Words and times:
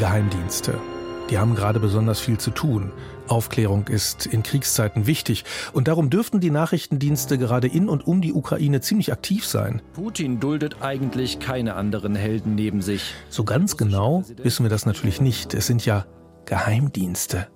Geheimdienste. 0.00 0.80
Die 1.28 1.36
haben 1.38 1.54
gerade 1.54 1.78
besonders 1.78 2.20
viel 2.20 2.38
zu 2.38 2.50
tun. 2.50 2.90
Aufklärung 3.28 3.86
ist 3.86 4.24
in 4.24 4.42
Kriegszeiten 4.42 5.06
wichtig 5.06 5.44
und 5.74 5.88
darum 5.88 6.08
dürften 6.08 6.40
die 6.40 6.48
Nachrichtendienste 6.50 7.36
gerade 7.36 7.68
in 7.68 7.86
und 7.86 8.06
um 8.06 8.22
die 8.22 8.32
Ukraine 8.32 8.80
ziemlich 8.80 9.12
aktiv 9.12 9.44
sein. 9.44 9.82
Putin 9.92 10.40
duldet 10.40 10.80
eigentlich 10.80 11.38
keine 11.38 11.74
anderen 11.74 12.14
Helden 12.14 12.54
neben 12.54 12.80
sich. 12.80 13.14
So 13.28 13.44
ganz 13.44 13.76
genau 13.76 14.24
wissen 14.42 14.64
wir 14.64 14.70
das 14.70 14.86
natürlich 14.86 15.20
nicht. 15.20 15.52
Es 15.52 15.66
sind 15.66 15.84
ja 15.84 16.06
Geheimdienste. 16.46 17.48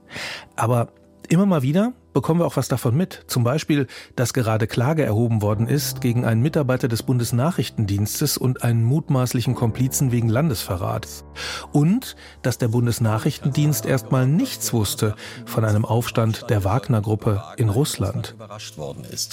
Aber 0.54 0.92
immer 1.30 1.46
mal 1.46 1.62
wieder 1.62 1.94
bekommen 2.14 2.40
wir 2.40 2.46
auch 2.46 2.56
was 2.56 2.68
davon 2.68 2.96
mit. 2.96 3.24
Zum 3.26 3.44
Beispiel, 3.44 3.86
dass 4.16 4.32
gerade 4.32 4.66
Klage 4.66 5.04
erhoben 5.04 5.42
worden 5.42 5.68
ist 5.68 6.00
gegen 6.00 6.24
einen 6.24 6.40
Mitarbeiter 6.40 6.88
des 6.88 7.02
Bundesnachrichtendienstes 7.02 8.38
und 8.38 8.62
einen 8.62 8.84
mutmaßlichen 8.84 9.54
Komplizen 9.54 10.12
wegen 10.12 10.28
Landesverrats. 10.28 11.24
Und 11.72 12.16
dass 12.42 12.56
der 12.56 12.68
Bundesnachrichtendienst 12.68 13.84
erstmal 13.84 14.26
nichts 14.26 14.72
wusste 14.72 15.14
von 15.44 15.64
einem 15.64 15.84
Aufstand 15.84 16.48
der 16.48 16.64
Wagner-Gruppe 16.64 17.42
in 17.56 17.68
Russland. 17.68 18.34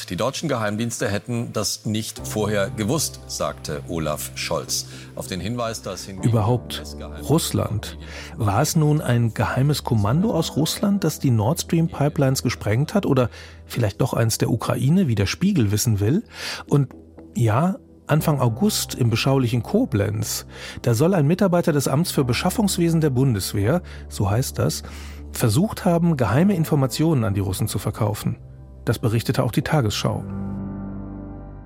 Die 0.10 0.16
deutschen 0.16 0.50
Geheimdienste 0.50 1.08
hätten 1.08 1.54
das 1.54 1.86
nicht 1.86 2.28
vorher 2.28 2.70
gewusst, 2.72 3.22
sagte 3.28 3.84
Olaf 3.88 4.32
Scholz. 4.36 4.88
Auf 5.16 5.28
den 5.28 5.40
Hinweis, 5.40 5.82
dass 5.82 6.08
überhaupt 6.08 6.84
Russland. 7.30 7.98
War 8.38 8.62
es 8.62 8.76
nun 8.76 9.02
ein 9.02 9.34
geheimes 9.34 9.84
Kommando 9.84 10.34
aus 10.34 10.56
Russland, 10.56 11.04
das 11.04 11.20
die 11.20 11.32
Nord 11.32 11.62
Stream 11.62 11.88
Pipelines 11.88 12.44
gesprengt 12.44 12.62
gesprengt 12.62 12.94
hat 12.94 13.06
oder 13.06 13.30
vielleicht 13.66 14.02
doch 14.02 14.14
eins 14.14 14.38
der 14.38 14.50
Ukraine, 14.50 15.08
wie 15.08 15.16
der 15.16 15.26
Spiegel 15.26 15.72
wissen 15.72 16.00
will. 16.00 16.24
Und 16.68 16.94
ja, 17.36 17.78
Anfang 18.08 18.42
August 18.42 18.96
im 18.96 19.10
beschaulichen 19.10 19.64
Koblenz, 19.64 20.46
da 20.82 20.94
soll 20.94 21.14
ein 21.14 21.28
Mitarbeiter 21.28 21.72
des 21.72 21.88
Amts 21.88 22.12
für 22.12 22.26
Beschaffungswesen 22.26 23.00
der 23.00 23.10
Bundeswehr, 23.10 23.82
so 24.10 24.30
heißt 24.30 24.60
das, 24.60 24.84
versucht 25.32 25.86
haben, 25.86 26.18
geheime 26.18 26.56
Informationen 26.56 27.24
an 27.24 27.34
die 27.34 27.40
Russen 27.40 27.68
zu 27.68 27.80
verkaufen. 27.80 28.38
Das 28.84 29.00
berichtete 29.00 29.44
auch 29.44 29.52
die 29.52 29.62
Tagesschau. 29.62 30.24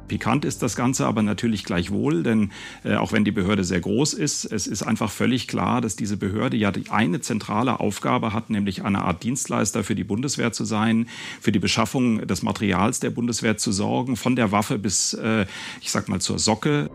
Pikant 0.08 0.46
ist 0.46 0.62
das 0.62 0.76
Ganze 0.76 1.06
aber 1.06 1.22
natürlich 1.22 1.64
gleichwohl, 1.64 2.24
denn 2.24 2.52
äh, 2.84 2.96
auch 2.96 3.12
wenn 3.12 3.26
die 3.26 3.32
Behörde 3.32 3.64
sehr 3.64 3.80
groß 3.80 4.14
ist, 4.14 4.46
es 4.46 4.68
ist 4.68 4.84
einfach 4.84 5.12
völlig 5.12 5.48
klar, 5.48 5.82
dass 5.82 5.96
diese 5.96 6.18
Behörde 6.18 6.58
ja 6.58 6.72
die 6.72 6.90
eine 6.90 7.22
zentrale 7.22 7.80
Aufgabe 7.80 8.34
hat, 8.34 8.50
nämlich 8.50 8.84
eine 8.84 9.04
Art 9.04 9.24
Dienstleister 9.24 9.84
für 9.84 9.96
die 9.96 10.04
Bundeswehr 10.04 10.52
zu 10.52 10.66
sein, 10.66 11.08
für 11.42 11.52
die 11.52 11.60
Beschaffung 11.60 12.26
des 12.28 12.44
Materials 12.44 13.00
der 13.00 13.10
Bundeswehr 13.10 13.58
zu 13.58 13.72
sorgen, 13.72 14.16
von 14.16 14.36
der 14.36 14.52
Waffe 14.52 14.78
bis, 14.78 15.14
äh, 15.14 15.46
ich 15.82 15.92
sag 15.92 16.08
mal, 16.08 16.22
zur 16.22 16.40
Socke. 16.40 16.90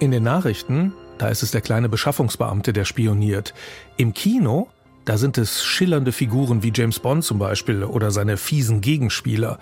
In 0.00 0.10
den 0.10 0.22
Nachrichten, 0.22 0.92
da 1.18 1.28
ist 1.28 1.42
es 1.42 1.50
der 1.50 1.60
kleine 1.60 1.88
Beschaffungsbeamte, 1.88 2.72
der 2.72 2.84
spioniert. 2.84 3.54
Im 3.96 4.14
Kino, 4.14 4.68
da 5.04 5.18
sind 5.18 5.38
es 5.38 5.64
schillernde 5.64 6.12
Figuren 6.12 6.62
wie 6.62 6.72
James 6.74 6.98
Bond 6.98 7.24
zum 7.24 7.38
Beispiel 7.38 7.84
oder 7.84 8.10
seine 8.10 8.36
fiesen 8.36 8.80
Gegenspieler. 8.80 9.58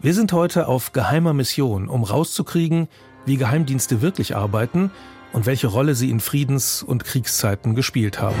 Wir 0.00 0.14
sind 0.14 0.32
heute 0.32 0.68
auf 0.68 0.92
geheimer 0.92 1.32
Mission, 1.32 1.88
um 1.88 2.04
rauszukriegen, 2.04 2.88
wie 3.24 3.36
Geheimdienste 3.36 4.02
wirklich 4.02 4.36
arbeiten 4.36 4.90
und 5.32 5.46
welche 5.46 5.66
Rolle 5.66 5.94
sie 5.94 6.10
in 6.10 6.20
Friedens- 6.20 6.82
und 6.82 7.04
Kriegszeiten 7.04 7.74
gespielt 7.74 8.20
haben. 8.20 8.36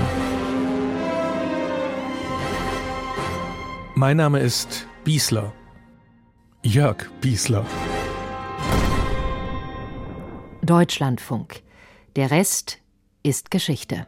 Mein 3.94 4.18
Name 4.18 4.40
ist 4.40 4.86
Biesler. 5.04 5.52
Jörg 6.62 7.10
Biesler. 7.20 7.64
Deutschlandfunk. 10.62 11.62
Der 12.14 12.30
Rest 12.30 12.78
ist 13.22 13.50
Geschichte. 13.50 14.06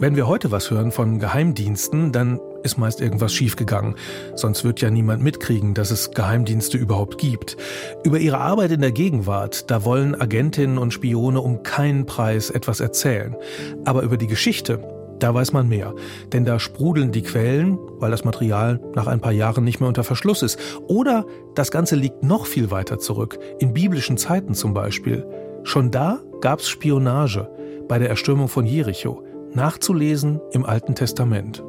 Wenn 0.00 0.16
wir 0.16 0.26
heute 0.26 0.50
was 0.50 0.72
hören 0.72 0.90
von 0.90 1.20
Geheimdiensten, 1.20 2.10
dann 2.10 2.40
ist 2.64 2.78
meist 2.78 3.00
irgendwas 3.00 3.32
schiefgegangen. 3.32 3.94
Sonst 4.34 4.64
wird 4.64 4.80
ja 4.80 4.90
niemand 4.90 5.22
mitkriegen, 5.22 5.72
dass 5.72 5.92
es 5.92 6.10
Geheimdienste 6.10 6.76
überhaupt 6.78 7.16
gibt. 7.16 7.56
Über 8.02 8.18
ihre 8.18 8.38
Arbeit 8.38 8.72
in 8.72 8.80
der 8.80 8.90
Gegenwart, 8.90 9.70
da 9.70 9.84
wollen 9.84 10.20
Agentinnen 10.20 10.78
und 10.78 10.92
Spione 10.92 11.40
um 11.40 11.62
keinen 11.62 12.06
Preis 12.06 12.50
etwas 12.50 12.80
erzählen. 12.80 13.36
Aber 13.84 14.02
über 14.02 14.16
die 14.16 14.26
Geschichte, 14.26 14.80
da 15.20 15.32
weiß 15.32 15.52
man 15.52 15.68
mehr. 15.68 15.94
Denn 16.32 16.44
da 16.44 16.58
sprudeln 16.58 17.12
die 17.12 17.22
Quellen, 17.22 17.78
weil 18.00 18.10
das 18.10 18.24
Material 18.24 18.80
nach 18.96 19.06
ein 19.06 19.20
paar 19.20 19.32
Jahren 19.32 19.62
nicht 19.62 19.78
mehr 19.78 19.88
unter 19.88 20.02
Verschluss 20.02 20.42
ist. 20.42 20.58
Oder 20.88 21.24
das 21.54 21.70
Ganze 21.70 21.94
liegt 21.94 22.24
noch 22.24 22.46
viel 22.46 22.72
weiter 22.72 22.98
zurück, 22.98 23.38
in 23.60 23.72
biblischen 23.72 24.16
Zeiten 24.16 24.54
zum 24.54 24.74
Beispiel. 24.74 25.24
Schon 25.62 25.92
da 25.92 26.20
gab's 26.40 26.68
Spionage 26.68 27.48
bei 27.86 28.00
der 28.00 28.08
Erstürmung 28.08 28.48
von 28.48 28.66
Jericho 28.66 29.22
nachzulesen 29.54 30.40
im 30.52 30.64
Alten 30.64 30.94
Testament. 30.94 31.62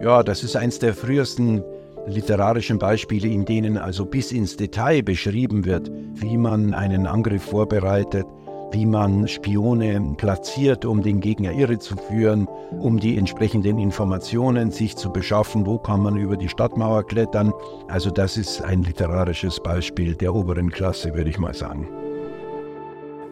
Ja, 0.00 0.22
das 0.22 0.44
ist 0.44 0.56
eines 0.56 0.78
der 0.78 0.94
frühesten 0.94 1.62
literarischen 2.06 2.78
Beispiele, 2.78 3.28
in 3.28 3.44
denen 3.44 3.76
also 3.76 4.06
bis 4.06 4.32
ins 4.32 4.56
Detail 4.56 5.02
beschrieben 5.02 5.64
wird, 5.64 5.90
wie 6.14 6.36
man 6.36 6.74
einen 6.74 7.06
Angriff 7.06 7.42
vorbereitet, 7.42 8.26
wie 8.70 8.86
man 8.86 9.26
Spione 9.28 10.14
platziert, 10.16 10.84
um 10.84 11.02
den 11.02 11.20
Gegner 11.20 11.52
irre 11.52 11.78
zu 11.78 11.96
führen, 11.96 12.46
um 12.78 12.98
die 12.98 13.16
entsprechenden 13.16 13.78
Informationen 13.78 14.70
sich 14.70 14.96
zu 14.96 15.10
beschaffen, 15.10 15.66
wo 15.66 15.78
kann 15.78 16.00
man 16.00 16.16
über 16.16 16.36
die 16.36 16.48
Stadtmauer 16.48 17.06
klettern. 17.06 17.52
Also 17.88 18.10
das 18.10 18.36
ist 18.36 18.62
ein 18.62 18.82
literarisches 18.82 19.60
Beispiel 19.60 20.14
der 20.14 20.34
oberen 20.34 20.70
Klasse, 20.70 21.14
würde 21.14 21.30
ich 21.30 21.38
mal 21.38 21.54
sagen. 21.54 21.88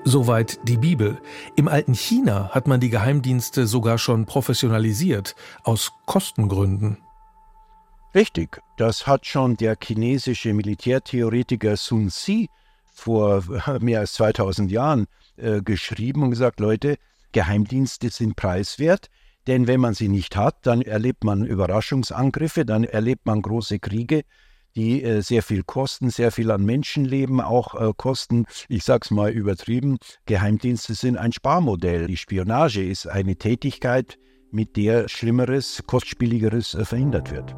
Soweit 0.09 0.61
die 0.69 0.77
Bibel. 0.77 1.19
Im 1.57 1.67
alten 1.67 1.93
China 1.93 2.51
hat 2.51 2.69
man 2.69 2.79
die 2.79 2.91
Geheimdienste 2.91 3.67
sogar 3.67 3.99
schon 3.99 4.25
professionalisiert, 4.25 5.35
aus 5.65 5.91
Kostengründen. 6.07 6.99
Richtig, 8.15 8.63
das 8.77 9.09
hat 9.09 9.27
schon 9.27 9.57
der 9.57 9.77
chinesische 9.83 10.55
Militärtheoretiker 10.55 11.77
Sun 11.77 12.11
Tzu 12.11 12.47
vor 12.85 13.43
mehr 13.81 13.99
als 13.99 14.13
2000 14.13 14.71
Jahren 14.71 15.09
äh, 15.39 15.61
geschrieben 15.61 16.23
und 16.23 16.31
gesagt, 16.31 16.61
Leute, 16.61 16.99
Geheimdienste 17.33 18.11
sind 18.11 18.37
preiswert, 18.37 19.11
denn 19.49 19.67
wenn 19.67 19.81
man 19.81 19.95
sie 19.95 20.09
nicht 20.09 20.37
hat, 20.37 20.55
dann 20.69 20.83
erlebt 20.83 21.25
man 21.25 21.45
Überraschungsangriffe, 21.45 22.65
dann 22.65 22.85
erlebt 22.85 23.27
man 23.27 23.43
große 23.43 23.81
Kriege, 23.81 24.23
die 24.77 25.03
äh, 25.03 25.23
sehr 25.23 25.43
viel 25.43 25.63
kosten, 25.65 26.11
sehr 26.11 26.31
viel 26.31 26.51
an 26.51 26.65
Menschenleben 26.65 27.41
auch 27.41 27.75
äh, 27.75 27.93
kosten. 27.97 28.45
Ich 28.69 28.85
sage 28.85 29.01
es 29.05 29.11
mal 29.11 29.31
übertrieben, 29.31 29.97
Geheimdienste 30.27 30.95
sind 30.95 31.17
ein 31.17 31.33
Sparmodell. 31.33 32.07
Die 32.07 32.17
Spionage 32.17 32.85
ist 32.85 33.07
eine 33.07 33.37
Tätigkeit, 33.37 34.19
mit 34.51 34.77
der 34.77 35.09
Schlimmeres, 35.09 35.83
Kostspieligeres 35.87 36.75
äh, 36.75 36.85
verhindert 36.85 37.31
wird. 37.31 37.55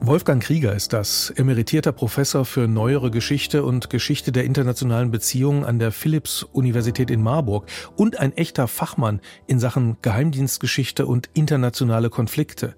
Wolfgang 0.00 0.40
Krieger 0.40 0.74
ist 0.76 0.92
das, 0.92 1.30
emeritierter 1.30 1.90
Professor 1.90 2.44
für 2.44 2.68
neuere 2.68 3.10
Geschichte 3.10 3.64
und 3.64 3.90
Geschichte 3.90 4.30
der 4.30 4.44
internationalen 4.44 5.10
Beziehungen 5.10 5.64
an 5.64 5.80
der 5.80 5.90
Philipps-Universität 5.90 7.10
in 7.10 7.20
Marburg 7.20 7.66
und 7.96 8.20
ein 8.20 8.32
echter 8.36 8.68
Fachmann 8.68 9.20
in 9.48 9.58
Sachen 9.58 9.96
Geheimdienstgeschichte 10.00 11.04
und 11.04 11.28
internationale 11.34 12.10
Konflikte. 12.10 12.76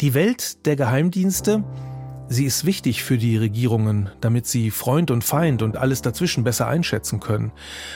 Die 0.00 0.14
Welt 0.14 0.64
der 0.64 0.76
Geheimdienste 0.76 1.64
Sie 2.28 2.46
ist 2.46 2.64
wichtig 2.64 3.04
für 3.04 3.18
die 3.18 3.36
Regierungen, 3.36 4.08
damit 4.20 4.46
sie 4.46 4.70
Freund 4.70 5.10
und 5.10 5.22
Feind 5.24 5.60
und 5.60 5.76
alles 5.76 6.00
dazwischen 6.00 6.42
besser 6.42 6.66
einschätzen 6.66 7.20
können. 7.20 7.52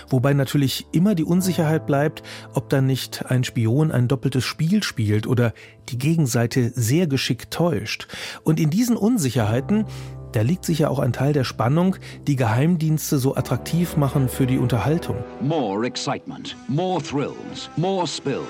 Wobei 0.08 0.34
natürlich 0.34 0.86
immer 0.92 1.14
die 1.14 1.24
Unsicherheit 1.24 1.86
bleibt, 1.86 2.22
ob 2.52 2.68
dann 2.68 2.86
nicht 2.86 3.26
ein 3.26 3.42
Spion 3.42 3.90
ein 3.90 4.06
doppeltes 4.06 4.44
Spiel 4.44 4.82
spielt 4.82 5.26
oder 5.26 5.54
die 5.88 5.98
Gegenseite 5.98 6.70
sehr 6.74 7.06
geschickt 7.06 7.50
täuscht. 7.52 8.06
Und 8.44 8.60
in 8.60 8.68
diesen 8.68 8.98
Unsicherheiten, 8.98 9.86
da 10.32 10.42
liegt 10.42 10.66
sicher 10.66 10.90
auch 10.90 10.98
ein 10.98 11.14
Teil 11.14 11.32
der 11.32 11.44
Spannung, 11.44 11.96
die 12.26 12.36
Geheimdienste 12.36 13.18
so 13.18 13.34
attraktiv 13.34 13.96
machen 13.96 14.28
für 14.28 14.46
die 14.46 14.58
Unterhaltung. 14.58 15.16
More 15.40 15.86
excitement, 15.86 16.54
more 16.68 17.02
thrills, 17.02 17.70
more 17.76 18.06
spills. 18.06 18.44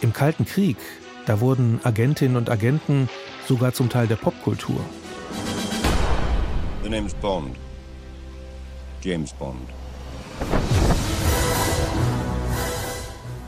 Im 0.00 0.14
Kalten 0.14 0.46
Krieg, 0.46 0.78
da 1.26 1.40
wurden 1.40 1.80
Agentinnen 1.84 2.38
und 2.38 2.48
Agenten 2.48 3.10
sogar 3.50 3.72
zum 3.72 3.88
Teil 3.88 4.06
der 4.06 4.14
Popkultur. 4.14 4.78
The 6.84 6.88
name's 6.88 7.14
Bond. 7.14 7.56
James 9.02 9.32
Bond. 9.32 9.68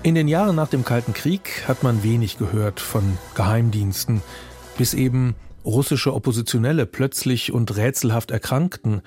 In 0.02 0.16
den 0.16 0.26
Jahren 0.26 0.56
nach 0.56 0.66
dem 0.66 0.84
Kalten 0.84 1.12
Krieg 1.12 1.68
hat 1.68 1.84
man 1.84 2.02
wenig 2.02 2.36
gehört 2.36 2.80
von 2.80 3.16
Geheimdiensten, 3.36 4.22
bis 4.76 4.92
eben 4.92 5.36
russische 5.64 6.12
Oppositionelle 6.14 6.84
plötzlich 6.86 7.52
und 7.52 7.76
rätselhaft 7.76 8.32
erkrankten. 8.32 9.02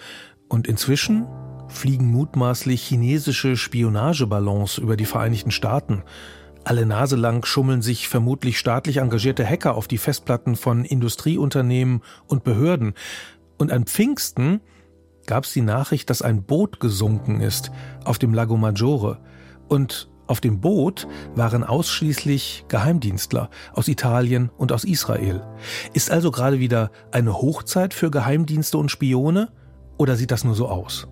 Und 0.47 0.65
inzwischen 0.65 1.27
fliegen 1.67 2.05
mutmaßlich 2.05 2.81
chinesische 2.81 3.57
Spionageballons 3.57 4.77
über 4.77 4.95
die 4.95 5.03
Vereinigten 5.03 5.51
Staaten. 5.51 6.03
Alle 6.65 6.85
Nase 6.87 7.15
lang 7.15 7.45
schummeln 7.45 7.83
sich 7.83 8.09
vermutlich 8.09 8.57
staatlich 8.57 8.97
engagierte 8.97 9.45
Hacker 9.45 9.75
auf 9.75 9.87
die 9.87 9.99
Festplatten 9.99 10.55
von 10.55 10.83
Industrieunternehmen 10.83 12.01
und 12.27 12.43
Behörden. 12.43 12.95
Und 13.57 13.71
an 13.71 13.85
Pfingsten, 13.85 14.61
gab 15.27 15.43
es 15.43 15.53
die 15.53 15.61
Nachricht, 15.61 16.09
dass 16.09 16.21
ein 16.21 16.43
Boot 16.43 16.79
gesunken 16.79 17.41
ist 17.41 17.71
auf 18.03 18.17
dem 18.17 18.33
Lago 18.33 18.57
Maggiore. 18.57 19.19
Und 19.67 20.09
auf 20.27 20.41
dem 20.41 20.59
Boot 20.59 21.07
waren 21.35 21.63
ausschließlich 21.63 22.65
Geheimdienstler 22.67 23.49
aus 23.73 23.87
Italien 23.87 24.49
und 24.57 24.71
aus 24.71 24.83
Israel. 24.83 25.43
Ist 25.93 26.09
also 26.09 26.31
gerade 26.31 26.59
wieder 26.59 26.91
eine 27.11 27.33
Hochzeit 27.33 27.93
für 27.93 28.09
Geheimdienste 28.09 28.77
und 28.77 28.89
Spione? 28.89 29.51
Oder 29.97 30.15
sieht 30.15 30.31
das 30.31 30.43
nur 30.43 30.55
so 30.55 30.67
aus? 30.67 31.07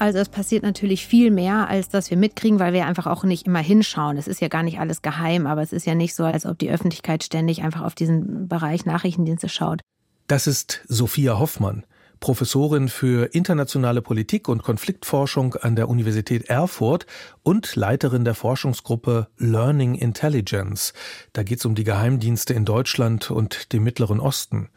Also 0.00 0.18
es 0.18 0.30
passiert 0.30 0.62
natürlich 0.62 1.06
viel 1.06 1.30
mehr, 1.30 1.68
als 1.68 1.90
dass 1.90 2.08
wir 2.08 2.16
mitkriegen, 2.16 2.58
weil 2.58 2.72
wir 2.72 2.86
einfach 2.86 3.06
auch 3.06 3.22
nicht 3.22 3.46
immer 3.46 3.58
hinschauen. 3.58 4.16
Es 4.16 4.28
ist 4.28 4.40
ja 4.40 4.48
gar 4.48 4.62
nicht 4.62 4.80
alles 4.80 5.02
geheim, 5.02 5.46
aber 5.46 5.60
es 5.60 5.74
ist 5.74 5.84
ja 5.84 5.94
nicht 5.94 6.14
so, 6.14 6.24
als 6.24 6.46
ob 6.46 6.58
die 6.58 6.70
Öffentlichkeit 6.70 7.22
ständig 7.22 7.62
einfach 7.62 7.82
auf 7.82 7.94
diesen 7.94 8.48
Bereich 8.48 8.86
Nachrichtendienste 8.86 9.50
schaut. 9.50 9.82
Das 10.26 10.46
ist 10.46 10.80
Sophia 10.88 11.38
Hoffmann, 11.38 11.84
Professorin 12.18 12.88
für 12.88 13.34
internationale 13.34 14.00
Politik 14.00 14.48
und 14.48 14.62
Konfliktforschung 14.62 15.56
an 15.56 15.76
der 15.76 15.90
Universität 15.90 16.48
Erfurt 16.48 17.04
und 17.42 17.76
Leiterin 17.76 18.24
der 18.24 18.34
Forschungsgruppe 18.34 19.28
Learning 19.36 19.96
Intelligence. 19.96 20.94
Da 21.34 21.42
geht 21.42 21.58
es 21.58 21.66
um 21.66 21.74
die 21.74 21.84
Geheimdienste 21.84 22.54
in 22.54 22.64
Deutschland 22.64 23.30
und 23.30 23.74
dem 23.74 23.84
Mittleren 23.84 24.18
Osten. 24.18 24.70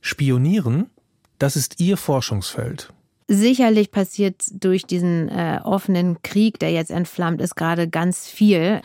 Spionieren, 0.00 0.88
das 1.38 1.56
ist 1.56 1.80
ihr 1.80 1.98
Forschungsfeld. 1.98 2.94
Sicherlich 3.32 3.92
passiert 3.92 4.42
durch 4.54 4.86
diesen 4.86 5.28
äh, 5.28 5.60
offenen 5.62 6.20
Krieg, 6.20 6.58
der 6.58 6.72
jetzt 6.72 6.90
entflammt 6.90 7.40
ist, 7.40 7.54
gerade 7.54 7.88
ganz 7.88 8.26
viel. 8.26 8.80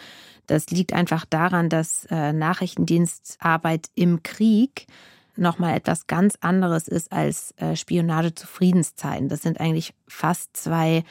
Das 0.46 0.70
liegt 0.70 0.94
einfach 0.94 1.26
daran, 1.26 1.68
dass 1.68 2.06
äh, 2.12 2.32
Nachrichtendienstarbeit 2.32 3.88
im 3.96 4.22
Krieg 4.22 4.86
nochmal 5.36 5.76
etwas 5.76 6.06
ganz 6.06 6.38
anderes 6.42 6.88
ist 6.88 7.12
als 7.12 7.56
äh, 7.58 7.76
Spionage 7.76 8.36
zu 8.36 8.46
Friedenszeiten. 8.46 9.30
Das 9.30 9.42
sind 9.42 9.60
eigentlich 9.60 9.96
fast 10.08 10.56
zwei 10.56 11.04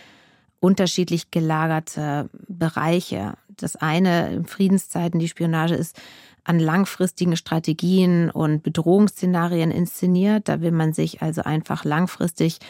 unterschiedlich 0.61 1.33
gelagerte 1.33 2.31
Bereiche. 2.47 3.35
Das 3.49 3.75
eine 3.75 4.33
in 4.33 4.47
Friedenszeiten, 4.47 5.19
die 5.19 5.29
Spionage 5.29 5.75
ist 5.75 6.01
an 6.45 6.61
langfristigen 6.61 7.37
Strategien 7.37 8.31
und 8.31 8.63
Bedrohungsszenarien 8.63 9.73
inszeniert. 9.73 10.49
Da 10.49 10.61
will 10.61 10.71
man 10.71 10.93
sich 10.93 11.21
also 11.21 11.43
einfach 11.43 11.85
langfristig 11.85 12.61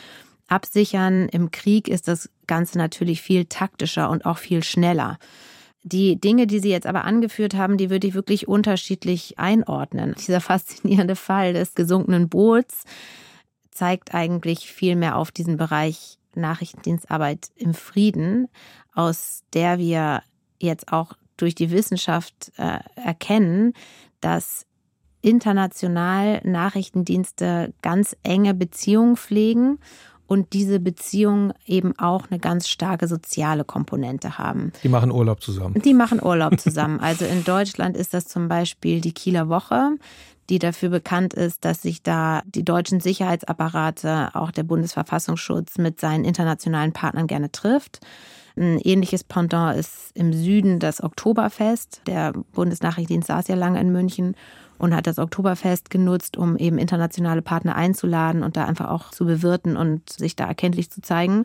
absichern. 0.49 1.29
Im 1.29 1.51
Krieg 1.51 1.89
ist 1.89 2.09
das 2.09 2.31
Ganze 2.47 2.79
natürlich 2.79 3.23
viel 3.23 3.47
taktischer 3.47 4.11
und 4.11 4.27
auch 4.27 4.39
viel 4.39 4.63
schneller. 4.63 5.19
Die 5.83 6.19
Dinge, 6.19 6.47
die 6.47 6.61
Sie 6.61 6.71
jetzt 6.71 6.87
aber 6.87 7.05
angeführt 7.05 7.55
haben, 7.55 7.77
die 7.77 7.91
würde 7.91 8.07
ich 8.07 8.15
wirklich 8.15 8.49
unterschiedlich 8.49 9.39
einordnen. 9.39 10.15
Dieser 10.19 10.41
faszinierende 10.41 11.17
Fall 11.17 11.53
des 11.53 11.75
gesunkenen 11.75 12.29
Boots 12.29 12.85
zeigt 13.71 14.15
eigentlich 14.15 14.73
viel 14.73 14.97
mehr 14.97 15.17
auf 15.17 15.31
diesen 15.31 15.57
Bereich 15.57 16.19
Nachrichtendienstarbeit 16.35 17.51
im 17.57 17.75
Frieden, 17.75 18.49
aus 18.95 19.43
der 19.53 19.79
wir 19.79 20.23
jetzt 20.59 20.93
auch 20.93 21.13
durch 21.37 21.55
die 21.55 21.71
Wissenschaft 21.71 22.53
äh, 22.57 22.79
erkennen, 22.97 23.75
dass 24.21 24.67
international 25.21 26.41
Nachrichtendienste 26.45 27.73
ganz 27.83 28.17
enge 28.23 28.55
Beziehungen 28.55 29.17
pflegen 29.17 29.79
und 30.27 30.53
diese 30.53 30.81
Beziehungen 30.81 31.53
eben 31.67 31.99
auch 31.99 32.31
eine 32.31 32.41
ganz 32.41 32.69
starke 32.69 33.09
soziale 33.09 33.65
Komponente 33.65 34.39
haben. 34.39 34.73
Die 34.83 34.89
machen 34.89 35.11
Urlaub 35.11 35.43
zusammen. 35.43 35.81
Die 35.83 35.95
machen 35.95 36.23
Urlaub 36.23 36.61
zusammen. 36.61 37.01
Also 37.05 37.27
in 37.27 37.45
Deutschland 37.45 37.97
ist 37.97 38.15
das 38.15 38.27
zum 38.27 38.49
Beispiel 38.49 39.01
die 39.01 39.13
Kieler 39.13 39.49
Woche, 39.49 39.91
die 40.49 40.59
dafür 40.59 40.89
bekannt 40.89 41.35
ist, 41.35 41.65
dass 41.65 41.83
sich 41.83 42.03
da 42.03 42.43
die 42.47 42.65
deutschen 42.65 43.01
Sicherheitsapparate, 43.01 44.31
auch 44.35 44.51
der 44.51 44.63
Bundesverfassungsschutz 44.63 45.79
mit 45.79 46.01
seinen 46.01 46.25
internationalen 46.25 46.93
Partnern 46.93 47.27
gerne 47.27 47.53
trifft. 47.53 48.01
Ein 48.57 48.79
ähnliches 48.79 49.25
Pendant 49.25 49.77
ist 49.79 50.13
im 50.15 50.33
Süden 50.33 50.79
das 50.79 51.03
Oktoberfest. 51.03 52.03
Der 52.07 52.33
Bundesnachrichtendienst 52.53 53.29
saß 53.29 53.49
ja 53.49 53.57
lange 53.57 53.81
in 53.81 53.93
München 53.93 54.37
und 54.79 54.95
hat 54.95 55.07
das 55.07 55.19
Oktoberfest 55.19 55.91
genutzt, 55.91 56.37
um 56.37 56.57
eben 56.57 56.79
internationale 56.79 57.43
Partner 57.43 57.75
einzuladen 57.77 58.43
und 58.43 58.57
da 58.57 58.65
einfach 58.65 58.91
auch 58.91 59.11
zu 59.11 59.25
bewirten 59.25 59.77
und 59.77 60.11
sich 60.11 60.37
da 60.37 60.47
erkenntlich 60.47 60.91
zu 60.91 61.01
zeigen. 61.01 61.45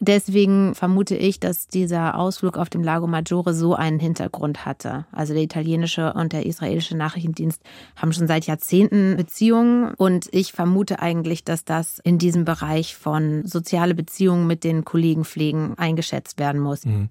Deswegen 0.00 0.76
vermute 0.76 1.16
ich, 1.16 1.40
dass 1.40 1.66
dieser 1.66 2.16
Ausflug 2.16 2.56
auf 2.56 2.70
dem 2.70 2.84
Lago 2.84 3.08
Maggiore 3.08 3.52
so 3.52 3.74
einen 3.74 3.98
Hintergrund 3.98 4.64
hatte. 4.64 5.06
Also 5.10 5.34
der 5.34 5.42
italienische 5.42 6.12
und 6.12 6.32
der 6.32 6.46
israelische 6.46 6.96
Nachrichtendienst 6.96 7.60
haben 7.96 8.12
schon 8.12 8.28
seit 8.28 8.46
Jahrzehnten 8.46 9.16
Beziehungen 9.16 9.94
und 9.94 10.28
ich 10.30 10.52
vermute 10.52 11.00
eigentlich, 11.00 11.42
dass 11.42 11.64
das 11.64 11.98
in 11.98 12.18
diesem 12.18 12.44
Bereich 12.44 12.94
von 12.94 13.44
soziale 13.44 13.94
Beziehungen 13.94 14.46
mit 14.46 14.62
den 14.62 14.84
Kollegen 14.84 15.24
pflegen 15.24 15.74
eingeschätzt 15.76 16.38
werden 16.38 16.60
muss. 16.60 16.84
Mhm. 16.84 17.08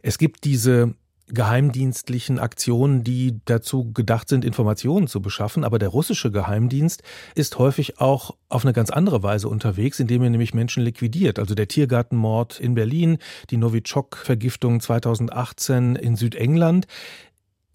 Es 0.00 0.16
gibt 0.16 0.44
diese 0.44 0.94
geheimdienstlichen 1.28 2.38
Aktionen, 2.38 3.04
die 3.04 3.40
dazu 3.44 3.92
gedacht 3.92 4.28
sind, 4.28 4.44
Informationen 4.44 5.06
zu 5.06 5.20
beschaffen. 5.20 5.64
Aber 5.64 5.78
der 5.78 5.88
russische 5.88 6.30
Geheimdienst 6.30 7.02
ist 7.34 7.58
häufig 7.58 8.00
auch 8.00 8.36
auf 8.48 8.64
eine 8.64 8.72
ganz 8.72 8.90
andere 8.90 9.22
Weise 9.22 9.48
unterwegs, 9.48 10.00
indem 10.00 10.22
er 10.22 10.30
nämlich 10.30 10.54
Menschen 10.54 10.82
liquidiert. 10.82 11.38
Also 11.38 11.54
der 11.54 11.68
Tiergartenmord 11.68 12.60
in 12.60 12.74
Berlin, 12.74 13.18
die 13.50 13.56
Novichok-Vergiftung 13.56 14.80
2018 14.80 15.96
in 15.96 16.16
Südengland. 16.16 16.86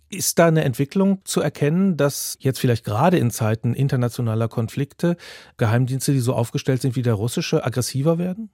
Ist 0.09 0.37
da 0.37 0.45
eine 0.45 0.63
Entwicklung 0.63 1.21
zu 1.23 1.41
erkennen, 1.41 1.97
dass 1.97 2.37
jetzt 2.39 2.59
vielleicht 2.59 2.85
gerade 2.85 3.17
in 3.17 3.31
Zeiten 3.31 3.73
internationaler 3.73 4.47
Konflikte 4.47 5.17
Geheimdienste, 5.57 6.13
die 6.13 6.19
so 6.19 6.33
aufgestellt 6.33 6.83
sind 6.83 6.95
wie 6.95 7.01
der 7.01 7.15
russische, 7.15 7.65
aggressiver 7.65 8.19
werden? 8.19 8.51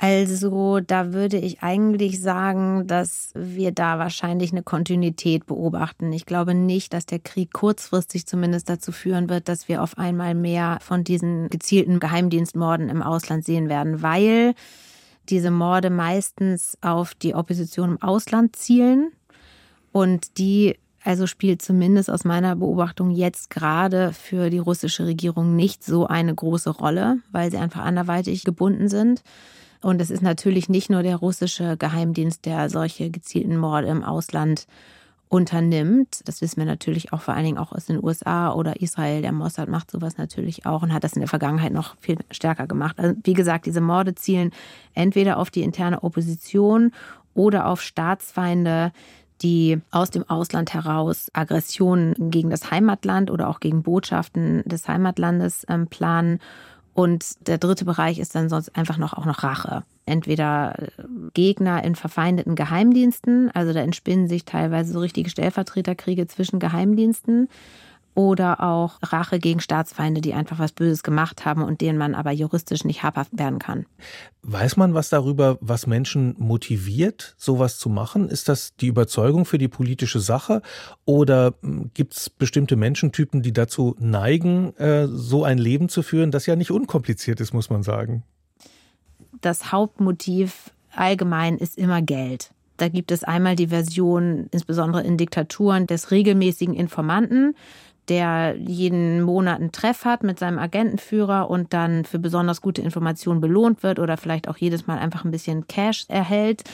Also 0.00 0.78
da 0.78 1.12
würde 1.12 1.38
ich 1.38 1.60
eigentlich 1.60 2.22
sagen, 2.22 2.86
dass 2.86 3.32
wir 3.34 3.72
da 3.72 3.98
wahrscheinlich 3.98 4.52
eine 4.52 4.62
Kontinuität 4.62 5.44
beobachten. 5.44 6.12
Ich 6.12 6.24
glaube 6.24 6.54
nicht, 6.54 6.92
dass 6.92 7.04
der 7.04 7.18
Krieg 7.18 7.52
kurzfristig 7.52 8.24
zumindest 8.24 8.68
dazu 8.68 8.92
führen 8.92 9.28
wird, 9.28 9.48
dass 9.48 9.68
wir 9.68 9.82
auf 9.82 9.98
einmal 9.98 10.36
mehr 10.36 10.78
von 10.82 11.02
diesen 11.02 11.48
gezielten 11.50 11.98
Geheimdienstmorden 11.98 12.88
im 12.88 13.02
Ausland 13.02 13.44
sehen 13.44 13.68
werden, 13.68 14.00
weil 14.00 14.54
diese 15.28 15.50
Morde 15.50 15.90
meistens 15.90 16.78
auf 16.80 17.14
die 17.16 17.34
Opposition 17.34 17.90
im 17.90 18.02
Ausland 18.02 18.54
zielen 18.54 19.10
und 19.90 20.38
die 20.38 20.78
also 21.02 21.26
spielt 21.26 21.60
zumindest 21.60 22.10
aus 22.10 22.24
meiner 22.24 22.54
Beobachtung 22.54 23.10
jetzt 23.10 23.50
gerade 23.50 24.12
für 24.12 24.50
die 24.50 24.58
russische 24.58 25.06
Regierung 25.06 25.56
nicht 25.56 25.82
so 25.82 26.06
eine 26.06 26.34
große 26.34 26.70
Rolle, 26.70 27.18
weil 27.32 27.50
sie 27.50 27.56
einfach 27.56 27.84
anderweitig 27.84 28.44
gebunden 28.44 28.88
sind. 28.88 29.22
Und 29.80 30.00
es 30.00 30.10
ist 30.10 30.22
natürlich 30.22 30.68
nicht 30.68 30.90
nur 30.90 31.02
der 31.02 31.16
russische 31.16 31.76
Geheimdienst, 31.76 32.44
der 32.46 32.68
solche 32.68 33.10
gezielten 33.10 33.56
Morde 33.56 33.88
im 33.88 34.02
Ausland 34.02 34.66
unternimmt. 35.28 36.20
Das 36.24 36.40
wissen 36.40 36.56
wir 36.58 36.64
natürlich 36.64 37.12
auch 37.12 37.20
vor 37.20 37.34
allen 37.34 37.44
Dingen 37.44 37.58
auch 37.58 37.72
aus 37.72 37.86
den 37.86 38.02
USA 38.02 38.52
oder 38.52 38.80
Israel. 38.80 39.22
Der 39.22 39.32
Mossad 39.32 39.68
macht 39.68 39.90
sowas 39.90 40.16
natürlich 40.16 40.66
auch 40.66 40.82
und 40.82 40.92
hat 40.92 41.04
das 41.04 41.12
in 41.12 41.20
der 41.20 41.28
Vergangenheit 41.28 41.72
noch 41.72 41.96
viel 42.00 42.16
stärker 42.30 42.66
gemacht. 42.66 42.98
Also 42.98 43.14
wie 43.22 43.34
gesagt, 43.34 43.66
diese 43.66 43.80
Morde 43.80 44.14
zielen 44.14 44.52
entweder 44.94 45.36
auf 45.36 45.50
die 45.50 45.62
interne 45.62 46.02
Opposition 46.02 46.92
oder 47.34 47.66
auf 47.66 47.82
Staatsfeinde, 47.82 48.92
die 49.42 49.80
aus 49.90 50.10
dem 50.10 50.28
Ausland 50.28 50.74
heraus 50.74 51.30
Aggressionen 51.32 52.30
gegen 52.30 52.50
das 52.50 52.70
Heimatland 52.70 53.30
oder 53.30 53.48
auch 53.48 53.60
gegen 53.60 53.82
Botschaften 53.82 54.62
des 54.64 54.88
Heimatlandes 54.88 55.64
ähm, 55.68 55.86
planen 55.86 56.40
und 56.98 57.46
der 57.46 57.58
dritte 57.58 57.84
Bereich 57.84 58.18
ist 58.18 58.34
dann 58.34 58.48
sonst 58.48 58.74
einfach 58.74 58.98
noch 58.98 59.12
auch 59.12 59.24
noch 59.24 59.44
Rache. 59.44 59.84
Entweder 60.04 60.74
äh, 60.76 60.86
Gegner 61.32 61.84
in 61.84 61.94
verfeindeten 61.94 62.56
Geheimdiensten, 62.56 63.52
also 63.54 63.72
da 63.72 63.78
entspinnen 63.82 64.26
sich 64.26 64.44
teilweise 64.44 64.94
so 64.94 64.98
richtige 64.98 65.30
Stellvertreterkriege 65.30 66.26
zwischen 66.26 66.58
Geheimdiensten 66.58 67.48
oder 68.14 68.60
auch 68.62 68.98
Rache 69.02 69.38
gegen 69.38 69.60
Staatsfeinde, 69.60 70.20
die 70.20 70.34
einfach 70.34 70.58
was 70.58 70.72
Böses 70.72 71.02
gemacht 71.02 71.44
haben 71.44 71.62
und 71.62 71.80
denen 71.80 71.98
man 71.98 72.14
aber 72.14 72.32
juristisch 72.32 72.84
nicht 72.84 73.02
habhaft 73.02 73.38
werden 73.38 73.58
kann. 73.58 73.86
Weiß 74.42 74.76
man 74.76 74.94
was 74.94 75.08
darüber, 75.08 75.58
was 75.60 75.86
Menschen 75.86 76.34
motiviert, 76.38 77.34
sowas 77.38 77.78
zu 77.78 77.88
machen? 77.88 78.28
Ist 78.28 78.48
das 78.48 78.74
die 78.76 78.88
Überzeugung 78.88 79.44
für 79.44 79.58
die 79.58 79.68
politische 79.68 80.20
Sache 80.20 80.62
oder 81.04 81.54
hm, 81.62 81.90
gibt 81.94 82.14
es 82.14 82.30
bestimmte 82.30 82.76
Menschentypen, 82.76 83.42
die 83.42 83.52
dazu 83.52 83.94
neigen, 83.98 84.74
äh, 84.76 85.06
so 85.06 85.44
ein 85.44 85.58
Leben 85.58 85.88
zu 85.88 86.02
führen, 86.02 86.30
das 86.30 86.46
ja 86.46 86.56
nicht 86.56 86.70
unkompliziert 86.70 87.40
ist, 87.40 87.52
muss 87.52 87.70
man 87.70 87.82
sagen? 87.82 88.24
Das 89.40 89.70
Hauptmotiv 89.70 90.70
allgemein 90.94 91.58
ist 91.58 91.78
immer 91.78 92.02
Geld. 92.02 92.50
Da 92.78 92.88
gibt 92.88 93.10
es 93.10 93.24
einmal 93.24 93.56
die 93.56 93.68
Version, 93.68 94.46
insbesondere 94.52 95.02
in 95.02 95.16
Diktaturen, 95.16 95.86
des 95.86 96.12
regelmäßigen 96.12 96.74
Informanten, 96.74 97.56
der 98.08 98.56
jeden 98.56 99.22
Monat 99.22 99.60
einen 99.60 99.72
Treff 99.72 100.04
hat 100.04 100.22
mit 100.22 100.38
seinem 100.38 100.58
Agentenführer 100.58 101.50
und 101.50 101.72
dann 101.72 102.04
für 102.04 102.18
besonders 102.18 102.60
gute 102.60 102.82
Informationen 102.82 103.40
belohnt 103.40 103.82
wird 103.82 103.98
oder 103.98 104.16
vielleicht 104.16 104.48
auch 104.48 104.56
jedes 104.56 104.86
Mal 104.86 104.98
einfach 104.98 105.24
ein 105.24 105.30
bisschen 105.30 105.66
Cash 105.66 106.06
erhält. 106.08 106.64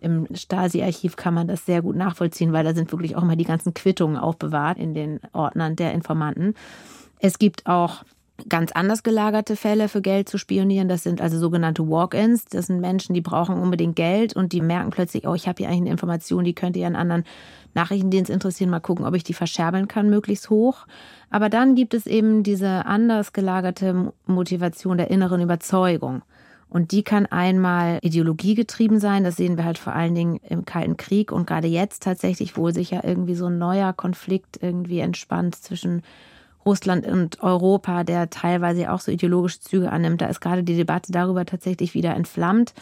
Im 0.00 0.26
Stasi-Archiv 0.34 1.16
kann 1.16 1.34
man 1.34 1.48
das 1.48 1.64
sehr 1.64 1.80
gut 1.80 1.96
nachvollziehen, 1.96 2.52
weil 2.52 2.64
da 2.64 2.74
sind 2.74 2.92
wirklich 2.92 3.16
auch 3.16 3.22
immer 3.22 3.36
die 3.36 3.44
ganzen 3.44 3.72
Quittungen 3.72 4.18
aufbewahrt 4.18 4.78
in 4.78 4.92
den 4.92 5.20
Ordnern 5.32 5.76
der 5.76 5.92
Informanten. 5.92 6.54
Es 7.20 7.38
gibt 7.38 7.66
auch 7.66 8.04
ganz 8.48 8.72
anders 8.72 9.02
gelagerte 9.02 9.56
Fälle 9.56 9.88
für 9.88 10.02
Geld 10.02 10.28
zu 10.28 10.38
spionieren. 10.38 10.88
Das 10.88 11.02
sind 11.02 11.20
also 11.20 11.38
sogenannte 11.38 11.88
Walk-ins. 11.88 12.44
Das 12.46 12.66
sind 12.66 12.80
Menschen, 12.80 13.14
die 13.14 13.20
brauchen 13.20 13.58
unbedingt 13.58 13.96
Geld 13.96 14.34
und 14.34 14.52
die 14.52 14.60
merken 14.60 14.90
plötzlich, 14.90 15.26
oh, 15.26 15.34
ich 15.34 15.46
habe 15.46 15.58
hier 15.58 15.68
eigentlich 15.68 15.82
eine 15.82 15.90
Information, 15.90 16.44
die 16.44 16.54
könnte 16.54 16.80
ja 16.80 16.86
einen 16.86 16.96
anderen 16.96 17.24
Nachrichtendienst 17.74 18.30
interessieren. 18.30 18.70
Mal 18.70 18.80
gucken, 18.80 19.06
ob 19.06 19.14
ich 19.14 19.24
die 19.24 19.34
verscherbeln 19.34 19.88
kann, 19.88 20.10
möglichst 20.10 20.50
hoch. 20.50 20.86
Aber 21.30 21.48
dann 21.48 21.74
gibt 21.74 21.94
es 21.94 22.06
eben 22.06 22.42
diese 22.42 22.86
anders 22.86 23.32
gelagerte 23.32 24.12
Motivation 24.26 24.98
der 24.98 25.10
inneren 25.10 25.40
Überzeugung. 25.40 26.22
Und 26.68 26.90
die 26.90 27.04
kann 27.04 27.26
einmal 27.26 27.98
ideologiegetrieben 28.02 28.98
sein. 28.98 29.22
Das 29.22 29.36
sehen 29.36 29.56
wir 29.56 29.64
halt 29.64 29.78
vor 29.78 29.94
allen 29.94 30.16
Dingen 30.16 30.40
im 30.48 30.64
Kalten 30.64 30.96
Krieg 30.96 31.30
und 31.30 31.46
gerade 31.46 31.68
jetzt 31.68 32.02
tatsächlich, 32.02 32.56
wo 32.56 32.70
sich 32.70 32.90
ja 32.90 33.04
irgendwie 33.04 33.36
so 33.36 33.46
ein 33.46 33.58
neuer 33.58 33.92
Konflikt 33.92 34.58
irgendwie 34.60 34.98
entspannt 34.98 35.54
zwischen 35.54 36.02
Russland 36.64 37.06
und 37.06 37.42
Europa, 37.42 38.04
der 38.04 38.30
teilweise 38.30 38.92
auch 38.92 39.00
so 39.00 39.12
ideologische 39.12 39.60
Züge 39.60 39.90
annimmt. 39.90 40.20
Da 40.20 40.26
ist 40.26 40.40
gerade 40.40 40.64
die 40.64 40.76
Debatte 40.76 41.12
darüber 41.12 41.44
tatsächlich 41.44 41.94
wieder 41.94 42.14
entflammt. 42.14 42.74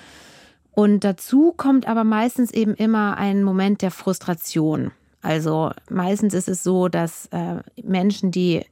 Und 0.73 1.05
dazu 1.05 1.53
kommt 1.57 1.87
aber 1.87 2.05
meistens 2.05 2.51
eben 2.51 2.75
immer 2.75 3.17
ein 3.19 3.43
Moment 3.43 3.83
der 3.83 3.91
Frustration. 3.91 4.91
Also 5.21 5.71
meistens 5.91 6.35
ist 6.35 6.49
es 6.49 6.62
so, 6.62 6.89
dass 6.89 7.27
äh, 7.27 7.57
Menschen, 7.83 8.31
die 8.31 8.65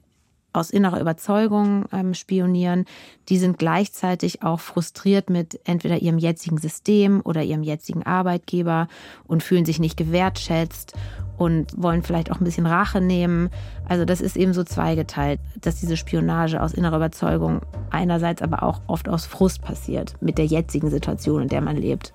aus 0.52 0.70
innerer 0.70 1.00
Überzeugung 1.00 1.84
ähm, 1.92 2.14
spionieren, 2.14 2.86
die 3.28 3.38
sind 3.38 3.58
gleichzeitig 3.58 4.42
auch 4.42 4.58
frustriert 4.58 5.30
mit 5.30 5.60
entweder 5.64 5.98
ihrem 5.98 6.18
jetzigen 6.18 6.58
System 6.58 7.20
oder 7.22 7.42
ihrem 7.44 7.62
jetzigen 7.62 8.02
Arbeitgeber 8.02 8.88
und 9.28 9.44
fühlen 9.44 9.64
sich 9.64 9.78
nicht 9.78 9.96
gewertschätzt 9.96 10.94
und 11.40 11.72
wollen 11.82 12.02
vielleicht 12.02 12.30
auch 12.30 12.38
ein 12.38 12.44
bisschen 12.44 12.66
Rache 12.66 13.00
nehmen. 13.00 13.48
Also 13.88 14.04
das 14.04 14.20
ist 14.20 14.36
eben 14.36 14.52
so 14.52 14.62
zweigeteilt, 14.62 15.40
dass 15.58 15.76
diese 15.76 15.96
Spionage 15.96 16.60
aus 16.62 16.74
innerer 16.74 16.96
Überzeugung 16.96 17.62
einerseits 17.88 18.42
aber 18.42 18.62
auch 18.62 18.82
oft 18.88 19.08
aus 19.08 19.24
Frust 19.24 19.62
passiert 19.62 20.16
mit 20.20 20.36
der 20.36 20.44
jetzigen 20.44 20.90
Situation, 20.90 21.40
in 21.40 21.48
der 21.48 21.62
man 21.62 21.78
lebt. 21.78 22.12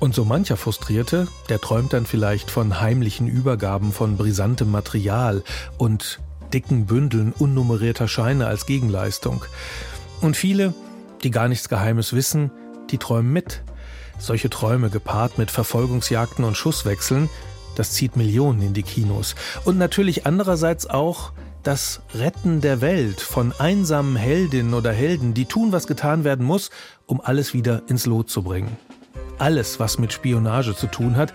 Und 0.00 0.16
so 0.16 0.24
mancher 0.24 0.56
Frustrierte, 0.56 1.28
der 1.48 1.60
träumt 1.60 1.92
dann 1.92 2.06
vielleicht 2.06 2.50
von 2.50 2.80
heimlichen 2.80 3.28
Übergaben 3.28 3.92
von 3.92 4.16
brisantem 4.16 4.68
Material 4.68 5.44
und 5.78 6.18
dicken 6.52 6.86
Bündeln 6.86 7.32
unnummerierter 7.38 8.08
Scheine 8.08 8.48
als 8.48 8.66
Gegenleistung. 8.66 9.44
Und 10.20 10.36
viele, 10.36 10.74
die 11.22 11.30
gar 11.30 11.46
nichts 11.46 11.68
Geheimes 11.68 12.14
wissen, 12.14 12.50
die 12.90 12.98
träumen 12.98 13.32
mit. 13.32 13.62
Solche 14.20 14.50
Träume 14.50 14.90
gepaart 14.90 15.38
mit 15.38 15.50
Verfolgungsjagden 15.50 16.44
und 16.44 16.56
Schusswechseln, 16.56 17.28
das 17.74 17.92
zieht 17.92 18.16
Millionen 18.16 18.62
in 18.62 18.74
die 18.74 18.84
Kinos. 18.84 19.34
Und 19.64 19.78
natürlich 19.78 20.26
andererseits 20.26 20.88
auch 20.88 21.32
das 21.64 22.00
Retten 22.14 22.60
der 22.60 22.80
Welt 22.80 23.20
von 23.20 23.52
einsamen 23.58 24.14
Heldinnen 24.14 24.74
oder 24.74 24.92
Helden, 24.92 25.34
die 25.34 25.46
tun, 25.46 25.72
was 25.72 25.86
getan 25.86 26.22
werden 26.22 26.46
muss, 26.46 26.70
um 27.06 27.20
alles 27.20 27.52
wieder 27.52 27.82
ins 27.88 28.06
Lot 28.06 28.30
zu 28.30 28.42
bringen 28.42 28.76
alles, 29.40 29.80
was 29.80 29.98
mit 29.98 30.12
Spionage 30.12 30.76
zu 30.76 30.86
tun 30.86 31.16
hat. 31.16 31.32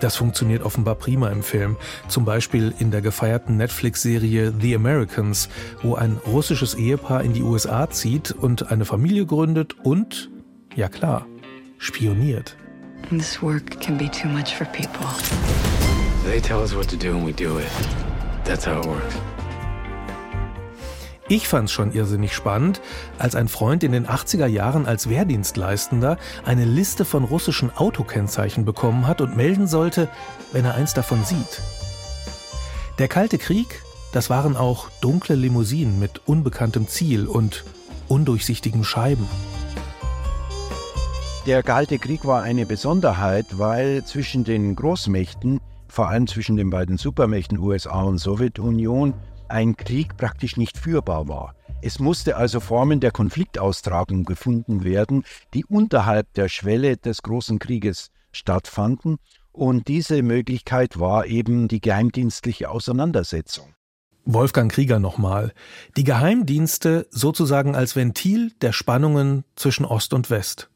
Das 0.00 0.16
funktioniert 0.16 0.62
offenbar 0.62 0.94
prima 0.94 1.28
im 1.28 1.42
Film. 1.42 1.76
Zum 2.06 2.24
Beispiel 2.24 2.72
in 2.78 2.90
der 2.90 3.00
gefeierten 3.00 3.56
Netflix-Serie 3.56 4.52
The 4.60 4.74
Americans, 4.74 5.48
wo 5.82 5.94
ein 5.94 6.18
russisches 6.26 6.74
Ehepaar 6.74 7.22
in 7.22 7.32
die 7.32 7.42
USA 7.42 7.90
zieht 7.90 8.30
und 8.30 8.70
eine 8.70 8.84
Familie 8.84 9.26
gründet 9.26 9.74
und, 9.82 10.30
ja 10.76 10.88
klar, 10.88 11.26
spioniert. 11.78 12.56
This 13.10 13.40
work 13.42 13.80
can 13.80 13.96
be 13.96 14.08
too 14.10 14.28
much 14.28 14.54
for 14.54 14.66
people. 14.66 15.06
They 16.24 16.40
tell 16.40 16.60
us 16.60 16.74
what 16.74 16.88
to 16.90 16.96
do 16.96 17.16
and 17.16 17.24
we 17.24 17.32
do 17.32 17.58
it. 17.58 17.68
That's 18.44 18.66
how 18.66 18.80
it 18.80 18.86
works. 18.86 19.14
Ich 21.30 21.46
fand's 21.46 21.72
schon 21.72 21.92
irrsinnig 21.92 22.34
spannend, 22.34 22.80
als 23.18 23.34
ein 23.34 23.48
Freund 23.48 23.84
in 23.84 23.92
den 23.92 24.06
80er 24.06 24.46
Jahren 24.46 24.86
als 24.86 25.10
Wehrdienstleistender 25.10 26.16
eine 26.46 26.64
Liste 26.64 27.04
von 27.04 27.24
russischen 27.24 27.70
Autokennzeichen 27.76 28.64
bekommen 28.64 29.06
hat 29.06 29.20
und 29.20 29.36
melden 29.36 29.66
sollte, 29.66 30.08
wenn 30.52 30.64
er 30.64 30.74
eins 30.74 30.94
davon 30.94 31.24
sieht. 31.24 31.60
Der 32.98 33.08
Kalte 33.08 33.36
Krieg, 33.36 33.82
das 34.12 34.30
waren 34.30 34.56
auch 34.56 34.88
dunkle 35.02 35.34
Limousinen 35.34 35.98
mit 35.98 36.22
unbekanntem 36.26 36.88
Ziel 36.88 37.26
und 37.26 37.64
undurchsichtigen 38.08 38.82
Scheiben. 38.82 39.28
Der 41.48 41.62
Kalte 41.62 41.98
Krieg 41.98 42.26
war 42.26 42.42
eine 42.42 42.66
Besonderheit, 42.66 43.46
weil 43.56 44.04
zwischen 44.04 44.44
den 44.44 44.76
Großmächten, 44.76 45.60
vor 45.88 46.10
allem 46.10 46.26
zwischen 46.26 46.58
den 46.58 46.68
beiden 46.68 46.98
Supermächten 46.98 47.58
USA 47.58 48.02
und 48.02 48.18
Sowjetunion, 48.18 49.14
ein 49.48 49.74
Krieg 49.74 50.18
praktisch 50.18 50.58
nicht 50.58 50.76
führbar 50.76 51.26
war. 51.26 51.54
Es 51.80 52.00
musste 52.00 52.36
also 52.36 52.60
Formen 52.60 53.00
der 53.00 53.12
Konfliktaustragung 53.12 54.24
gefunden 54.24 54.84
werden, 54.84 55.24
die 55.54 55.64
unterhalb 55.64 56.30
der 56.34 56.50
Schwelle 56.50 56.98
des 56.98 57.22
großen 57.22 57.58
Krieges 57.58 58.10
stattfanden. 58.30 59.16
Und 59.50 59.88
diese 59.88 60.22
Möglichkeit 60.22 61.00
war 61.00 61.24
eben 61.24 61.66
die 61.66 61.80
geheimdienstliche 61.80 62.68
Auseinandersetzung. 62.68 63.72
Wolfgang 64.26 64.70
Krieger 64.70 64.98
nochmal. 64.98 65.54
Die 65.96 66.04
Geheimdienste 66.04 67.06
sozusagen 67.10 67.74
als 67.74 67.96
Ventil 67.96 68.52
der 68.60 68.74
Spannungen 68.74 69.44
zwischen 69.56 69.86
Ost 69.86 70.12
und 70.12 70.28
West. 70.28 70.68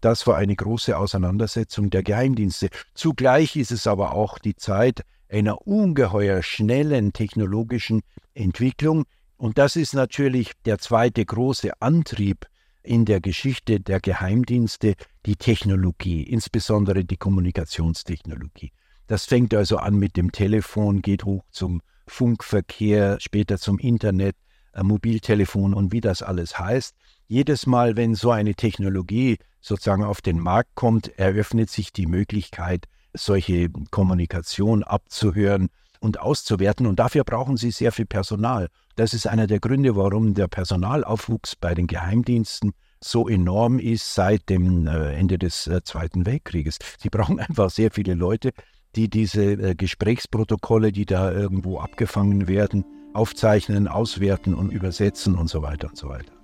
Das 0.00 0.26
war 0.26 0.36
eine 0.36 0.56
große 0.56 0.96
Auseinandersetzung 0.96 1.90
der 1.90 2.02
Geheimdienste. 2.02 2.70
Zugleich 2.94 3.56
ist 3.56 3.70
es 3.70 3.86
aber 3.86 4.12
auch 4.14 4.38
die 4.38 4.56
Zeit 4.56 5.02
einer 5.28 5.66
ungeheuer 5.66 6.42
schnellen 6.42 7.12
technologischen 7.12 8.02
Entwicklung. 8.34 9.04
Und 9.36 9.58
das 9.58 9.76
ist 9.76 9.94
natürlich 9.94 10.52
der 10.64 10.78
zweite 10.78 11.24
große 11.24 11.80
Antrieb 11.80 12.46
in 12.82 13.04
der 13.04 13.20
Geschichte 13.20 13.80
der 13.80 14.00
Geheimdienste, 14.00 14.94
die 15.26 15.36
Technologie, 15.36 16.22
insbesondere 16.22 17.04
die 17.04 17.16
Kommunikationstechnologie. 17.16 18.72
Das 19.06 19.26
fängt 19.26 19.54
also 19.54 19.76
an 19.76 19.96
mit 19.96 20.16
dem 20.16 20.32
Telefon, 20.32 21.02
geht 21.02 21.24
hoch 21.24 21.44
zum 21.50 21.82
Funkverkehr, 22.06 23.18
später 23.20 23.58
zum 23.58 23.78
Internet, 23.78 24.36
äh, 24.72 24.82
Mobiltelefon 24.82 25.74
und 25.74 25.92
wie 25.92 26.00
das 26.00 26.22
alles 26.22 26.58
heißt. 26.58 26.94
Jedes 27.30 27.64
Mal, 27.64 27.96
wenn 27.96 28.16
so 28.16 28.32
eine 28.32 28.56
Technologie 28.56 29.38
sozusagen 29.60 30.02
auf 30.02 30.20
den 30.20 30.40
Markt 30.40 30.74
kommt, 30.74 31.16
eröffnet 31.16 31.70
sich 31.70 31.92
die 31.92 32.06
Möglichkeit, 32.06 32.86
solche 33.14 33.68
Kommunikation 33.92 34.82
abzuhören 34.82 35.68
und 36.00 36.18
auszuwerten. 36.18 36.88
Und 36.88 36.98
dafür 36.98 37.22
brauchen 37.22 37.56
sie 37.56 37.70
sehr 37.70 37.92
viel 37.92 38.06
Personal. 38.06 38.66
Das 38.96 39.14
ist 39.14 39.28
einer 39.28 39.46
der 39.46 39.60
Gründe, 39.60 39.94
warum 39.94 40.34
der 40.34 40.48
Personalaufwuchs 40.48 41.54
bei 41.54 41.72
den 41.72 41.86
Geheimdiensten 41.86 42.72
so 42.98 43.28
enorm 43.28 43.78
ist 43.78 44.12
seit 44.12 44.48
dem 44.48 44.88
äh, 44.88 45.14
Ende 45.14 45.38
des 45.38 45.68
äh, 45.68 45.84
Zweiten 45.84 46.26
Weltkrieges. 46.26 46.78
Sie 46.98 47.10
brauchen 47.10 47.38
einfach 47.48 47.70
sehr 47.70 47.92
viele 47.92 48.14
Leute, 48.14 48.50
die 48.96 49.08
diese 49.08 49.52
äh, 49.52 49.76
Gesprächsprotokolle, 49.76 50.90
die 50.90 51.06
da 51.06 51.30
irgendwo 51.30 51.78
abgefangen 51.78 52.48
werden, 52.48 52.84
aufzeichnen, 53.14 53.86
auswerten 53.86 54.52
und 54.52 54.72
übersetzen 54.72 55.36
und 55.36 55.46
so 55.46 55.62
weiter 55.62 55.90
und 55.90 55.96
so 55.96 56.08
weiter. 56.08 56.39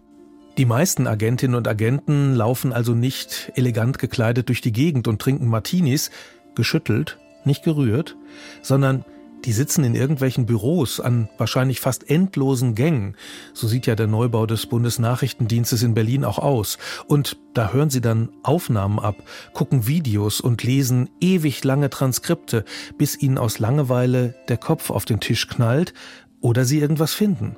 Die 0.59 0.65
meisten 0.65 1.07
Agentinnen 1.07 1.55
und 1.55 1.69
Agenten 1.69 2.35
laufen 2.35 2.73
also 2.73 2.95
nicht 2.95 3.53
elegant 3.57 3.99
gekleidet 3.99 4.49
durch 4.49 4.63
die 4.63 4.73
Gegend 4.73 5.07
und 5.07 5.21
trinken 5.21 5.49
Martinis, 5.49 6.11
geschüttelt, 6.55 7.19
nicht 7.45 7.63
gerührt, 7.63 8.17
sondern 8.63 9.05
die 9.45 9.53
sitzen 9.53 9.85
in 9.85 9.95
irgendwelchen 9.95 10.47
Büros 10.47 10.99
an 10.99 11.29
wahrscheinlich 11.37 11.81
fast 11.81 12.09
endlosen 12.09 12.75
Gängen. 12.75 13.17
So 13.53 13.69
sieht 13.69 13.87
ja 13.87 13.95
der 13.95 14.07
Neubau 14.07 14.47
des 14.47 14.65
Bundesnachrichtendienstes 14.65 15.83
in 15.83 15.93
Berlin 15.93 16.25
auch 16.25 16.39
aus. 16.39 16.79
Und 17.07 17.37
da 17.53 17.75
hören 17.75 17.91
sie 17.91 18.01
dann 18.01 18.31
Aufnahmen 18.43 18.99
ab, 18.99 19.17
gucken 19.53 19.87
Videos 19.87 20.41
und 20.41 20.63
lesen 20.63 21.11
ewig 21.21 21.63
lange 21.65 21.91
Transkripte, 21.91 22.65
bis 22.97 23.21
ihnen 23.21 23.37
aus 23.37 23.59
Langeweile 23.59 24.35
der 24.49 24.57
Kopf 24.57 24.89
auf 24.89 25.05
den 25.05 25.21
Tisch 25.21 25.49
knallt 25.49 25.93
oder 26.41 26.65
sie 26.65 26.81
irgendwas 26.81 27.13
finden. 27.13 27.57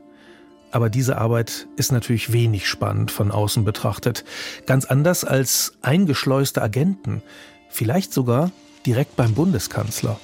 Aber 0.70 0.90
diese 0.90 1.18
Arbeit 1.18 1.66
ist 1.76 1.92
natürlich 1.92 2.32
wenig 2.32 2.68
spannend 2.68 3.10
von 3.10 3.30
außen 3.30 3.64
betrachtet. 3.64 4.24
Ganz 4.66 4.84
anders 4.84 5.24
als 5.24 5.74
eingeschleuste 5.82 6.62
Agenten. 6.62 7.22
Vielleicht 7.70 8.12
sogar 8.12 8.50
direkt 8.84 9.16
beim 9.16 9.34
Bundeskanzler. 9.34 10.18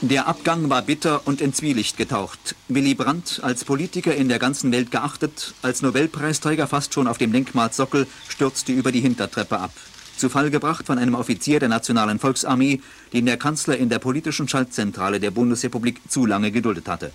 Der 0.00 0.26
Abgang 0.28 0.70
war 0.70 0.82
bitter 0.82 1.26
und 1.26 1.40
in 1.40 1.52
Zwielicht 1.52 1.96
getaucht. 1.96 2.54
Willy 2.68 2.94
Brandt, 2.94 3.40
als 3.42 3.64
Politiker 3.64 4.14
in 4.14 4.28
der 4.28 4.38
ganzen 4.38 4.72
Welt 4.72 4.90
geachtet, 4.90 5.54
als 5.62 5.82
Nobelpreisträger 5.82 6.66
fast 6.66 6.94
schon 6.94 7.08
auf 7.08 7.18
dem 7.18 7.32
Denkmalsockel, 7.32 8.06
stürzte 8.28 8.72
über 8.72 8.92
die 8.92 9.00
Hintertreppe 9.00 9.58
ab. 9.58 9.72
Zu 10.16 10.30
Fall 10.30 10.50
gebracht 10.50 10.86
von 10.86 10.98
einem 10.98 11.14
Offizier 11.14 11.60
der 11.60 11.68
Nationalen 11.68 12.18
Volksarmee, 12.18 12.80
den 13.12 13.26
der 13.26 13.36
Kanzler 13.36 13.76
in 13.76 13.90
der 13.90 13.98
politischen 13.98 14.48
Schaltzentrale 14.48 15.20
der 15.20 15.30
Bundesrepublik 15.30 16.00
zu 16.08 16.24
lange 16.24 16.50
geduldet 16.50 16.88
hatte. 16.88 17.12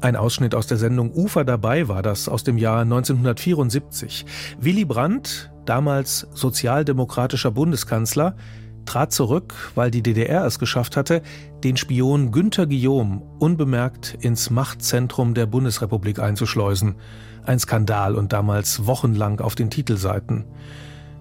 Ein 0.00 0.14
Ausschnitt 0.14 0.54
aus 0.54 0.66
der 0.66 0.76
Sendung 0.76 1.12
Ufer 1.12 1.44
dabei 1.44 1.88
war 1.88 2.02
das 2.02 2.28
aus 2.28 2.44
dem 2.44 2.58
Jahr 2.58 2.82
1974. 2.82 4.26
Willy 4.60 4.84
Brandt, 4.84 5.50
damals 5.64 6.26
sozialdemokratischer 6.34 7.50
Bundeskanzler, 7.50 8.36
trat 8.84 9.12
zurück, 9.12 9.72
weil 9.74 9.90
die 9.90 10.02
DDR 10.02 10.44
es 10.44 10.58
geschafft 10.58 10.96
hatte, 10.96 11.22
den 11.64 11.76
Spion 11.76 12.30
Günter 12.30 12.66
Guillaume 12.66 13.22
unbemerkt 13.38 14.16
ins 14.20 14.50
Machtzentrum 14.50 15.34
der 15.34 15.46
Bundesrepublik 15.46 16.18
einzuschleusen. 16.18 16.96
Ein 17.44 17.58
Skandal 17.58 18.14
und 18.14 18.32
damals 18.32 18.86
wochenlang 18.86 19.40
auf 19.40 19.54
den 19.54 19.70
Titelseiten. 19.70 20.44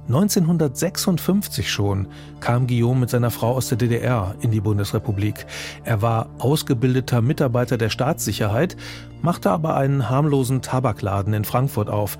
1956 0.07 1.71
schon 1.71 2.07
kam 2.39 2.67
Guillaume 2.67 3.01
mit 3.01 3.09
seiner 3.09 3.31
Frau 3.31 3.53
aus 3.53 3.69
der 3.69 3.77
DDR 3.77 4.35
in 4.39 4.51
die 4.51 4.61
Bundesrepublik. 4.61 5.47
Er 5.83 6.03
war 6.03 6.29
ausgebildeter 6.37 7.21
Mitarbeiter 7.21 7.77
der 7.77 7.89
Staatssicherheit, 7.89 8.77
machte 9.23 9.49
aber 9.49 9.75
einen 9.75 10.07
harmlosen 10.07 10.61
Tabakladen 10.61 11.33
in 11.33 11.43
Frankfurt 11.43 11.89
auf. 11.89 12.19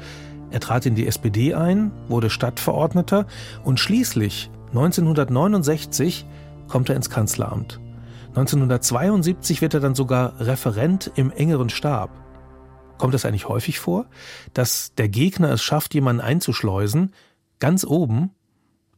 Er 0.49 0.59
trat 0.59 0.87
in 0.87 0.95
die 0.95 1.05
SPD 1.05 1.53
ein, 1.53 1.91
wurde 2.07 2.31
Stadtverordneter 2.31 3.27
und 3.63 3.79
schließlich 3.79 4.49
1969 4.69 6.25
kommt 6.67 6.89
er 6.89 6.95
ins 6.95 7.11
Kanzleramt. 7.11 7.79
1972 8.29 9.61
wird 9.61 9.75
er 9.75 9.79
dann 9.79 9.95
sogar 9.95 10.39
Referent 10.39 11.11
im 11.15 11.31
engeren 11.31 11.69
Stab. 11.69 12.09
Kommt 12.97 13.13
das 13.13 13.25
eigentlich 13.25 13.47
häufig 13.47 13.79
vor, 13.79 14.07
dass 14.53 14.93
der 14.95 15.07
Gegner 15.07 15.51
es 15.51 15.61
schafft, 15.61 15.93
jemanden 15.93 16.21
einzuschleusen, 16.21 17.13
ganz 17.59 17.85
oben? 17.85 18.31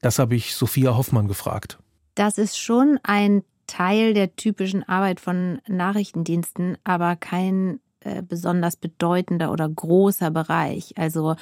Das 0.01 0.19
habe 0.19 0.35
ich 0.35 0.55
Sophia 0.55 0.95
Hoffmann 0.95 1.27
gefragt. 1.27 1.79
Das 2.15 2.37
ist 2.37 2.57
schon 2.57 2.99
ein 3.03 3.43
Teil 3.67 4.13
der 4.13 4.35
typischen 4.35 4.87
Arbeit 4.87 5.19
von 5.19 5.59
Nachrichtendiensten, 5.67 6.77
aber 6.83 7.15
kein 7.15 7.79
äh, 7.99 8.23
besonders 8.23 8.75
bedeutender 8.75 9.51
oder 9.51 9.67
großer 9.67 10.31
Bereich. 10.31 10.97
Also 10.97 11.35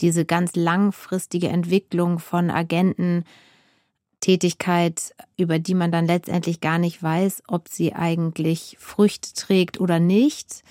diese 0.00 0.24
ganz 0.24 0.54
langfristige 0.54 1.48
Entwicklung 1.48 2.18
von 2.18 2.50
Agententätigkeit, 2.50 5.14
über 5.36 5.58
die 5.58 5.74
man 5.74 5.92
dann 5.92 6.06
letztendlich 6.06 6.60
gar 6.60 6.78
nicht 6.78 7.02
weiß, 7.02 7.42
ob 7.48 7.68
sie 7.68 7.94
eigentlich 7.94 8.76
Früchte 8.78 9.34
trägt 9.34 9.80
oder 9.80 10.00
nicht. 10.00 10.62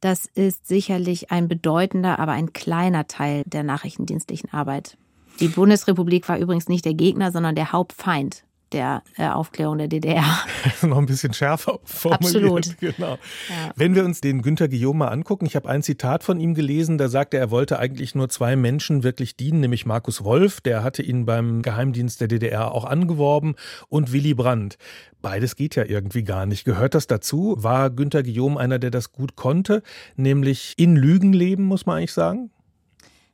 Das 0.00 0.26
ist 0.26 0.68
sicherlich 0.68 1.30
ein 1.30 1.48
bedeutender, 1.48 2.18
aber 2.18 2.32
ein 2.32 2.52
kleiner 2.52 3.06
Teil 3.06 3.42
der 3.46 3.62
nachrichtendienstlichen 3.62 4.52
Arbeit. 4.52 4.98
Die 5.40 5.48
Bundesrepublik 5.48 6.28
war 6.28 6.38
übrigens 6.38 6.68
nicht 6.68 6.84
der 6.84 6.94
Gegner, 6.94 7.30
sondern 7.30 7.54
der 7.54 7.72
Hauptfeind 7.72 8.44
der 8.72 9.02
äh, 9.16 9.28
Aufklärung 9.28 9.78
der 9.78 9.88
DDR. 9.88 10.24
Noch 10.82 10.98
ein 10.98 11.06
bisschen 11.06 11.32
schärfer 11.32 11.78
formuliert. 11.84 12.24
Absolut. 12.24 12.78
Genau. 12.80 13.12
Ja. 13.12 13.72
Wenn 13.76 13.94
wir 13.94 14.04
uns 14.04 14.20
den 14.20 14.42
Günter 14.42 14.68
Guillaume 14.68 14.98
mal 14.98 15.08
angucken, 15.08 15.46
ich 15.46 15.56
habe 15.56 15.68
ein 15.68 15.82
Zitat 15.82 16.22
von 16.22 16.40
ihm 16.40 16.54
gelesen, 16.54 16.98
da 16.98 17.08
sagte 17.08 17.36
er, 17.36 17.44
er 17.44 17.50
wollte 17.50 17.78
eigentlich 17.78 18.14
nur 18.14 18.28
zwei 18.28 18.56
Menschen 18.56 19.02
wirklich 19.02 19.36
dienen, 19.36 19.60
nämlich 19.60 19.86
Markus 19.86 20.24
Wolf, 20.24 20.60
der 20.60 20.82
hatte 20.82 21.02
ihn 21.02 21.24
beim 21.24 21.62
Geheimdienst 21.62 22.20
der 22.20 22.28
DDR 22.28 22.72
auch 22.72 22.84
angeworben, 22.84 23.54
und 23.88 24.12
Willy 24.12 24.34
Brandt. 24.34 24.76
Beides 25.22 25.56
geht 25.56 25.74
ja 25.74 25.84
irgendwie 25.84 26.22
gar 26.22 26.46
nicht. 26.46 26.64
Gehört 26.64 26.94
das 26.94 27.06
dazu? 27.06 27.56
War 27.58 27.90
Günter 27.90 28.22
Guillaume 28.22 28.58
einer, 28.60 28.78
der 28.78 28.90
das 28.90 29.12
gut 29.12 29.34
konnte, 29.36 29.82
nämlich 30.16 30.74
in 30.76 30.94
Lügen 30.96 31.32
leben, 31.32 31.64
muss 31.64 31.86
man 31.86 31.98
eigentlich 31.98 32.12
sagen? 32.12 32.50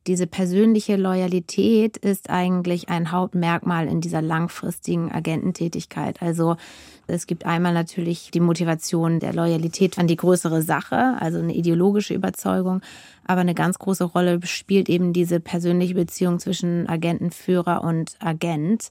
Diese 0.06 0.26
persönliche 0.26 0.96
Loyalität 0.96 1.96
ist 1.96 2.28
eigentlich 2.28 2.88
ein 2.90 3.10
Hauptmerkmal 3.10 3.88
in 3.88 4.00
dieser 4.00 4.20
langfristigen 4.20 5.10
Agententätigkeit. 5.10 6.20
Also 6.20 6.56
es 7.06 7.26
gibt 7.26 7.46
einmal 7.46 7.72
natürlich 7.72 8.30
die 8.30 8.40
Motivation 8.40 9.18
der 9.18 9.32
Loyalität 9.32 9.98
an 9.98 10.06
die 10.06 10.16
größere 10.16 10.62
Sache, 10.62 11.16
also 11.20 11.38
eine 11.38 11.54
ideologische 11.54 12.14
Überzeugung, 12.14 12.82
aber 13.26 13.40
eine 13.40 13.54
ganz 13.54 13.78
große 13.78 14.04
Rolle 14.04 14.40
spielt 14.44 14.88
eben 14.88 15.12
diese 15.12 15.40
persönliche 15.40 15.94
Beziehung 15.94 16.38
zwischen 16.38 16.88
Agentenführer 16.88 17.82
und 17.82 18.16
Agent. 18.20 18.88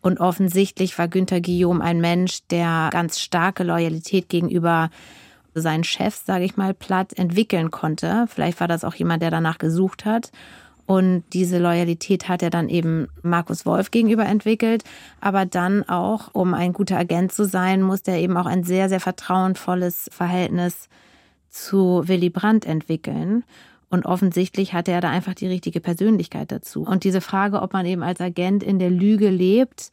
Und 0.00 0.18
offensichtlich 0.18 0.98
war 0.98 1.06
Günther 1.06 1.40
Guillaume 1.40 1.82
ein 1.82 2.00
Mensch, 2.00 2.40
der 2.50 2.90
ganz 2.92 3.20
starke 3.20 3.62
Loyalität 3.62 4.28
gegenüber 4.28 4.90
seinen 5.54 5.84
Chef, 5.84 6.14
sage 6.14 6.44
ich 6.44 6.56
mal, 6.56 6.74
platt 6.74 7.12
entwickeln 7.18 7.70
konnte. 7.70 8.26
Vielleicht 8.28 8.60
war 8.60 8.68
das 8.68 8.84
auch 8.84 8.94
jemand, 8.94 9.22
der 9.22 9.30
danach 9.30 9.58
gesucht 9.58 10.04
hat. 10.04 10.30
Und 10.86 11.24
diese 11.32 11.58
Loyalität 11.58 12.28
hat 12.28 12.42
er 12.42 12.50
dann 12.50 12.68
eben 12.68 13.08
Markus 13.22 13.64
Wolf 13.64 13.90
gegenüber 13.90 14.24
entwickelt. 14.24 14.84
Aber 15.20 15.46
dann 15.46 15.88
auch, 15.88 16.30
um 16.32 16.54
ein 16.54 16.72
guter 16.72 16.98
Agent 16.98 17.32
zu 17.32 17.44
sein, 17.44 17.82
musste 17.82 18.10
er 18.10 18.18
eben 18.18 18.36
auch 18.36 18.46
ein 18.46 18.64
sehr, 18.64 18.88
sehr 18.88 19.00
vertrauensvolles 19.00 20.10
Verhältnis 20.12 20.88
zu 21.48 22.02
Willy 22.06 22.30
Brandt 22.30 22.66
entwickeln. 22.66 23.44
Und 23.90 24.06
offensichtlich 24.06 24.72
hatte 24.72 24.90
er 24.90 25.02
da 25.02 25.10
einfach 25.10 25.34
die 25.34 25.46
richtige 25.48 25.80
Persönlichkeit 25.80 26.50
dazu. 26.50 26.82
Und 26.82 27.04
diese 27.04 27.20
Frage, 27.20 27.60
ob 27.60 27.74
man 27.74 27.86
eben 27.86 28.02
als 28.02 28.20
Agent 28.20 28.62
in 28.62 28.78
der 28.78 28.90
Lüge 28.90 29.28
lebt, 29.28 29.92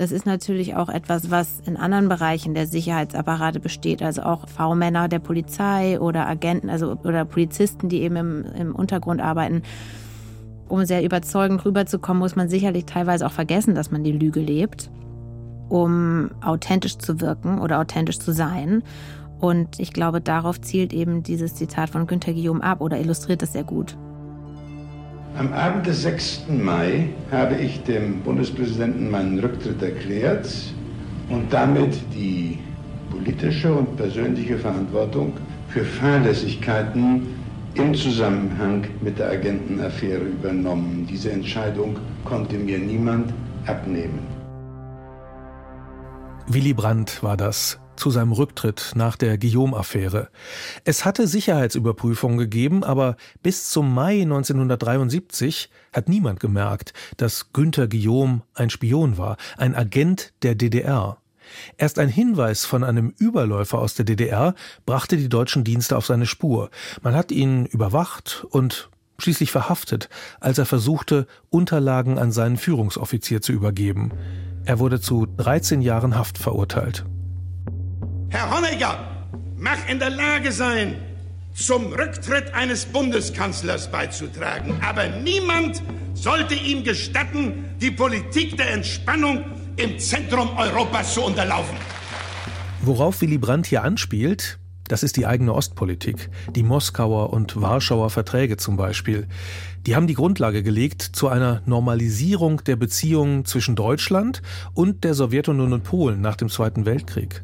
das 0.00 0.12
ist 0.12 0.24
natürlich 0.24 0.76
auch 0.76 0.88
etwas, 0.88 1.30
was 1.30 1.60
in 1.66 1.76
anderen 1.76 2.08
Bereichen 2.08 2.54
der 2.54 2.66
Sicherheitsapparate 2.66 3.60
besteht, 3.60 4.02
also 4.02 4.22
auch 4.22 4.48
V-Männer 4.48 5.08
der 5.08 5.18
Polizei 5.18 6.00
oder 6.00 6.26
Agenten, 6.26 6.70
also 6.70 6.96
oder 7.04 7.26
Polizisten, 7.26 7.90
die 7.90 8.00
eben 8.00 8.16
im, 8.16 8.44
im 8.58 8.74
Untergrund 8.74 9.20
arbeiten. 9.20 9.60
Um 10.68 10.86
sehr 10.86 11.04
überzeugend 11.04 11.66
rüberzukommen, 11.66 12.18
muss 12.18 12.34
man 12.34 12.48
sicherlich 12.48 12.86
teilweise 12.86 13.26
auch 13.26 13.32
vergessen, 13.32 13.74
dass 13.74 13.90
man 13.90 14.02
die 14.02 14.12
Lüge 14.12 14.40
lebt, 14.40 14.90
um 15.68 16.30
authentisch 16.40 16.96
zu 16.96 17.20
wirken 17.20 17.58
oder 17.58 17.78
authentisch 17.78 18.20
zu 18.20 18.32
sein. 18.32 18.82
Und 19.38 19.78
ich 19.78 19.92
glaube, 19.92 20.22
darauf 20.22 20.62
zielt 20.62 20.94
eben 20.94 21.22
dieses 21.22 21.56
Zitat 21.56 21.90
von 21.90 22.06
Günter 22.06 22.32
Guillaume 22.32 22.62
ab 22.62 22.80
oder 22.80 22.98
illustriert 22.98 23.42
das 23.42 23.52
sehr 23.52 23.64
gut. 23.64 23.98
Am 25.38 25.52
Abend 25.52 25.86
des 25.86 26.02
6. 26.02 26.46
Mai 26.48 27.08
habe 27.30 27.54
ich 27.54 27.82
dem 27.84 28.20
Bundespräsidenten 28.20 29.10
meinen 29.10 29.38
Rücktritt 29.38 29.80
erklärt 29.80 30.48
und 31.28 31.52
damit 31.52 31.94
die 32.14 32.58
politische 33.10 33.72
und 33.72 33.96
persönliche 33.96 34.58
Verantwortung 34.58 35.32
für 35.68 35.84
Fahrlässigkeiten 35.84 37.28
im 37.74 37.94
Zusammenhang 37.94 38.86
mit 39.00 39.18
der 39.18 39.30
Agentenaffäre 39.30 40.22
übernommen. 40.24 41.06
Diese 41.08 41.30
Entscheidung 41.30 41.96
konnte 42.24 42.56
mir 42.56 42.78
niemand 42.78 43.32
abnehmen. 43.66 44.18
Willy 46.48 46.74
Brandt 46.74 47.22
war 47.22 47.36
das 47.36 47.78
zu 48.00 48.10
seinem 48.10 48.32
Rücktritt 48.32 48.92
nach 48.94 49.16
der 49.16 49.38
Guillaume-Affäre. 49.38 50.30
Es 50.84 51.04
hatte 51.04 51.28
Sicherheitsüberprüfungen 51.28 52.38
gegeben, 52.38 52.82
aber 52.82 53.16
bis 53.42 53.70
zum 53.70 53.94
Mai 53.94 54.22
1973 54.22 55.70
hat 55.92 56.08
niemand 56.08 56.40
gemerkt, 56.40 56.92
dass 57.16 57.52
Günther 57.52 57.86
Guillaume 57.86 58.42
ein 58.54 58.70
Spion 58.70 59.18
war, 59.18 59.36
ein 59.56 59.74
Agent 59.74 60.32
der 60.42 60.54
DDR. 60.54 61.18
Erst 61.76 61.98
ein 61.98 62.08
Hinweis 62.08 62.64
von 62.64 62.84
einem 62.84 63.12
Überläufer 63.18 63.78
aus 63.78 63.94
der 63.94 64.04
DDR 64.04 64.54
brachte 64.86 65.16
die 65.16 65.28
deutschen 65.28 65.64
Dienste 65.64 65.96
auf 65.96 66.06
seine 66.06 66.26
Spur. 66.26 66.70
Man 67.02 67.14
hat 67.14 67.32
ihn 67.32 67.66
überwacht 67.66 68.46
und 68.50 68.88
schließlich 69.18 69.52
verhaftet, 69.52 70.08
als 70.40 70.58
er 70.58 70.66
versuchte, 70.66 71.26
Unterlagen 71.50 72.18
an 72.18 72.32
seinen 72.32 72.56
Führungsoffizier 72.56 73.42
zu 73.42 73.52
übergeben. 73.52 74.12
Er 74.64 74.78
wurde 74.78 75.00
zu 75.00 75.26
13 75.26 75.82
Jahren 75.82 76.16
Haft 76.16 76.38
verurteilt. 76.38 77.04
Herr 78.30 78.48
Honecker 78.48 78.96
mag 79.56 79.78
in 79.88 79.98
der 79.98 80.10
Lage 80.10 80.52
sein, 80.52 80.94
zum 81.52 81.92
Rücktritt 81.92 82.54
eines 82.54 82.86
Bundeskanzlers 82.86 83.90
beizutragen. 83.90 84.80
Aber 84.86 85.08
niemand 85.08 85.82
sollte 86.14 86.54
ihm 86.54 86.84
gestatten, 86.84 87.64
die 87.80 87.90
Politik 87.90 88.56
der 88.56 88.70
Entspannung 88.72 89.44
im 89.76 89.98
Zentrum 89.98 90.56
Europas 90.56 91.14
zu 91.14 91.24
unterlaufen. 91.24 91.76
Worauf 92.82 93.20
Willy 93.20 93.38
Brandt 93.38 93.66
hier 93.66 93.82
anspielt, 93.82 94.60
das 94.86 95.02
ist 95.02 95.16
die 95.16 95.26
eigene 95.26 95.52
Ostpolitik, 95.52 96.30
die 96.54 96.62
Moskauer 96.62 97.32
und 97.32 97.60
Warschauer 97.60 98.10
Verträge 98.10 98.56
zum 98.56 98.76
Beispiel. 98.76 99.26
Die 99.86 99.96
haben 99.96 100.06
die 100.06 100.14
Grundlage 100.14 100.62
gelegt 100.62 101.02
zu 101.02 101.28
einer 101.28 101.62
Normalisierung 101.64 102.62
der 102.64 102.76
Beziehungen 102.76 103.46
zwischen 103.46 103.76
Deutschland 103.76 104.42
und 104.74 105.04
der 105.04 105.14
Sowjetunion 105.14 105.72
und 105.72 105.84
Polen 105.84 106.20
nach 106.20 106.36
dem 106.36 106.50
Zweiten 106.50 106.84
Weltkrieg. 106.84 107.42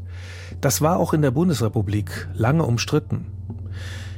Das 0.61 0.83
war 0.83 0.99
auch 0.99 1.15
in 1.15 1.23
der 1.23 1.31
Bundesrepublik 1.31 2.29
lange 2.35 2.65
umstritten. 2.65 3.27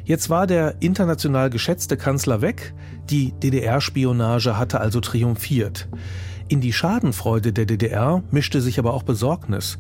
Jetzt 0.04 0.31
war 0.31 0.46
der 0.46 0.76
international 0.81 1.50
geschätzte 1.50 1.96
Kanzler 1.96 2.40
weg, 2.40 2.74
die 3.11 3.33
DDR-Spionage 3.33 4.57
hatte 4.57 4.81
also 4.81 5.00
triumphiert. 5.00 5.88
In 6.48 6.61
die 6.61 6.72
Schadenfreude 6.72 7.52
der 7.52 7.66
DDR 7.66 8.22
mischte 8.31 8.62
sich 8.62 8.78
aber 8.78 8.94
auch 8.94 9.02
Besorgnis. 9.02 9.78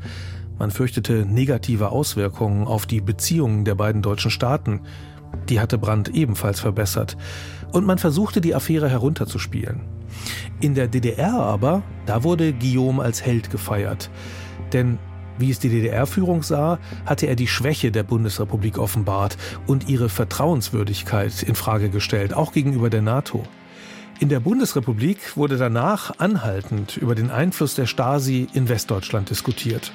Man 0.58 0.70
fürchtete 0.70 1.24
negative 1.24 1.90
Auswirkungen 1.90 2.66
auf 2.66 2.84
die 2.84 3.00
Beziehungen 3.00 3.64
der 3.64 3.74
beiden 3.74 4.02
deutschen 4.02 4.30
Staaten. 4.30 4.82
Die 5.48 5.60
hatte 5.60 5.78
Brandt 5.78 6.10
ebenfalls 6.10 6.60
verbessert. 6.60 7.16
Und 7.72 7.86
man 7.86 7.98
versuchte 7.98 8.40
die 8.40 8.54
Affäre 8.54 8.88
herunterzuspielen. 8.88 9.80
In 10.60 10.74
der 10.74 10.88
DDR 10.88 11.34
aber, 11.34 11.82
da 12.06 12.24
wurde 12.24 12.52
Guillaume 12.52 13.02
als 13.02 13.24
Held 13.24 13.50
gefeiert. 13.50 14.10
Denn 14.72 14.98
wie 15.38 15.50
es 15.50 15.60
die 15.60 15.68
DDR-Führung 15.68 16.42
sah, 16.42 16.78
hatte 17.06 17.26
er 17.26 17.36
die 17.36 17.46
Schwäche 17.46 17.92
der 17.92 18.02
Bundesrepublik 18.02 18.76
offenbart 18.76 19.36
und 19.66 19.88
ihre 19.88 20.08
Vertrauenswürdigkeit 20.08 21.44
in 21.44 21.54
Frage 21.54 21.90
gestellt, 21.90 22.34
auch 22.34 22.52
gegenüber 22.52 22.90
der 22.90 23.02
NATO. 23.02 23.44
In 24.18 24.28
der 24.28 24.40
Bundesrepublik 24.40 25.36
wurde 25.36 25.56
danach 25.56 26.18
anhaltend 26.18 26.96
über 26.96 27.14
den 27.14 27.30
Einfluss 27.30 27.76
der 27.76 27.86
Stasi 27.86 28.48
in 28.52 28.68
Westdeutschland 28.68 29.30
diskutiert. 29.30 29.92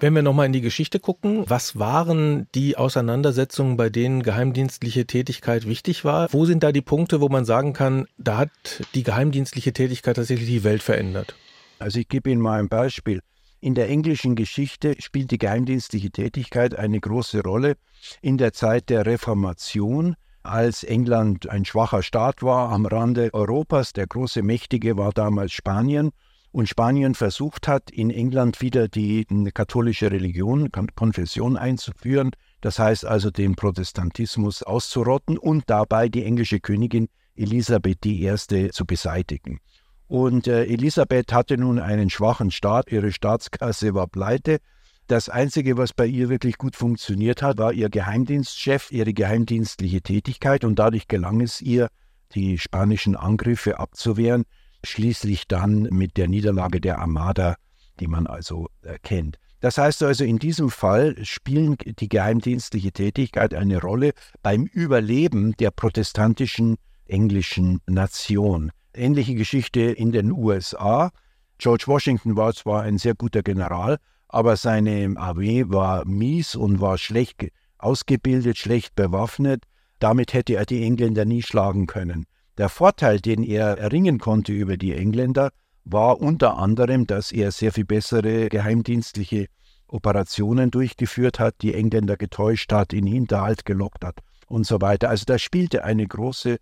Wenn 0.00 0.14
wir 0.14 0.22
nochmal 0.22 0.46
in 0.46 0.54
die 0.54 0.62
Geschichte 0.62 0.98
gucken, 0.98 1.44
was 1.46 1.78
waren 1.78 2.48
die 2.54 2.78
Auseinandersetzungen, 2.78 3.76
bei 3.76 3.90
denen 3.90 4.22
geheimdienstliche 4.22 5.06
Tätigkeit 5.06 5.68
wichtig 5.68 6.06
war? 6.06 6.32
Wo 6.32 6.46
sind 6.46 6.62
da 6.62 6.72
die 6.72 6.80
Punkte, 6.80 7.20
wo 7.20 7.28
man 7.28 7.44
sagen 7.44 7.74
kann, 7.74 8.06
da 8.16 8.38
hat 8.38 8.50
die 8.94 9.02
geheimdienstliche 9.02 9.74
Tätigkeit 9.74 10.16
tatsächlich 10.16 10.48
die 10.48 10.64
Welt 10.64 10.82
verändert? 10.82 11.34
Also 11.78 11.98
ich 11.98 12.08
gebe 12.08 12.30
Ihnen 12.30 12.40
mal 12.40 12.58
ein 12.58 12.70
Beispiel. 12.70 13.20
In 13.60 13.74
der 13.74 13.90
englischen 13.90 14.36
Geschichte 14.36 14.96
spielt 15.00 15.32
die 15.32 15.38
geheimdienstliche 15.38 16.10
Tätigkeit 16.10 16.74
eine 16.74 16.98
große 16.98 17.42
Rolle 17.42 17.74
in 18.22 18.38
der 18.38 18.54
Zeit 18.54 18.88
der 18.88 19.04
Reformation, 19.04 20.16
als 20.42 20.82
England 20.82 21.50
ein 21.50 21.66
schwacher 21.66 22.02
Staat 22.02 22.42
war 22.42 22.70
am 22.70 22.86
Rande 22.86 23.28
Europas. 23.34 23.92
Der 23.92 24.06
große 24.06 24.40
Mächtige 24.40 24.96
war 24.96 25.12
damals 25.12 25.52
Spanien 25.52 26.12
und 26.52 26.68
Spanien 26.68 27.14
versucht 27.14 27.68
hat, 27.68 27.90
in 27.90 28.10
England 28.10 28.60
wieder 28.60 28.88
die 28.88 29.26
katholische 29.54 30.10
Religion, 30.10 30.70
Konfession 30.94 31.56
einzuführen, 31.56 32.32
das 32.60 32.78
heißt 32.78 33.06
also 33.06 33.30
den 33.30 33.54
Protestantismus 33.54 34.62
auszurotten 34.62 35.38
und 35.38 35.64
dabei 35.68 36.08
die 36.08 36.24
englische 36.24 36.60
Königin 36.60 37.08
Elisabeth 37.36 38.04
I. 38.04 38.36
zu 38.72 38.84
beseitigen. 38.84 39.60
Und 40.08 40.48
äh, 40.48 40.64
Elisabeth 40.64 41.32
hatte 41.32 41.56
nun 41.56 41.78
einen 41.78 42.10
schwachen 42.10 42.50
Staat, 42.50 42.90
ihre 42.90 43.12
Staatskasse 43.12 43.94
war 43.94 44.08
pleite. 44.08 44.58
Das 45.06 45.28
Einzige, 45.28 45.76
was 45.76 45.92
bei 45.92 46.06
ihr 46.06 46.28
wirklich 46.28 46.58
gut 46.58 46.74
funktioniert 46.74 47.42
hat, 47.42 47.58
war 47.58 47.72
ihr 47.72 47.88
Geheimdienstchef, 47.88 48.90
ihre 48.90 49.12
geheimdienstliche 49.12 50.02
Tätigkeit 50.02 50.64
und 50.64 50.78
dadurch 50.78 51.06
gelang 51.06 51.40
es 51.40 51.60
ihr, 51.60 51.88
die 52.34 52.58
spanischen 52.58 53.16
Angriffe 53.16 53.78
abzuwehren, 53.78 54.44
schließlich 54.84 55.46
dann 55.48 55.82
mit 55.90 56.16
der 56.16 56.28
Niederlage 56.28 56.80
der 56.80 56.98
Armada, 56.98 57.56
die 57.98 58.06
man 58.06 58.26
also 58.26 58.68
äh, 58.82 58.98
kennt. 59.02 59.38
Das 59.60 59.76
heißt 59.76 60.02
also, 60.02 60.24
in 60.24 60.38
diesem 60.38 60.70
Fall 60.70 61.16
spielen 61.22 61.76
die 61.84 62.08
geheimdienstliche 62.08 62.92
Tätigkeit 62.92 63.52
eine 63.52 63.80
Rolle 63.80 64.12
beim 64.42 64.64
Überleben 64.64 65.54
der 65.58 65.70
protestantischen 65.70 66.76
englischen 67.04 67.80
Nation. 67.86 68.72
Ähnliche 68.94 69.34
Geschichte 69.34 69.80
in 69.80 70.12
den 70.12 70.32
USA. 70.32 71.10
George 71.58 71.84
Washington 71.86 72.36
war 72.36 72.54
zwar 72.54 72.82
ein 72.82 72.96
sehr 72.96 73.14
guter 73.14 73.42
General, 73.42 73.98
aber 74.28 74.56
seine 74.56 75.12
Armee 75.16 75.64
war 75.68 76.06
mies 76.06 76.54
und 76.54 76.80
war 76.80 76.96
schlecht 76.96 77.48
ausgebildet, 77.76 78.56
schlecht 78.56 78.94
bewaffnet. 78.94 79.64
Damit 79.98 80.32
hätte 80.32 80.54
er 80.54 80.64
die 80.64 80.82
Engländer 80.84 81.26
nie 81.26 81.42
schlagen 81.42 81.86
können. 81.86 82.24
Der 82.58 82.68
Vorteil, 82.68 83.20
den 83.20 83.42
er 83.42 83.78
erringen 83.78 84.18
konnte 84.18 84.52
über 84.52 84.76
die 84.76 84.94
Engländer, 84.94 85.50
war 85.84 86.20
unter 86.20 86.58
anderem, 86.58 87.06
dass 87.06 87.32
er 87.32 87.52
sehr 87.52 87.72
viel 87.72 87.84
bessere 87.84 88.48
geheimdienstliche 88.48 89.46
Operationen 89.88 90.70
durchgeführt 90.70 91.38
hat, 91.40 91.56
die 91.62 91.74
Engländer 91.74 92.16
getäuscht 92.16 92.72
hat, 92.72 92.92
in 92.92 93.06
Hinterhalt 93.06 93.64
gelockt 93.64 94.04
hat 94.04 94.18
und 94.46 94.66
so 94.66 94.80
weiter. 94.80 95.08
Also 95.08 95.24
das 95.24 95.42
spielte 95.42 95.84
eine 95.84 96.06
große 96.06 96.58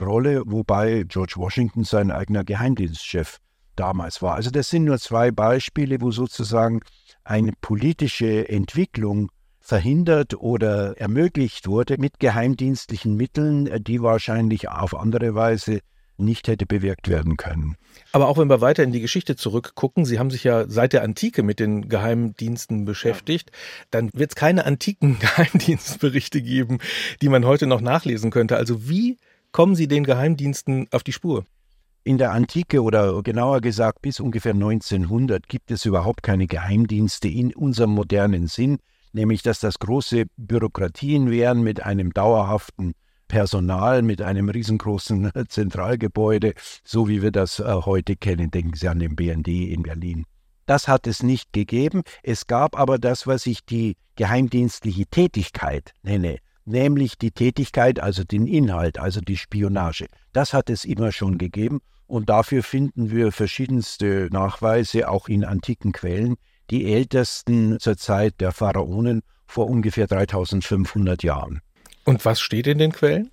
Rolle, 0.00 0.42
wobei 0.46 1.04
George 1.06 1.34
Washington 1.36 1.84
sein 1.84 2.10
eigener 2.10 2.44
Geheimdienstchef 2.44 3.38
damals 3.76 4.20
war. 4.22 4.34
Also 4.34 4.50
das 4.50 4.68
sind 4.70 4.84
nur 4.84 4.98
zwei 4.98 5.30
Beispiele, 5.30 6.00
wo 6.00 6.10
sozusagen 6.10 6.80
eine 7.24 7.52
politische 7.60 8.48
Entwicklung 8.48 9.30
verhindert 9.62 10.34
oder 10.34 10.98
ermöglicht 10.98 11.68
wurde 11.68 11.96
mit 11.98 12.18
geheimdienstlichen 12.18 13.16
Mitteln, 13.16 13.82
die 13.84 14.02
wahrscheinlich 14.02 14.68
auf 14.68 14.94
andere 14.94 15.34
Weise 15.34 15.80
nicht 16.18 16.48
hätte 16.48 16.66
bewirkt 16.66 17.08
werden 17.08 17.36
können. 17.36 17.76
Aber 18.12 18.28
auch 18.28 18.38
wenn 18.38 18.48
wir 18.48 18.60
weiter 18.60 18.82
in 18.82 18.92
die 18.92 19.00
Geschichte 19.00 19.36
zurückgucken, 19.36 20.04
Sie 20.04 20.18
haben 20.18 20.30
sich 20.30 20.44
ja 20.44 20.68
seit 20.68 20.92
der 20.92 21.02
Antike 21.02 21.42
mit 21.42 21.58
den 21.58 21.88
Geheimdiensten 21.88 22.84
beschäftigt, 22.84 23.50
ja. 23.50 23.58
dann 23.90 24.10
wird 24.12 24.32
es 24.32 24.36
keine 24.36 24.64
antiken 24.66 25.18
Geheimdienstberichte 25.20 26.42
geben, 26.42 26.78
die 27.20 27.28
man 27.28 27.44
heute 27.44 27.66
noch 27.66 27.80
nachlesen 27.80 28.30
könnte. 28.30 28.56
Also 28.56 28.88
wie 28.88 29.18
kommen 29.52 29.74
Sie 29.74 29.88
den 29.88 30.04
Geheimdiensten 30.04 30.88
auf 30.90 31.02
die 31.02 31.12
Spur? 31.12 31.44
In 32.04 32.18
der 32.18 32.32
Antike 32.32 32.82
oder 32.82 33.22
genauer 33.22 33.60
gesagt 33.60 34.02
bis 34.02 34.18
ungefähr 34.18 34.54
1900 34.54 35.48
gibt 35.48 35.70
es 35.70 35.84
überhaupt 35.84 36.24
keine 36.24 36.48
Geheimdienste 36.48 37.28
in 37.28 37.54
unserem 37.54 37.90
modernen 37.90 38.48
Sinn, 38.48 38.78
nämlich 39.12 39.42
dass 39.42 39.60
das 39.60 39.78
große 39.78 40.24
Bürokratien 40.36 41.30
wären 41.30 41.62
mit 41.62 41.82
einem 41.82 42.12
dauerhaften 42.12 42.92
Personal, 43.28 44.02
mit 44.02 44.20
einem 44.20 44.48
riesengroßen 44.48 45.30
Zentralgebäude, 45.48 46.54
so 46.84 47.08
wie 47.08 47.22
wir 47.22 47.30
das 47.30 47.60
äh, 47.60 47.64
heute 47.64 48.16
kennen. 48.16 48.50
Denken 48.50 48.74
Sie 48.74 48.88
an 48.88 48.98
den 48.98 49.16
BND 49.16 49.48
in 49.48 49.82
Berlin. 49.82 50.24
Das 50.66 50.86
hat 50.86 51.06
es 51.06 51.22
nicht 51.22 51.52
gegeben. 51.52 52.02
Es 52.22 52.46
gab 52.46 52.78
aber 52.78 52.98
das, 52.98 53.26
was 53.26 53.46
ich 53.46 53.64
die 53.64 53.96
geheimdienstliche 54.16 55.06
Tätigkeit 55.06 55.92
nenne 56.02 56.38
nämlich 56.64 57.18
die 57.18 57.30
Tätigkeit, 57.30 58.00
also 58.00 58.24
den 58.24 58.46
Inhalt, 58.46 58.98
also 58.98 59.20
die 59.20 59.36
Spionage. 59.36 60.06
Das 60.32 60.52
hat 60.52 60.70
es 60.70 60.84
immer 60.84 61.12
schon 61.12 61.38
gegeben 61.38 61.80
und 62.06 62.28
dafür 62.28 62.62
finden 62.62 63.10
wir 63.10 63.32
verschiedenste 63.32 64.28
Nachweise, 64.30 65.08
auch 65.08 65.28
in 65.28 65.44
antiken 65.44 65.92
Quellen, 65.92 66.36
die 66.72 66.92
ältesten 66.92 67.78
zur 67.78 67.98
Zeit 67.98 68.40
der 68.40 68.50
Pharaonen 68.50 69.22
vor 69.46 69.68
ungefähr 69.68 70.06
3500 70.06 71.22
Jahren. 71.22 71.60
Und 72.04 72.24
was 72.24 72.40
steht 72.40 72.66
in 72.66 72.78
den 72.78 72.92
Quellen? 72.92 73.30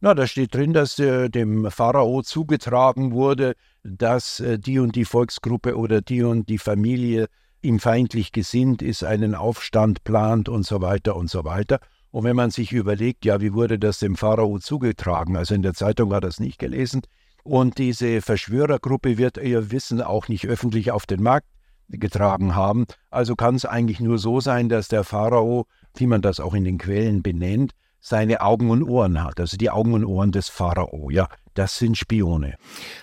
Na, 0.00 0.14
da 0.14 0.26
steht 0.26 0.54
drin, 0.54 0.74
dass 0.74 0.98
äh, 0.98 1.30
dem 1.30 1.70
Pharao 1.70 2.22
zugetragen 2.22 3.12
wurde, 3.12 3.54
dass 3.82 4.40
äh, 4.40 4.58
die 4.58 4.78
und 4.78 4.94
die 4.94 5.06
Volksgruppe 5.06 5.76
oder 5.76 6.02
die 6.02 6.22
und 6.22 6.50
die 6.50 6.58
Familie 6.58 7.28
ihm 7.62 7.80
feindlich 7.80 8.32
gesinnt 8.32 8.82
ist, 8.82 9.02
einen 9.02 9.34
Aufstand 9.34 10.04
plant 10.04 10.50
und 10.50 10.66
so 10.66 10.82
weiter 10.82 11.16
und 11.16 11.30
so 11.30 11.44
weiter. 11.44 11.80
Und 12.10 12.24
wenn 12.24 12.36
man 12.36 12.50
sich 12.50 12.72
überlegt, 12.72 13.24
ja, 13.24 13.40
wie 13.40 13.54
wurde 13.54 13.78
das 13.78 13.98
dem 13.98 14.16
Pharao 14.16 14.58
zugetragen? 14.58 15.36
Also 15.36 15.54
in 15.54 15.62
der 15.62 15.74
Zeitung 15.74 16.10
war 16.10 16.20
das 16.20 16.38
nicht 16.38 16.58
gelesen. 16.58 17.00
Und 17.42 17.78
diese 17.78 18.20
Verschwörergruppe 18.20 19.16
wird 19.16 19.38
ihr 19.38 19.70
Wissen 19.70 20.02
auch 20.02 20.28
nicht 20.28 20.46
öffentlich 20.46 20.90
auf 20.90 21.06
den 21.06 21.22
Markt 21.22 21.46
getragen 21.88 22.54
haben. 22.54 22.86
Also 23.10 23.36
kann 23.36 23.54
es 23.54 23.64
eigentlich 23.64 24.00
nur 24.00 24.18
so 24.18 24.40
sein, 24.40 24.68
dass 24.68 24.88
der 24.88 25.04
Pharao, 25.04 25.66
wie 25.94 26.06
man 26.06 26.22
das 26.22 26.40
auch 26.40 26.54
in 26.54 26.64
den 26.64 26.78
Quellen 26.78 27.22
benennt, 27.22 27.72
seine 28.00 28.40
Augen 28.40 28.70
und 28.70 28.84
Ohren 28.84 29.22
hat. 29.22 29.40
Also 29.40 29.56
die 29.56 29.70
Augen 29.70 29.94
und 29.94 30.04
Ohren 30.04 30.30
des 30.30 30.48
Pharao, 30.48 31.10
ja, 31.10 31.28
das 31.54 31.78
sind 31.78 31.96
Spione. 31.96 32.54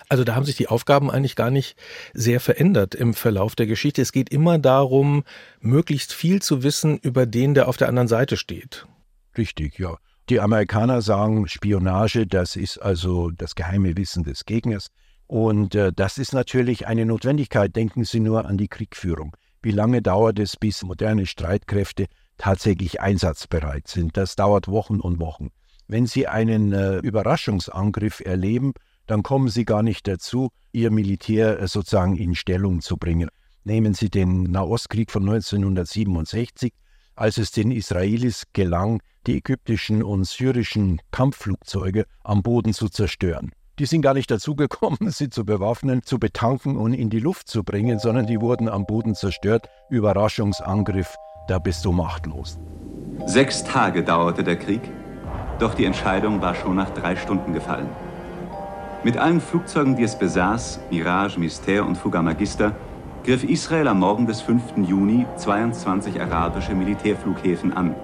Also 0.08 0.24
da 0.24 0.34
haben 0.34 0.46
sich 0.46 0.56
die 0.56 0.68
Aufgaben 0.68 1.10
eigentlich 1.10 1.36
gar 1.36 1.50
nicht 1.50 1.76
sehr 2.14 2.40
verändert 2.40 2.94
im 2.94 3.12
Verlauf 3.12 3.54
der 3.54 3.66
Geschichte. 3.66 4.00
Es 4.00 4.12
geht 4.12 4.30
immer 4.30 4.58
darum, 4.58 5.24
möglichst 5.60 6.12
viel 6.14 6.40
zu 6.40 6.62
wissen 6.62 6.96
über 6.98 7.26
den, 7.26 7.54
der 7.54 7.68
auf 7.68 7.76
der 7.76 7.88
anderen 7.88 8.08
Seite 8.08 8.36
steht. 8.36 8.86
Richtig, 9.36 9.78
ja. 9.78 9.96
Die 10.30 10.40
Amerikaner 10.40 11.02
sagen, 11.02 11.48
Spionage, 11.48 12.26
das 12.26 12.56
ist 12.56 12.78
also 12.78 13.30
das 13.30 13.54
geheime 13.54 13.96
Wissen 13.98 14.24
des 14.24 14.46
Gegners. 14.46 14.88
Und 15.26 15.74
äh, 15.74 15.92
das 15.92 16.18
ist 16.18 16.32
natürlich 16.32 16.86
eine 16.86 17.06
Notwendigkeit. 17.06 17.74
Denken 17.74 18.04
Sie 18.04 18.20
nur 18.20 18.46
an 18.46 18.58
die 18.58 18.68
Kriegführung. 18.68 19.36
Wie 19.62 19.70
lange 19.70 20.02
dauert 20.02 20.38
es, 20.38 20.56
bis 20.56 20.82
moderne 20.82 21.26
Streitkräfte 21.26 22.06
tatsächlich 22.36 23.00
einsatzbereit 23.00 23.88
sind? 23.88 24.16
Das 24.16 24.36
dauert 24.36 24.68
Wochen 24.68 25.00
und 25.00 25.20
Wochen. 25.20 25.50
Wenn 25.88 26.06
Sie 26.06 26.26
einen 26.26 26.72
äh, 26.72 26.98
Überraschungsangriff 26.98 28.20
erleben, 28.20 28.72
dann 29.06 29.22
kommen 29.22 29.48
Sie 29.48 29.64
gar 29.64 29.82
nicht 29.82 30.06
dazu, 30.06 30.50
Ihr 30.72 30.90
Militär 30.90 31.60
äh, 31.60 31.68
sozusagen 31.68 32.16
in 32.16 32.34
Stellung 32.34 32.80
zu 32.80 32.96
bringen. 32.96 33.28
Nehmen 33.64 33.94
Sie 33.94 34.10
den 34.10 34.44
Nahostkrieg 34.44 35.10
von 35.10 35.22
1967 35.22 36.72
als 37.16 37.38
es 37.38 37.50
den 37.50 37.70
Israelis 37.70 38.44
gelang, 38.52 39.00
die 39.26 39.36
ägyptischen 39.36 40.02
und 40.02 40.24
syrischen 40.24 41.00
Kampfflugzeuge 41.10 42.06
am 42.22 42.42
Boden 42.42 42.74
zu 42.74 42.88
zerstören. 42.88 43.52
Die 43.80 43.86
sind 43.86 44.02
gar 44.02 44.14
nicht 44.14 44.30
dazu 44.30 44.54
gekommen, 44.54 44.98
sie 45.10 45.30
zu 45.30 45.44
bewaffnen, 45.44 46.02
zu 46.04 46.18
betanken 46.18 46.76
und 46.76 46.92
in 46.92 47.10
die 47.10 47.18
Luft 47.18 47.48
zu 47.48 47.64
bringen, 47.64 47.98
sondern 47.98 48.26
die 48.26 48.40
wurden 48.40 48.68
am 48.68 48.86
Boden 48.86 49.14
zerstört. 49.14 49.68
Überraschungsangriff, 49.88 51.16
da 51.48 51.58
bist 51.58 51.84
du 51.84 51.92
machtlos. 51.92 52.58
Sechs 53.26 53.64
Tage 53.64 54.04
dauerte 54.04 54.44
der 54.44 54.56
Krieg, 54.56 54.82
doch 55.58 55.74
die 55.74 55.84
Entscheidung 55.84 56.40
war 56.40 56.54
schon 56.54 56.76
nach 56.76 56.90
drei 56.90 57.16
Stunden 57.16 57.52
gefallen. 57.52 57.88
Mit 59.02 59.18
allen 59.18 59.40
Flugzeugen, 59.40 59.96
die 59.96 60.04
es 60.04 60.18
besaß, 60.18 60.80
Mirage, 60.90 61.38
Mystère 61.38 61.82
und 61.82 61.96
Fouga 61.96 62.22
Magister, 62.22 62.74
griff 63.24 63.44
Israel 63.44 63.88
am 63.88 64.00
Morgen 64.00 64.26
des 64.26 64.40
5. 64.40 64.88
Juni 64.88 65.26
22 65.36 66.20
arabische 66.20 66.74
Militärflughäfen 66.74 67.72
an 67.72 67.94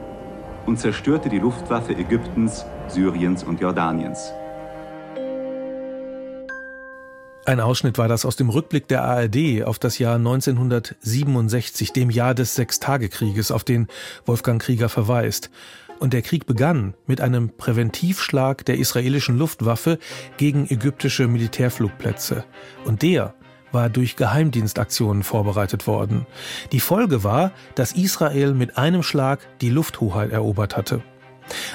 und 0.67 0.79
zerstörte 0.79 1.29
die 1.29 1.39
Luftwaffe 1.39 1.95
Ägyptens, 1.95 2.67
Syriens 2.89 3.45
und 3.45 3.61
Jordaniens. 3.61 4.33
Ein 7.51 7.59
Ausschnitt 7.59 7.99
war 7.99 8.07
das 8.07 8.25
aus 8.25 8.37
dem 8.37 8.49
Rückblick 8.49 8.87
der 8.87 9.03
ARD 9.03 9.65
auf 9.65 9.81
das 9.81 9.99
Jahr 9.99 10.15
1967, 10.15 11.93
dem 11.93 12.09
Jahr 12.09 12.33
des 12.33 12.55
Sechstagekrieges, 12.55 13.51
auf 13.51 13.65
den 13.65 13.89
Wolfgang 14.25 14.63
Krieger 14.63 14.89
verweist. 14.89 15.51
Und 15.99 16.13
der 16.13 16.23
Krieg 16.23 16.47
begann 16.47 16.95
mit 17.09 17.21
einem 17.21 17.49
Präventivschlag 17.49 18.65
der 18.67 18.79
israelischen 18.79 19.37
Luftwaffe 19.37 19.99
gegen 20.37 20.71
ägyptische 20.71 21.27
Militärflugplätze. 21.27 22.45
Und 22.85 23.03
der 23.03 23.35
war 23.73 23.91
durch 23.91 24.15
Geheimdienstaktionen 24.15 25.25
vorbereitet 25.25 25.89
worden. 25.89 26.29
Die 26.71 26.79
Folge 26.79 27.25
war, 27.25 27.51
dass 27.75 27.91
Israel 27.91 28.55
mit 28.55 28.79
einem 28.79 29.03
Schlag 29.03 29.41
die 29.61 29.71
Lufthoheit 29.71 30.31
erobert 30.31 30.77
hatte. 30.77 31.03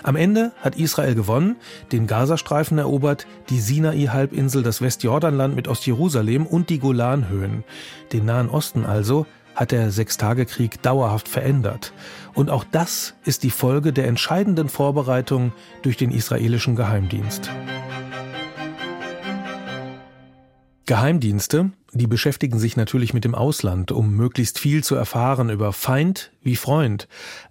Am 0.04 0.16
Ende 0.16 0.52
hat 0.62 0.78
Israel 0.78 1.16
gewonnen, 1.16 1.56
den 1.92 2.08
Gazastreifen 2.08 2.78
erobert, 2.78 3.28
die 3.50 3.60
Sinai-Halbinsel, 3.60 4.64
das 4.64 4.82
Westjordanland 4.82 5.56
mit 5.56 5.68
Ostjerusalem 5.68 6.46
und 6.46 6.70
die 6.70 6.80
Golanhöhen. 6.80 7.64
Den 8.12 8.26
Nahen 8.26 8.50
Osten 8.50 8.86
also 8.86 9.26
hat 9.56 9.72
der 9.72 9.92
Sechstagekrieg 9.92 10.82
dauerhaft 10.82 11.28
verändert. 11.28 11.94
Und 12.34 12.50
auch 12.50 12.66
das 12.72 13.16
ist 13.24 13.44
die 13.44 13.50
Folge 13.50 13.94
der 13.94 14.08
entscheidenden 14.08 14.70
Vorbereitung 14.70 15.54
durch 15.82 15.98
den 15.98 16.12
israelischen 16.12 16.76
Geheimdienst. 16.76 17.50
Geheimdienste, 20.86 21.72
die 21.94 22.06
beschäftigen 22.06 22.60
sich 22.60 22.78
natürlich 22.78 23.14
mit 23.14 23.24
dem 23.24 23.34
Ausland, 23.34 23.92
um 23.92 24.16
möglichst 24.16 24.60
viel 24.60 24.84
zu 24.84 24.94
erfahren 24.94 25.50
über 25.50 25.74
Feind 25.74 26.32
wie 26.44 26.56
Freund. 26.56 27.08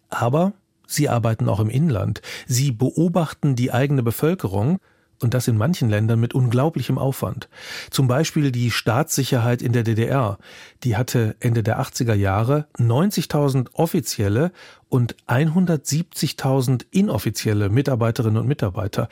Aber 0.09 0.53
Sie 0.95 1.09
arbeiten 1.09 1.49
auch 1.49 1.61
im 1.61 1.71
Inland. 1.71 2.23
Sie 2.47 2.73
beobachten 2.73 3.57
die 3.57 3.73
eigene 3.73 4.03
Bevölkerung 4.03 4.79
und 5.21 5.35
das 5.35 5.49
in 5.49 5.57
manchen 5.57 5.89
Ländern 5.89 6.21
mit 6.21 6.35
unglaublichem 6.35 6.99
Aufwand. 6.99 7.49
Zum 7.91 8.09
Beispiel 8.09 8.53
die 8.53 8.71
Staatssicherheit 8.71 9.63
in 9.63 9.73
der 9.73 9.83
DDR. 9.83 10.39
Die 10.83 10.97
hatte 10.97 11.37
Ende 11.41 11.63
der 11.63 11.81
80er 11.81 12.15
Jahre 12.15 12.67
90.000 12.79 13.69
offizielle 13.73 14.53
und 14.89 15.17
170.000 15.27 16.87
inoffizielle 16.91 17.69
Mitarbeiterinnen 17.69 18.39
und 18.43 18.49
Mitarbeiter. 18.49 19.09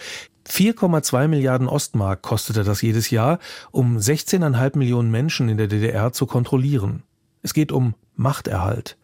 4,2 0.49 1.29
Milliarden 1.29 1.69
Ostmark 1.69 2.23
kostete 2.23 2.65
das 2.65 2.83
jedes 2.83 3.11
Jahr, 3.11 3.39
um 3.71 3.97
16,5 3.97 4.77
Millionen 4.77 5.11
Menschen 5.11 5.49
in 5.49 5.57
der 5.57 5.69
DDR 5.69 6.13
zu 6.13 6.27
kontrollieren. 6.27 7.05
Es 7.43 7.55
geht 7.55 7.73
um 7.73 7.95
Machterhalt. 8.15 8.97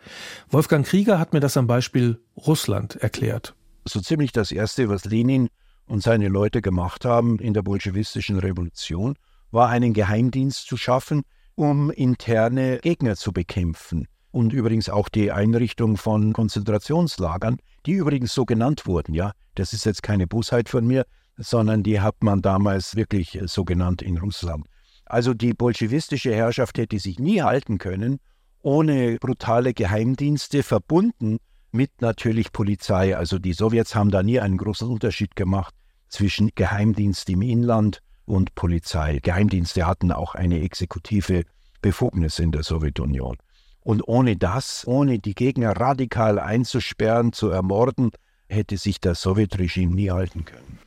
Wolfgang 0.48 0.87
Krieger 0.87 1.18
hat 1.18 1.33
mir 1.33 1.40
das 1.40 1.57
am 1.57 1.66
Beispiel 1.66 2.20
Russland 2.37 2.96
erklärt. 2.96 3.55
So 3.85 4.01
ziemlich 4.01 4.33
das 4.33 4.53
Erste, 4.53 4.88
was 4.88 5.05
Lenin 5.05 5.48
und 5.87 6.03
seine 6.03 6.29
Leute 6.29 6.62
gemacht 6.62 7.05
haben 7.05 7.38
in 7.40 7.53
der 7.53 7.62
bolschewistischen 7.62 8.38
Revolution, 8.38 9.16
war 9.51 9.70
einen 9.70 9.92
Geheimdienst 9.92 10.66
zu 10.66 10.77
schaffen, 10.77 11.22
um 11.57 11.90
interne 11.90 12.79
Gegner 12.79 13.16
zu 13.16 13.33
bekämpfen. 13.33 14.07
Und 14.31 14.53
übrigens 14.53 14.88
auch 14.88 15.09
die 15.09 15.33
Einrichtung 15.33 15.96
von 15.96 16.33
Konzentrationslagern, 16.33 17.57
die 17.87 17.92
übrigens 17.92 18.35
so 18.35 18.44
genannt 18.44 18.87
wurden, 18.87 19.14
ja. 19.14 19.33
Das 19.55 19.72
ist 19.72 19.85
jetzt 19.85 20.05
keine 20.05 20.29
Bosheit 20.29 20.68
von 20.68 20.87
mir, 20.87 21.05
sondern 21.37 21.83
die 21.83 22.01
hat 22.01 22.22
man 22.22 22.42
damals 22.42 22.94
wirklich 22.94 23.40
so 23.46 23.64
genannt 23.64 24.03
in 24.03 24.18
Russland. 24.18 24.66
Also 25.09 25.35
die 25.35 25.55
bolschewistische 25.55 26.35
Herrschaft 26.35 26.79
hätte 26.79 26.99
sich 26.99 27.18
nie 27.18 27.42
halten 27.42 27.79
können 27.79 28.21
ohne 28.62 29.16
brutale 29.18 29.73
Geheimdienste, 29.75 30.62
verbunden 30.62 31.38
mit 31.71 32.01
natürlich 32.01 32.53
Polizei. 32.53 33.16
Also 33.16 33.38
die 33.38 33.53
Sowjets 33.53 33.94
haben 33.94 34.11
da 34.11 34.23
nie 34.23 34.40
einen 34.40 34.59
großen 34.59 34.88
Unterschied 34.88 35.37
gemacht 35.37 35.75
zwischen 36.09 36.51
Geheimdienst 36.55 37.29
im 37.31 37.42
Inland 37.42 38.03
und 38.25 38.55
Polizei. 38.55 39.21
Geheimdienste 39.23 39.87
hatten 39.87 40.12
auch 40.12 40.35
eine 40.35 40.61
exekutive 40.61 41.44
Befugnis 41.81 42.38
in 42.38 42.53
der 42.53 42.62
Sowjetunion. 42.62 43.37
Und 43.81 44.07
ohne 44.07 44.37
das, 44.37 44.87
ohne 44.87 45.18
die 45.18 45.35
Gegner 45.35 45.73
radikal 45.73 46.38
einzusperren, 46.38 47.33
zu 47.33 47.49
ermorden, 47.49 48.11
hätte 48.49 48.77
sich 48.77 49.01
das 49.01 49.23
Sowjetregime 49.23 49.94
nie 49.94 50.11
halten 50.11 50.44
können. 50.44 50.79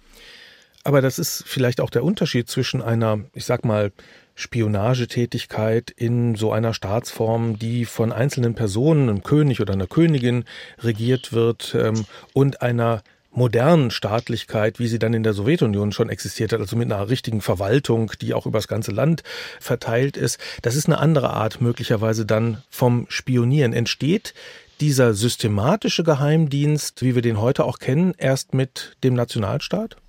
Aber 0.83 1.01
das 1.01 1.19
ist 1.19 1.43
vielleicht 1.45 1.79
auch 1.79 1.89
der 1.89 2.03
Unterschied 2.03 2.49
zwischen 2.49 2.81
einer, 2.81 3.19
ich 3.33 3.45
sag 3.45 3.65
mal, 3.65 3.91
Spionagetätigkeit 4.35 5.91
in 5.91 6.35
so 6.35 6.51
einer 6.51 6.73
Staatsform, 6.73 7.59
die 7.59 7.85
von 7.85 8.11
einzelnen 8.11 8.55
Personen, 8.55 9.09
einem 9.09 9.23
König 9.23 9.61
oder 9.61 9.73
einer 9.73 9.87
Königin 9.87 10.45
regiert 10.79 11.33
wird 11.33 11.75
ähm, 11.77 12.05
und 12.33 12.61
einer 12.61 13.03
modernen 13.33 13.91
Staatlichkeit, 13.91 14.79
wie 14.79 14.87
sie 14.87 14.99
dann 14.99 15.13
in 15.13 15.23
der 15.23 15.33
Sowjetunion 15.33 15.91
schon 15.91 16.09
existiert 16.09 16.51
hat, 16.51 16.59
also 16.59 16.75
mit 16.75 16.91
einer 16.91 17.09
richtigen 17.09 17.41
Verwaltung, 17.41 18.11
die 18.19 18.33
auch 18.33 18.45
über 18.45 18.57
das 18.57 18.67
ganze 18.67 18.91
Land 18.91 19.23
verteilt 19.59 20.17
ist. 20.17 20.37
Das 20.61 20.75
ist 20.75 20.87
eine 20.87 20.99
andere 20.99 21.29
Art 21.29 21.61
möglicherweise 21.61 22.25
dann 22.25 22.61
vom 22.69 23.05
Spionieren. 23.09 23.73
Entsteht 23.73 24.33
dieser 24.81 25.13
systematische 25.13 26.03
Geheimdienst, 26.03 27.03
wie 27.03 27.15
wir 27.15 27.21
den 27.21 27.39
heute 27.39 27.63
auch 27.63 27.79
kennen, 27.79 28.13
erst 28.17 28.53
mit 28.53 28.97
dem 29.03 29.13
Nationalstaat? 29.13 30.00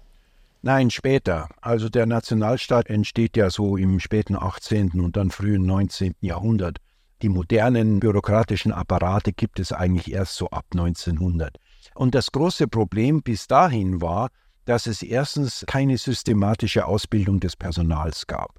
Nein, 0.64 0.90
später. 0.90 1.48
Also 1.60 1.88
der 1.88 2.06
Nationalstaat 2.06 2.88
entsteht 2.88 3.36
ja 3.36 3.50
so 3.50 3.76
im 3.76 3.98
späten 3.98 4.36
18. 4.36 4.92
und 5.00 5.16
dann 5.16 5.32
frühen 5.32 5.66
19. 5.66 6.14
Jahrhundert. 6.20 6.78
Die 7.20 7.28
modernen 7.28 7.98
bürokratischen 7.98 8.70
Apparate 8.70 9.32
gibt 9.32 9.58
es 9.58 9.72
eigentlich 9.72 10.12
erst 10.12 10.36
so 10.36 10.48
ab 10.50 10.66
1900. 10.72 11.56
Und 11.96 12.14
das 12.14 12.30
große 12.30 12.68
Problem 12.68 13.22
bis 13.22 13.48
dahin 13.48 14.00
war, 14.00 14.28
dass 14.64 14.86
es 14.86 15.02
erstens 15.02 15.64
keine 15.66 15.98
systematische 15.98 16.86
Ausbildung 16.86 17.40
des 17.40 17.56
Personals 17.56 18.28
gab. 18.28 18.54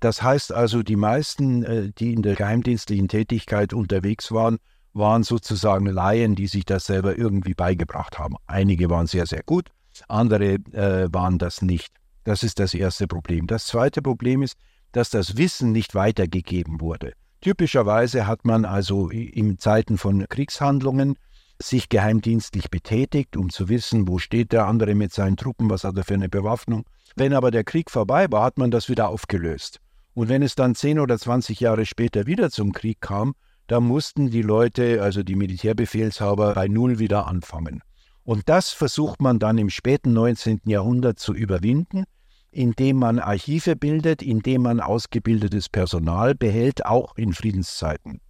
Das 0.00 0.22
heißt 0.22 0.52
also, 0.52 0.82
die 0.82 0.96
meisten, 0.96 1.62
äh, 1.62 1.92
die 1.96 2.12
in 2.12 2.22
der 2.22 2.34
geheimdienstlichen 2.34 3.06
Tätigkeit 3.06 3.72
unterwegs 3.72 4.32
waren, 4.32 4.58
waren 4.94 5.22
sozusagen 5.22 5.86
Laien, 5.86 6.34
die 6.34 6.48
sich 6.48 6.64
das 6.64 6.86
selber 6.86 7.16
irgendwie 7.16 7.54
beigebracht 7.54 8.18
haben. 8.18 8.34
Einige 8.48 8.90
waren 8.90 9.06
sehr, 9.06 9.26
sehr 9.26 9.42
gut, 9.44 9.70
andere 10.08 10.54
äh, 10.72 11.08
waren 11.12 11.38
das 11.38 11.62
nicht. 11.62 11.92
Das 12.24 12.42
ist 12.42 12.58
das 12.58 12.74
erste 12.74 13.06
Problem. 13.06 13.46
Das 13.46 13.66
zweite 13.66 14.02
Problem 14.02 14.42
ist, 14.42 14.56
dass 14.92 15.10
das 15.10 15.36
Wissen 15.36 15.72
nicht 15.72 15.94
weitergegeben 15.94 16.80
wurde. 16.80 17.12
Typischerweise 17.40 18.26
hat 18.26 18.44
man 18.44 18.64
also 18.64 19.10
in 19.10 19.58
Zeiten 19.58 19.98
von 19.98 20.26
Kriegshandlungen 20.28 21.16
sich 21.60 21.88
geheimdienstlich 21.88 22.70
betätigt, 22.70 23.36
um 23.36 23.50
zu 23.50 23.68
wissen, 23.68 24.08
wo 24.08 24.18
steht 24.18 24.52
der 24.52 24.66
andere 24.66 24.94
mit 24.94 25.12
seinen 25.12 25.36
Truppen, 25.36 25.70
was 25.70 25.84
hat 25.84 25.96
er 25.96 26.04
für 26.04 26.14
eine 26.14 26.28
Bewaffnung. 26.28 26.84
Wenn 27.14 27.32
aber 27.32 27.50
der 27.50 27.64
Krieg 27.64 27.90
vorbei 27.90 28.26
war, 28.30 28.44
hat 28.44 28.58
man 28.58 28.70
das 28.70 28.88
wieder 28.88 29.08
aufgelöst. 29.08 29.80
Und 30.14 30.28
wenn 30.28 30.42
es 30.42 30.54
dann 30.54 30.74
10 30.74 30.98
oder 30.98 31.18
20 31.18 31.60
Jahre 31.60 31.86
später 31.86 32.26
wieder 32.26 32.50
zum 32.50 32.72
Krieg 32.72 33.00
kam, 33.00 33.34
da 33.66 33.80
mussten 33.80 34.30
die 34.30 34.42
Leute, 34.42 35.02
also 35.02 35.22
die 35.22 35.34
Militärbefehlshaber, 35.34 36.54
bei 36.54 36.68
Null 36.68 36.98
wieder 36.98 37.26
anfangen. 37.26 37.82
Und 38.26 38.48
das 38.48 38.72
versucht 38.72 39.22
man 39.22 39.38
dann 39.38 39.56
im 39.56 39.70
späten 39.70 40.12
19. 40.12 40.62
Jahrhundert 40.64 41.20
zu 41.20 41.32
überwinden, 41.32 42.06
indem 42.50 42.96
man 42.96 43.20
Archive 43.20 43.76
bildet, 43.76 44.20
indem 44.20 44.62
man 44.62 44.80
ausgebildetes 44.80 45.68
Personal 45.68 46.34
behält, 46.34 46.84
auch 46.84 47.16
in 47.16 47.32
Friedenszeiten. 47.32 48.20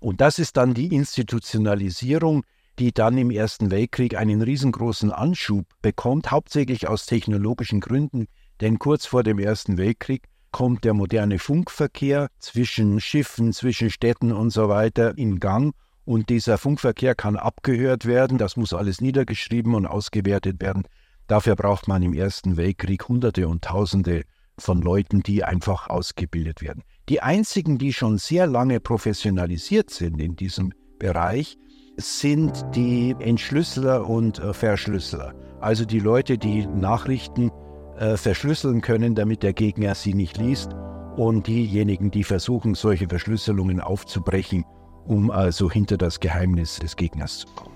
Und 0.00 0.22
das 0.22 0.38
ist 0.38 0.56
dann 0.56 0.72
die 0.72 0.94
Institutionalisierung, 0.94 2.44
die 2.78 2.92
dann 2.92 3.18
im 3.18 3.30
Ersten 3.30 3.70
Weltkrieg 3.70 4.16
einen 4.16 4.40
riesengroßen 4.40 5.12
Anschub 5.12 5.66
bekommt, 5.82 6.30
hauptsächlich 6.30 6.88
aus 6.88 7.04
technologischen 7.04 7.80
Gründen, 7.80 8.28
denn 8.62 8.78
kurz 8.78 9.04
vor 9.04 9.22
dem 9.22 9.38
Ersten 9.38 9.76
Weltkrieg 9.76 10.26
kommt 10.52 10.84
der 10.84 10.94
moderne 10.94 11.38
Funkverkehr 11.38 12.28
zwischen 12.38 12.98
Schiffen, 12.98 13.52
zwischen 13.52 13.90
Städten 13.90 14.32
und 14.32 14.48
so 14.48 14.70
weiter 14.70 15.18
in 15.18 15.38
Gang 15.38 15.74
und 16.04 16.28
dieser 16.28 16.58
Funkverkehr 16.58 17.14
kann 17.14 17.36
abgehört 17.36 18.06
werden. 18.06 18.38
Das 18.38 18.56
muss 18.56 18.72
alles 18.72 19.00
niedergeschrieben 19.00 19.74
und 19.74 19.86
ausgewertet 19.86 20.60
werden. 20.60 20.84
Dafür 21.26 21.56
braucht 21.56 21.88
man 21.88 22.02
im 22.02 22.12
Ersten 22.12 22.56
Weltkrieg 22.56 23.08
Hunderte 23.08 23.48
und 23.48 23.64
Tausende 23.64 24.22
von 24.58 24.82
Leuten, 24.82 25.22
die 25.22 25.44
einfach 25.44 25.88
ausgebildet 25.88 26.60
werden. 26.62 26.82
Die 27.08 27.20
einzigen, 27.20 27.78
die 27.78 27.92
schon 27.92 28.18
sehr 28.18 28.46
lange 28.46 28.80
professionalisiert 28.80 29.90
sind 29.90 30.20
in 30.20 30.36
diesem 30.36 30.72
Bereich, 30.98 31.56
sind 31.96 32.64
die 32.74 33.14
Entschlüsseler 33.18 34.08
und 34.08 34.38
äh, 34.38 34.52
Verschlüsseler. 34.52 35.34
Also 35.60 35.84
die 35.84 36.00
Leute, 36.00 36.38
die 36.38 36.66
Nachrichten 36.66 37.50
äh, 37.98 38.16
verschlüsseln 38.16 38.80
können, 38.80 39.14
damit 39.14 39.42
der 39.42 39.52
Gegner 39.52 39.94
sie 39.94 40.14
nicht 40.14 40.38
liest. 40.38 40.72
Und 41.16 41.46
diejenigen, 41.46 42.10
die 42.10 42.24
versuchen, 42.24 42.74
solche 42.74 43.08
Verschlüsselungen 43.08 43.80
aufzubrechen 43.80 44.64
um 45.06 45.30
also 45.30 45.70
hinter 45.70 45.96
das 45.96 46.20
Geheimnis 46.20 46.78
des 46.78 46.96
Gegners 46.96 47.40
zu 47.40 47.46
kommen. 47.48 47.72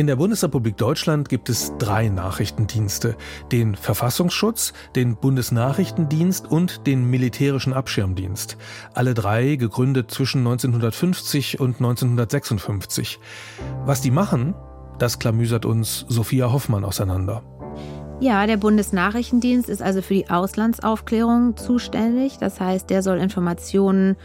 In 0.00 0.06
der 0.06 0.16
Bundesrepublik 0.16 0.78
Deutschland 0.78 1.28
gibt 1.28 1.50
es 1.50 1.74
drei 1.76 2.08
Nachrichtendienste. 2.08 3.16
Den 3.52 3.74
Verfassungsschutz, 3.74 4.72
den 4.96 5.16
Bundesnachrichtendienst 5.16 6.50
und 6.50 6.86
den 6.86 7.10
Militärischen 7.10 7.74
Abschirmdienst. 7.74 8.56
Alle 8.94 9.12
drei 9.12 9.56
gegründet 9.56 10.10
zwischen 10.10 10.38
1950 10.38 11.60
und 11.60 11.76
1956. 11.80 13.18
Was 13.84 14.00
die 14.00 14.10
machen, 14.10 14.54
das 14.98 15.18
klamüsert 15.18 15.66
uns 15.66 16.06
Sophia 16.08 16.50
Hoffmann 16.50 16.84
auseinander. 16.84 17.42
Ja, 18.20 18.46
der 18.46 18.58
Bundesnachrichtendienst 18.58 19.70
ist 19.70 19.80
also 19.80 20.02
für 20.02 20.12
die 20.12 20.28
Auslandsaufklärung 20.28 21.56
zuständig. 21.56 22.36
Das 22.38 22.60
heißt, 22.60 22.90
der 22.90 23.02
soll 23.02 23.16
Informationen 23.16 24.16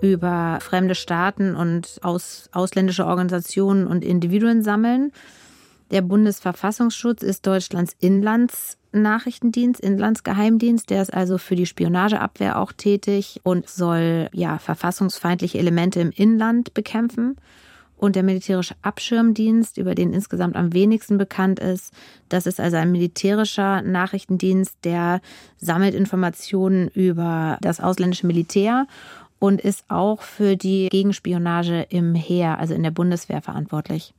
über 0.00 0.58
fremde 0.62 0.94
Staaten 0.94 1.54
und 1.54 1.98
aus, 2.02 2.48
ausländische 2.52 3.04
Organisationen 3.04 3.86
und 3.86 4.02
Individuen 4.02 4.62
sammeln. 4.62 5.12
Der 5.90 6.00
Bundesverfassungsschutz 6.00 7.22
ist 7.22 7.46
Deutschlands 7.46 7.94
Inlandsnachrichtendienst, 8.00 9.78
Inlandsgeheimdienst. 9.78 10.88
Der 10.88 11.02
ist 11.02 11.12
also 11.12 11.36
für 11.36 11.54
die 11.54 11.66
Spionageabwehr 11.66 12.58
auch 12.58 12.72
tätig 12.72 13.42
und 13.42 13.68
soll 13.68 14.30
ja 14.32 14.58
verfassungsfeindliche 14.58 15.58
Elemente 15.58 16.00
im 16.00 16.12
Inland 16.12 16.72
bekämpfen. 16.72 17.36
Und 17.96 18.16
der 18.16 18.22
militärische 18.22 18.74
Abschirmdienst, 18.82 19.78
über 19.78 19.94
den 19.94 20.12
insgesamt 20.12 20.56
am 20.56 20.72
wenigsten 20.72 21.16
bekannt 21.16 21.60
ist, 21.60 21.94
das 22.28 22.46
ist 22.46 22.60
also 22.60 22.76
ein 22.76 22.90
militärischer 22.92 23.82
Nachrichtendienst, 23.82 24.76
der 24.84 25.20
sammelt 25.58 25.94
Informationen 25.94 26.88
über 26.88 27.58
das 27.60 27.80
ausländische 27.80 28.26
Militär 28.26 28.86
und 29.44 29.60
ist 29.60 29.84
auch 29.88 30.22
für 30.22 30.56
die 30.56 30.88
Gegenspionage 30.88 31.82
im 31.90 32.14
Heer, 32.14 32.58
also 32.58 32.72
in 32.72 32.82
der 32.82 32.90
Bundeswehr, 32.90 33.42
verantwortlich. 33.42 34.14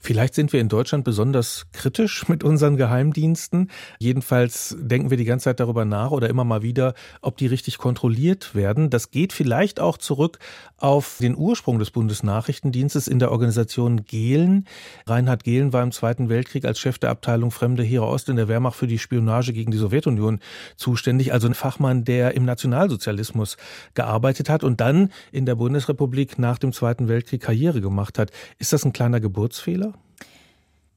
Vielleicht 0.00 0.34
sind 0.34 0.52
wir 0.52 0.60
in 0.60 0.68
Deutschland 0.68 1.02
besonders 1.02 1.66
kritisch 1.72 2.28
mit 2.28 2.44
unseren 2.44 2.76
Geheimdiensten. 2.76 3.70
Jedenfalls 3.98 4.76
denken 4.78 5.08
wir 5.08 5.16
die 5.16 5.24
ganze 5.24 5.44
Zeit 5.44 5.60
darüber 5.60 5.86
nach 5.86 6.10
oder 6.10 6.28
immer 6.28 6.44
mal 6.44 6.60
wieder, 6.60 6.92
ob 7.22 7.38
die 7.38 7.46
richtig 7.46 7.78
kontrolliert 7.78 8.54
werden. 8.54 8.90
Das 8.90 9.10
geht 9.10 9.32
vielleicht 9.32 9.80
auch 9.80 9.96
zurück 9.96 10.38
auf 10.76 11.16
den 11.22 11.38
Ursprung 11.38 11.78
des 11.78 11.90
Bundesnachrichtendienstes 11.90 13.08
in 13.08 13.18
der 13.18 13.32
Organisation 13.32 14.04
Gehlen. 14.04 14.66
Reinhard 15.06 15.42
Gehlen 15.42 15.72
war 15.72 15.82
im 15.82 15.92
Zweiten 15.92 16.28
Weltkrieg 16.28 16.66
als 16.66 16.78
Chef 16.78 16.98
der 16.98 17.08
Abteilung 17.08 17.50
Fremde 17.50 17.82
Heere 17.82 18.06
Ost 18.06 18.28
in 18.28 18.36
der 18.36 18.48
Wehrmacht 18.48 18.76
für 18.76 18.86
die 18.86 18.98
Spionage 18.98 19.54
gegen 19.54 19.70
die 19.70 19.78
Sowjetunion 19.78 20.40
zuständig, 20.76 21.32
also 21.32 21.48
ein 21.48 21.54
Fachmann, 21.54 22.04
der 22.04 22.34
im 22.34 22.44
Nationalsozialismus 22.44 23.56
gearbeitet 23.94 24.50
hat 24.50 24.65
und 24.66 24.80
dann 24.80 25.10
in 25.32 25.46
der 25.46 25.54
Bundesrepublik 25.54 26.38
nach 26.38 26.58
dem 26.58 26.72
Zweiten 26.72 27.08
Weltkrieg 27.08 27.40
Karriere 27.40 27.80
gemacht 27.80 28.18
hat. 28.18 28.30
Ist 28.58 28.72
das 28.72 28.84
ein 28.84 28.92
kleiner 28.92 29.20
Geburtsfehler? 29.20 29.94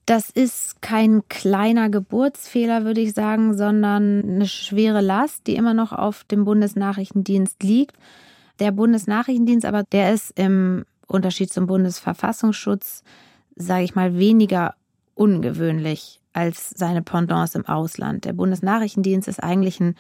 Das 0.06 0.32
ist 0.32 0.82
kein 0.82 1.22
kleiner 1.30 1.90
Geburtsfehler, 1.90 2.84
würde 2.84 3.00
ich 3.00 3.14
sagen, 3.14 3.56
sondern 3.56 4.24
eine 4.24 4.48
schwere 4.48 5.02
Last, 5.02 5.46
die 5.46 5.56
immer 5.56 5.76
noch 5.76 5.94
auf 5.94 6.24
dem 6.24 6.46
Bundesnachrichtendienst 6.46 7.62
liegt. 7.62 7.96
Der 8.60 8.72
Bundesnachrichtendienst 8.72 9.66
aber, 9.66 9.84
der 9.84 10.12
ist 10.12 10.38
im 10.38 10.84
Unterschied 11.06 11.54
zum 11.54 11.68
Bundesverfassungsschutz, 11.68 13.04
sage 13.56 13.84
ich 13.84 13.94
mal, 13.94 14.18
weniger 14.18 14.74
ungewöhnlich 15.14 16.20
als 16.34 16.72
seine 16.72 17.04
Pendants 17.04 17.54
im 17.54 17.68
Ausland. 17.68 18.26
Der 18.26 18.34
Bundesnachrichtendienst 18.34 19.28
ist 19.28 19.44
eigentlich 19.44 19.80
ein 19.80 19.96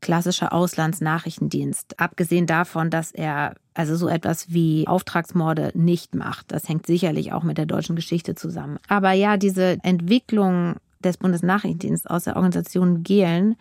klassischer 0.00 0.52
Auslandsnachrichtendienst. 0.52 2.00
Abgesehen 2.00 2.46
davon, 2.46 2.90
dass 2.90 3.12
er 3.12 3.54
also 3.74 3.96
so 3.96 4.08
etwas 4.08 4.52
wie 4.52 4.86
Auftragsmorde 4.86 5.72
nicht 5.74 6.14
macht. 6.14 6.52
Das 6.52 6.68
hängt 6.68 6.86
sicherlich 6.86 7.32
auch 7.32 7.42
mit 7.42 7.58
der 7.58 7.66
deutschen 7.66 7.96
Geschichte 7.96 8.34
zusammen. 8.34 8.78
Aber 8.88 9.12
ja, 9.12 9.36
diese 9.36 9.78
Entwicklung 9.82 10.76
des 11.00 11.16
Bundesnachrichtendienstes 11.16 12.10
aus 12.10 12.24
der 12.24 12.36
Organisation 12.36 13.02
Gehlen, 13.02 13.56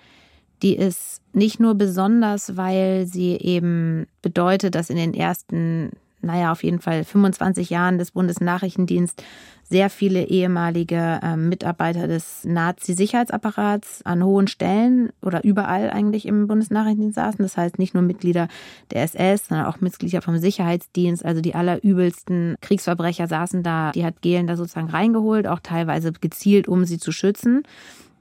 die 0.61 0.75
ist 0.75 1.21
nicht 1.33 1.59
nur 1.59 1.75
besonders, 1.75 2.57
weil 2.57 3.05
sie 3.05 3.37
eben 3.37 4.07
bedeutet, 4.21 4.75
dass 4.75 4.89
in 4.89 4.97
den 4.97 5.13
ersten 5.13 5.91
naja, 6.21 6.51
auf 6.51 6.63
jeden 6.63 6.79
Fall 6.79 7.03
25 7.03 7.69
Jahren 7.69 7.97
des 7.97 8.11
Bundesnachrichtendienstes 8.11 9.25
sehr 9.69 9.89
viele 9.89 10.23
ehemalige 10.23 11.19
äh, 11.21 11.35
Mitarbeiter 11.35 12.07
des 12.07 12.43
Nazi-Sicherheitsapparats 12.43 14.03
an 14.03 14.23
hohen 14.23 14.47
Stellen 14.47 15.11
oder 15.21 15.43
überall 15.43 15.91
eigentlich 15.91 16.25
im 16.25 16.47
Bundesnachrichtendienst 16.47 17.15
saßen. 17.15 17.43
Das 17.43 17.55
heißt 17.55 17.77
nicht 17.77 17.93
nur 17.93 18.01
Mitglieder 18.01 18.47
der 18.91 19.03
SS, 19.03 19.47
sondern 19.47 19.67
auch 19.67 19.79
Mitglieder 19.79 20.23
vom 20.23 20.39
Sicherheitsdienst. 20.39 21.23
Also 21.23 21.41
die 21.41 21.53
allerübelsten 21.53 22.55
Kriegsverbrecher 22.61 23.27
saßen 23.27 23.61
da. 23.61 23.91
Die 23.91 24.05
hat 24.05 24.23
Gehlen 24.23 24.47
da 24.47 24.57
sozusagen 24.57 24.89
reingeholt, 24.89 25.45
auch 25.45 25.59
teilweise 25.59 26.13
gezielt, 26.13 26.67
um 26.67 26.85
sie 26.85 26.97
zu 26.97 27.11
schützen. 27.11 27.63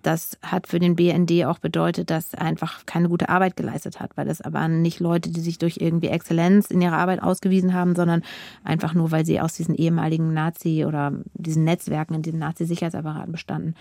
Das 0.02 0.38
hat 0.42 0.68
für 0.68 0.78
den 0.78 0.94
BND 0.96 1.44
auch 1.44 1.58
bedeutet, 1.58 2.11
dass 2.11 2.34
einfach 2.34 2.87
keine 2.87 3.08
gute 3.08 3.28
Arbeit 3.28 3.56
geleistet 3.56 4.00
hat, 4.00 4.16
weil 4.16 4.26
das 4.26 4.40
aber 4.40 4.68
nicht 4.68 5.00
Leute, 5.00 5.30
die 5.30 5.40
sich 5.40 5.58
durch 5.58 5.78
irgendwie 5.78 6.08
Exzellenz 6.08 6.70
in 6.70 6.80
ihrer 6.80 6.96
Arbeit 6.96 7.22
ausgewiesen 7.22 7.74
haben, 7.74 7.96
sondern 7.96 8.22
einfach 8.62 8.94
nur, 8.94 9.11
weil 9.11 9.26
sie 9.26 9.40
aus 9.40 9.54
diesen 9.54 9.74
ehemaligen 9.74 10.32
Nazi- 10.32 10.84
oder 10.84 11.12
diesen 11.34 11.64
Netzwerken 11.64 12.14
in 12.14 12.22
diesen 12.22 12.38
Nazi-Sicherheitsapparaten 12.38 13.32
bestanden. 13.32 13.74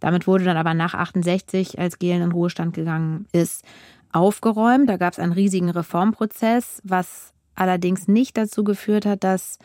Damit 0.00 0.26
wurde 0.26 0.44
dann 0.44 0.56
aber 0.56 0.74
nach 0.74 0.94
68, 0.94 1.78
als 1.78 1.98
Gehlen 1.98 2.22
in 2.22 2.32
Ruhestand 2.32 2.74
gegangen 2.74 3.26
ist, 3.32 3.64
aufgeräumt. 4.12 4.88
Da 4.88 4.98
gab 4.98 5.14
es 5.14 5.18
einen 5.18 5.32
riesigen 5.32 5.70
Reformprozess, 5.70 6.82
was 6.84 7.32
allerdings 7.54 8.08
nicht 8.08 8.36
dazu 8.36 8.64
geführt 8.64 9.06
hat, 9.06 9.24
dass 9.24 9.58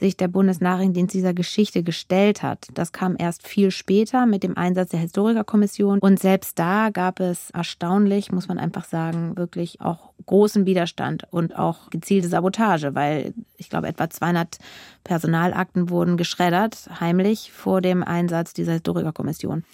sich 0.00 0.16
der 0.16 0.28
Bundesnachrichtendienst 0.28 1.14
dieser 1.14 1.34
Geschichte 1.34 1.82
gestellt 1.82 2.42
hat. 2.42 2.66
Das 2.74 2.92
kam 2.92 3.14
erst 3.18 3.46
viel 3.46 3.70
später 3.70 4.26
mit 4.26 4.42
dem 4.42 4.56
Einsatz 4.56 4.90
der 4.90 5.00
Historikerkommission. 5.00 5.98
Und 6.00 6.18
selbst 6.18 6.58
da 6.58 6.90
gab 6.90 7.20
es 7.20 7.50
erstaunlich, 7.50 8.32
muss 8.32 8.48
man 8.48 8.58
einfach 8.58 8.84
sagen, 8.84 9.36
wirklich 9.36 9.80
auch 9.80 10.10
großen 10.26 10.66
Widerstand 10.66 11.24
und 11.30 11.56
auch 11.56 11.90
gezielte 11.90 12.28
Sabotage, 12.28 12.94
weil 12.94 13.34
ich 13.56 13.70
glaube, 13.70 13.88
etwa 13.88 14.10
200 14.10 14.58
Personalakten 15.04 15.90
wurden 15.90 16.16
geschreddert, 16.16 16.88
heimlich 17.00 17.52
vor 17.52 17.80
dem 17.80 18.02
Einsatz 18.02 18.52
dieser 18.52 18.72
Historikerkommission. 18.72 19.64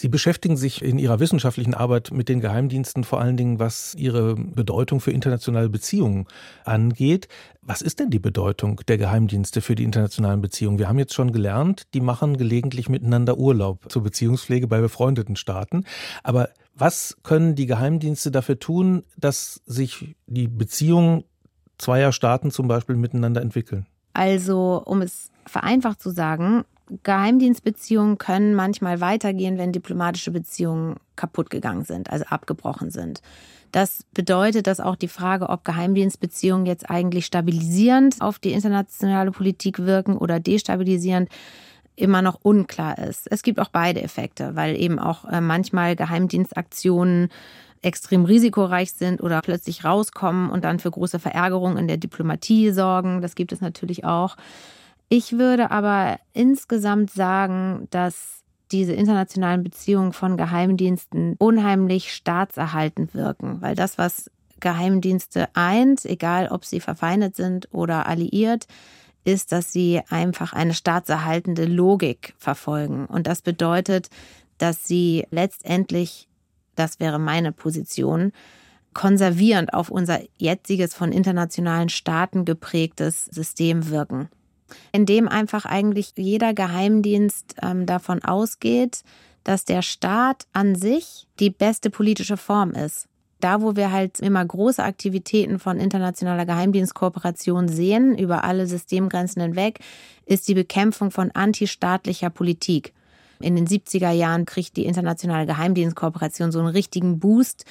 Sie 0.00 0.08
beschäftigen 0.08 0.56
sich 0.56 0.80
in 0.80 0.96
Ihrer 0.96 1.18
wissenschaftlichen 1.18 1.74
Arbeit 1.74 2.12
mit 2.12 2.28
den 2.28 2.38
Geheimdiensten 2.38 3.02
vor 3.02 3.20
allen 3.20 3.36
Dingen, 3.36 3.58
was 3.58 3.96
ihre 3.96 4.36
Bedeutung 4.36 5.00
für 5.00 5.10
internationale 5.10 5.68
Beziehungen 5.68 6.28
angeht. 6.64 7.26
Was 7.62 7.82
ist 7.82 7.98
denn 7.98 8.08
die 8.08 8.20
Bedeutung 8.20 8.80
der 8.86 8.96
Geheimdienste 8.96 9.60
für 9.60 9.74
die 9.74 9.82
internationalen 9.82 10.40
Beziehungen? 10.40 10.78
Wir 10.78 10.88
haben 10.88 11.00
jetzt 11.00 11.14
schon 11.14 11.32
gelernt, 11.32 11.82
die 11.94 12.00
machen 12.00 12.36
gelegentlich 12.36 12.88
miteinander 12.88 13.38
Urlaub 13.38 13.90
zur 13.90 14.04
Beziehungspflege 14.04 14.68
bei 14.68 14.80
befreundeten 14.80 15.34
Staaten. 15.34 15.82
Aber 16.22 16.50
was 16.76 17.16
können 17.24 17.56
die 17.56 17.66
Geheimdienste 17.66 18.30
dafür 18.30 18.60
tun, 18.60 19.02
dass 19.16 19.62
sich 19.66 20.14
die 20.28 20.46
Beziehungen 20.46 21.24
zweier 21.76 22.12
Staaten 22.12 22.52
zum 22.52 22.68
Beispiel 22.68 22.94
miteinander 22.94 23.42
entwickeln? 23.42 23.84
Also, 24.12 24.80
um 24.84 25.02
es 25.02 25.32
vereinfacht 25.44 26.00
zu 26.00 26.10
sagen, 26.10 26.64
Geheimdienstbeziehungen 27.02 28.18
können 28.18 28.54
manchmal 28.54 29.00
weitergehen, 29.00 29.58
wenn 29.58 29.72
diplomatische 29.72 30.30
Beziehungen 30.30 30.96
kaputt 31.16 31.50
gegangen 31.50 31.84
sind, 31.84 32.10
also 32.10 32.24
abgebrochen 32.26 32.90
sind. 32.90 33.20
Das 33.72 34.04
bedeutet, 34.14 34.66
dass 34.66 34.80
auch 34.80 34.96
die 34.96 35.08
Frage, 35.08 35.48
ob 35.48 35.64
Geheimdienstbeziehungen 35.64 36.66
jetzt 36.66 36.88
eigentlich 36.88 37.26
stabilisierend 37.26 38.20
auf 38.20 38.38
die 38.38 38.52
internationale 38.52 39.30
Politik 39.30 39.80
wirken 39.80 40.16
oder 40.16 40.40
destabilisierend, 40.40 41.28
immer 41.96 42.22
noch 42.22 42.38
unklar 42.42 42.96
ist. 42.98 43.30
Es 43.30 43.42
gibt 43.42 43.58
auch 43.58 43.70
beide 43.70 44.02
Effekte, 44.02 44.54
weil 44.54 44.80
eben 44.80 44.98
auch 44.98 45.24
äh, 45.24 45.40
manchmal 45.40 45.96
Geheimdienstaktionen 45.96 47.28
extrem 47.82 48.24
risikoreich 48.24 48.92
sind 48.92 49.20
oder 49.20 49.40
plötzlich 49.40 49.84
rauskommen 49.84 50.50
und 50.50 50.64
dann 50.64 50.78
für 50.78 50.90
große 50.90 51.18
Verärgerung 51.18 51.76
in 51.76 51.88
der 51.88 51.96
Diplomatie 51.96 52.70
sorgen. 52.70 53.20
Das 53.20 53.34
gibt 53.34 53.52
es 53.52 53.60
natürlich 53.60 54.04
auch. 54.04 54.36
Ich 55.10 55.38
würde 55.38 55.70
aber 55.70 56.18
insgesamt 56.34 57.10
sagen, 57.10 57.88
dass 57.90 58.44
diese 58.70 58.92
internationalen 58.92 59.62
Beziehungen 59.62 60.12
von 60.12 60.36
Geheimdiensten 60.36 61.34
unheimlich 61.38 62.12
staatserhaltend 62.12 63.14
wirken, 63.14 63.62
weil 63.62 63.74
das, 63.74 63.96
was 63.96 64.30
Geheimdienste 64.60 65.48
eint, 65.54 66.04
egal 66.04 66.48
ob 66.48 66.66
sie 66.66 66.80
verfeindet 66.80 67.36
sind 67.36 67.68
oder 67.72 68.06
alliiert, 68.06 68.66
ist, 69.24 69.52
dass 69.52 69.72
sie 69.72 70.02
einfach 70.10 70.52
eine 70.52 70.74
staatserhaltende 70.74 71.64
Logik 71.64 72.34
verfolgen. 72.36 73.06
Und 73.06 73.26
das 73.26 73.40
bedeutet, 73.40 74.10
dass 74.58 74.86
sie 74.86 75.26
letztendlich, 75.30 76.28
das 76.74 77.00
wäre 77.00 77.18
meine 77.18 77.52
Position, 77.52 78.32
konservierend 78.92 79.72
auf 79.72 79.90
unser 79.90 80.20
jetziges 80.36 80.94
von 80.94 81.12
internationalen 81.12 81.88
Staaten 81.88 82.44
geprägtes 82.44 83.26
System 83.26 83.88
wirken 83.88 84.28
in 84.92 85.06
dem 85.06 85.28
einfach 85.28 85.64
eigentlich 85.64 86.12
jeder 86.16 86.54
Geheimdienst 86.54 87.56
ähm, 87.62 87.86
davon 87.86 88.22
ausgeht, 88.24 89.02
dass 89.44 89.64
der 89.64 89.82
Staat 89.82 90.46
an 90.52 90.74
sich 90.74 91.26
die 91.40 91.50
beste 91.50 91.90
politische 91.90 92.36
Form 92.36 92.72
ist. 92.72 93.08
Da, 93.40 93.62
wo 93.62 93.76
wir 93.76 93.92
halt 93.92 94.18
immer 94.18 94.44
große 94.44 94.82
Aktivitäten 94.82 95.58
von 95.60 95.78
internationaler 95.78 96.44
Geheimdienstkooperation 96.44 97.68
sehen, 97.68 98.18
über 98.18 98.42
alle 98.42 98.66
Systemgrenzen 98.66 99.40
hinweg, 99.40 99.78
ist 100.26 100.48
die 100.48 100.54
Bekämpfung 100.54 101.12
von 101.12 101.30
antistaatlicher 101.30 102.30
Politik. 102.30 102.92
In 103.40 103.54
den 103.54 103.68
70er 103.68 104.10
Jahren 104.10 104.44
kriegt 104.44 104.76
die 104.76 104.86
internationale 104.86 105.46
Geheimdienstkooperation 105.46 106.50
so 106.50 106.58
einen 106.58 106.68
richtigen 106.68 107.20
Boost 107.20 107.64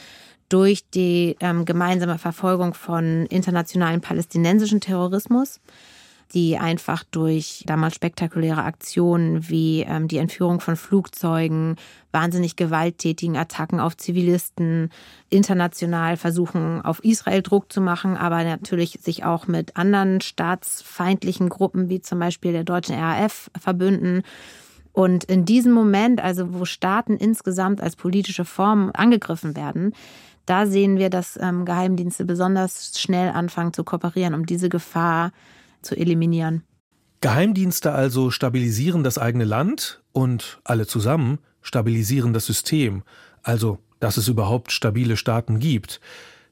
durch 0.49 0.89
die 0.89 1.35
ähm, 1.41 1.65
gemeinsame 1.65 2.17
Verfolgung 2.17 2.73
von 2.73 3.25
internationalen 3.25 3.99
palästinensischen 3.99 4.79
Terrorismus. 4.79 5.59
Die 6.33 6.57
einfach 6.57 7.03
durch 7.03 7.63
damals 7.65 7.95
spektakuläre 7.95 8.63
Aktionen 8.63 9.49
wie 9.49 9.81
ähm, 9.87 10.07
die 10.07 10.17
Entführung 10.17 10.59
von 10.59 10.75
Flugzeugen, 10.75 11.75
wahnsinnig 12.11 12.55
gewalttätigen 12.55 13.37
Attacken 13.37 13.79
auf 13.79 13.95
Zivilisten, 13.95 14.89
international 15.29 16.17
versuchen, 16.17 16.81
auf 16.81 17.03
Israel 17.03 17.41
Druck 17.41 17.71
zu 17.71 17.81
machen, 17.81 18.17
aber 18.17 18.43
natürlich 18.43 18.99
sich 19.01 19.23
auch 19.23 19.47
mit 19.47 19.77
anderen 19.77 20.21
staatsfeindlichen 20.21 21.49
Gruppen 21.49 21.89
wie 21.89 22.01
zum 22.01 22.19
Beispiel 22.19 22.51
der 22.51 22.63
deutschen 22.63 22.95
RAF 22.95 23.49
verbünden. 23.57 24.23
Und 24.91 25.25
in 25.25 25.45
diesem 25.45 25.73
Moment, 25.73 26.23
also 26.23 26.53
wo 26.55 26.65
Staaten 26.65 27.17
insgesamt 27.17 27.81
als 27.81 27.95
politische 27.95 28.45
Form 28.45 28.91
angegriffen 28.93 29.55
werden, 29.55 29.93
da 30.47 30.65
sehen 30.65 30.97
wir, 30.97 31.09
dass 31.09 31.37
ähm, 31.39 31.65
Geheimdienste 31.65 32.25
besonders 32.25 32.99
schnell 32.99 33.29
anfangen 33.29 33.73
zu 33.73 33.83
kooperieren, 33.83 34.33
um 34.33 34.45
diese 34.45 34.69
Gefahr 34.69 35.31
zu 35.81 35.95
eliminieren. 35.95 36.63
Geheimdienste 37.21 37.93
also 37.93 38.29
stabilisieren 38.29 39.03
das 39.03 39.17
eigene 39.17 39.45
Land 39.45 40.03
und 40.11 40.59
alle 40.63 40.85
zusammen 40.85 41.39
stabilisieren 41.61 42.33
das 42.33 42.45
System, 42.45 43.03
also 43.43 43.79
dass 43.99 44.17
es 44.17 44.27
überhaupt 44.27 44.71
stabile 44.71 45.17
Staaten 45.17 45.59
gibt. 45.59 45.99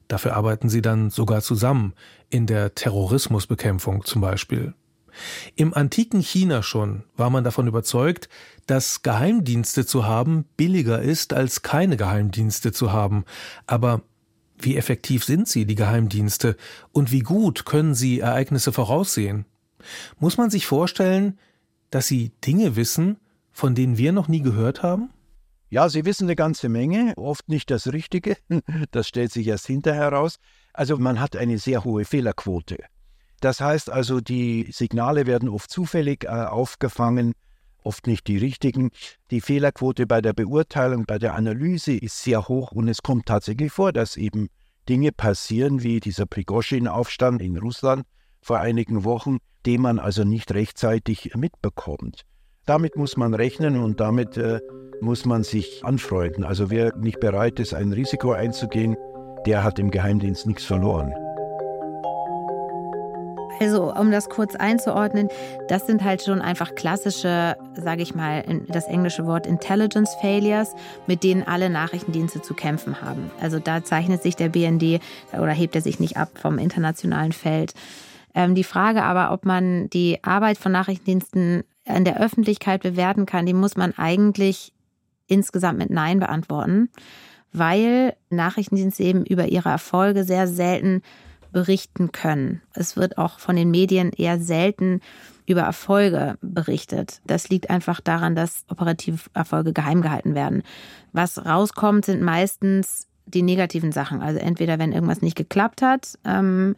Dafür 0.08 0.36
arbeiten 0.36 0.68
sie 0.68 0.82
dann 0.82 1.10
sogar 1.10 1.42
zusammen, 1.42 1.94
in 2.30 2.46
der 2.46 2.74
Terrorismusbekämpfung 2.74 4.04
zum 4.04 4.20
Beispiel. 4.20 4.74
Im 5.54 5.72
antiken 5.72 6.20
China 6.20 6.62
schon 6.62 7.04
war 7.16 7.30
man 7.30 7.44
davon 7.44 7.66
überzeugt, 7.66 8.28
dass 8.66 9.02
Geheimdienste 9.02 9.86
zu 9.86 10.04
haben 10.04 10.44
billiger 10.56 11.00
ist, 11.00 11.32
als 11.32 11.62
keine 11.62 11.96
Geheimdienste 11.96 12.72
zu 12.72 12.92
haben. 12.92 13.24
Aber 13.66 14.02
wie 14.58 14.76
effektiv 14.76 15.24
sind 15.24 15.48
sie, 15.48 15.66
die 15.66 15.74
Geheimdienste, 15.74 16.56
und 16.92 17.12
wie 17.12 17.20
gut 17.20 17.64
können 17.64 17.94
sie 17.94 18.20
Ereignisse 18.20 18.72
voraussehen? 18.72 19.44
Muss 20.18 20.36
man 20.38 20.50
sich 20.50 20.66
vorstellen, 20.66 21.38
dass 21.90 22.06
sie 22.06 22.32
Dinge 22.44 22.76
wissen, 22.76 23.18
von 23.52 23.74
denen 23.74 23.98
wir 23.98 24.12
noch 24.12 24.28
nie 24.28 24.42
gehört 24.42 24.82
haben? 24.82 25.10
Ja, 25.68 25.88
sie 25.88 26.04
wissen 26.04 26.24
eine 26.24 26.36
ganze 26.36 26.68
Menge, 26.68 27.14
oft 27.16 27.48
nicht 27.48 27.70
das 27.70 27.92
Richtige, 27.92 28.36
das 28.90 29.08
stellt 29.08 29.32
sich 29.32 29.46
erst 29.46 29.66
hinterher 29.66 30.02
heraus. 30.02 30.38
Also 30.72 30.96
man 30.96 31.20
hat 31.20 31.36
eine 31.36 31.58
sehr 31.58 31.84
hohe 31.84 32.04
Fehlerquote. 32.04 32.78
Das 33.40 33.60
heißt 33.60 33.90
also, 33.90 34.20
die 34.20 34.68
Signale 34.72 35.26
werden 35.26 35.48
oft 35.48 35.70
zufällig 35.70 36.24
äh, 36.24 36.28
aufgefangen, 36.28 37.34
oft 37.86 38.06
nicht 38.06 38.26
die 38.26 38.36
richtigen. 38.36 38.90
Die 39.30 39.40
Fehlerquote 39.40 40.06
bei 40.06 40.20
der 40.20 40.32
Beurteilung, 40.32 41.04
bei 41.06 41.18
der 41.18 41.34
Analyse 41.34 41.92
ist 41.92 42.22
sehr 42.22 42.48
hoch 42.48 42.72
und 42.72 42.88
es 42.88 43.02
kommt 43.02 43.26
tatsächlich 43.26 43.72
vor, 43.72 43.92
dass 43.92 44.16
eben 44.16 44.48
Dinge 44.88 45.12
passieren 45.12 45.82
wie 45.82 46.00
dieser 46.00 46.26
Prigoschin-Aufstand 46.26 47.40
in 47.40 47.56
Russland 47.56 48.04
vor 48.40 48.58
einigen 48.58 49.04
Wochen, 49.04 49.38
den 49.64 49.80
man 49.80 49.98
also 49.98 50.24
nicht 50.24 50.52
rechtzeitig 50.52 51.34
mitbekommt. 51.34 52.22
Damit 52.66 52.96
muss 52.96 53.16
man 53.16 53.34
rechnen 53.34 53.78
und 53.82 54.00
damit 54.00 54.36
äh, 54.36 54.60
muss 55.00 55.24
man 55.24 55.44
sich 55.44 55.84
anfreunden. 55.84 56.44
Also 56.44 56.70
wer 56.70 56.96
nicht 56.96 57.20
bereit 57.20 57.60
ist, 57.60 57.74
ein 57.74 57.92
Risiko 57.92 58.32
einzugehen, 58.32 58.96
der 59.46 59.62
hat 59.62 59.78
im 59.78 59.90
Geheimdienst 59.90 60.46
nichts 60.46 60.64
verloren. 60.64 61.12
Also, 63.58 63.92
um 63.94 64.10
das 64.10 64.28
kurz 64.28 64.54
einzuordnen, 64.54 65.28
das 65.68 65.86
sind 65.86 66.04
halt 66.04 66.22
schon 66.22 66.42
einfach 66.42 66.74
klassische, 66.74 67.56
sage 67.74 68.02
ich 68.02 68.14
mal, 68.14 68.44
das 68.68 68.86
englische 68.86 69.26
Wort 69.26 69.46
Intelligence 69.46 70.14
Failures, 70.20 70.74
mit 71.06 71.22
denen 71.22 71.42
alle 71.42 71.70
Nachrichtendienste 71.70 72.42
zu 72.42 72.54
kämpfen 72.54 73.00
haben. 73.00 73.30
Also 73.40 73.58
da 73.58 73.82
zeichnet 73.82 74.22
sich 74.22 74.36
der 74.36 74.50
BND 74.50 75.00
oder 75.32 75.52
hebt 75.52 75.74
er 75.74 75.80
sich 75.80 76.00
nicht 76.00 76.16
ab 76.16 76.30
vom 76.34 76.58
internationalen 76.58 77.32
Feld. 77.32 77.72
Ähm, 78.34 78.54
die 78.54 78.64
Frage 78.64 79.02
aber, 79.02 79.32
ob 79.32 79.46
man 79.46 79.88
die 79.90 80.22
Arbeit 80.22 80.58
von 80.58 80.72
Nachrichtendiensten 80.72 81.64
in 81.84 82.04
der 82.04 82.20
Öffentlichkeit 82.20 82.82
bewerten 82.82 83.24
kann, 83.24 83.46
die 83.46 83.54
muss 83.54 83.76
man 83.76 83.94
eigentlich 83.96 84.72
insgesamt 85.26 85.78
mit 85.78 85.90
Nein 85.90 86.20
beantworten, 86.20 86.90
weil 87.52 88.14
Nachrichtendienste 88.28 89.02
eben 89.02 89.24
über 89.24 89.46
ihre 89.46 89.70
Erfolge 89.70 90.24
sehr 90.24 90.46
selten 90.46 91.02
berichten 91.56 92.12
können. 92.12 92.60
Es 92.74 92.98
wird 92.98 93.16
auch 93.16 93.38
von 93.38 93.56
den 93.56 93.70
Medien 93.70 94.12
eher 94.12 94.38
selten 94.38 95.00
über 95.46 95.62
Erfolge 95.62 96.36
berichtet. 96.42 97.22
Das 97.26 97.48
liegt 97.48 97.70
einfach 97.70 98.02
daran, 98.02 98.34
dass 98.34 98.66
operative 98.68 99.20
Erfolge 99.32 99.72
geheim 99.72 100.02
gehalten 100.02 100.34
werden. 100.34 100.64
Was 101.14 101.46
rauskommt, 101.46 102.04
sind 102.04 102.20
meistens 102.20 103.06
die 103.24 103.40
negativen 103.40 103.90
Sachen. 103.90 104.20
Also 104.20 104.38
entweder 104.38 104.78
wenn 104.78 104.92
irgendwas 104.92 105.22
nicht 105.22 105.34
geklappt 105.34 105.80
hat 105.80 106.18
ähm, 106.26 106.76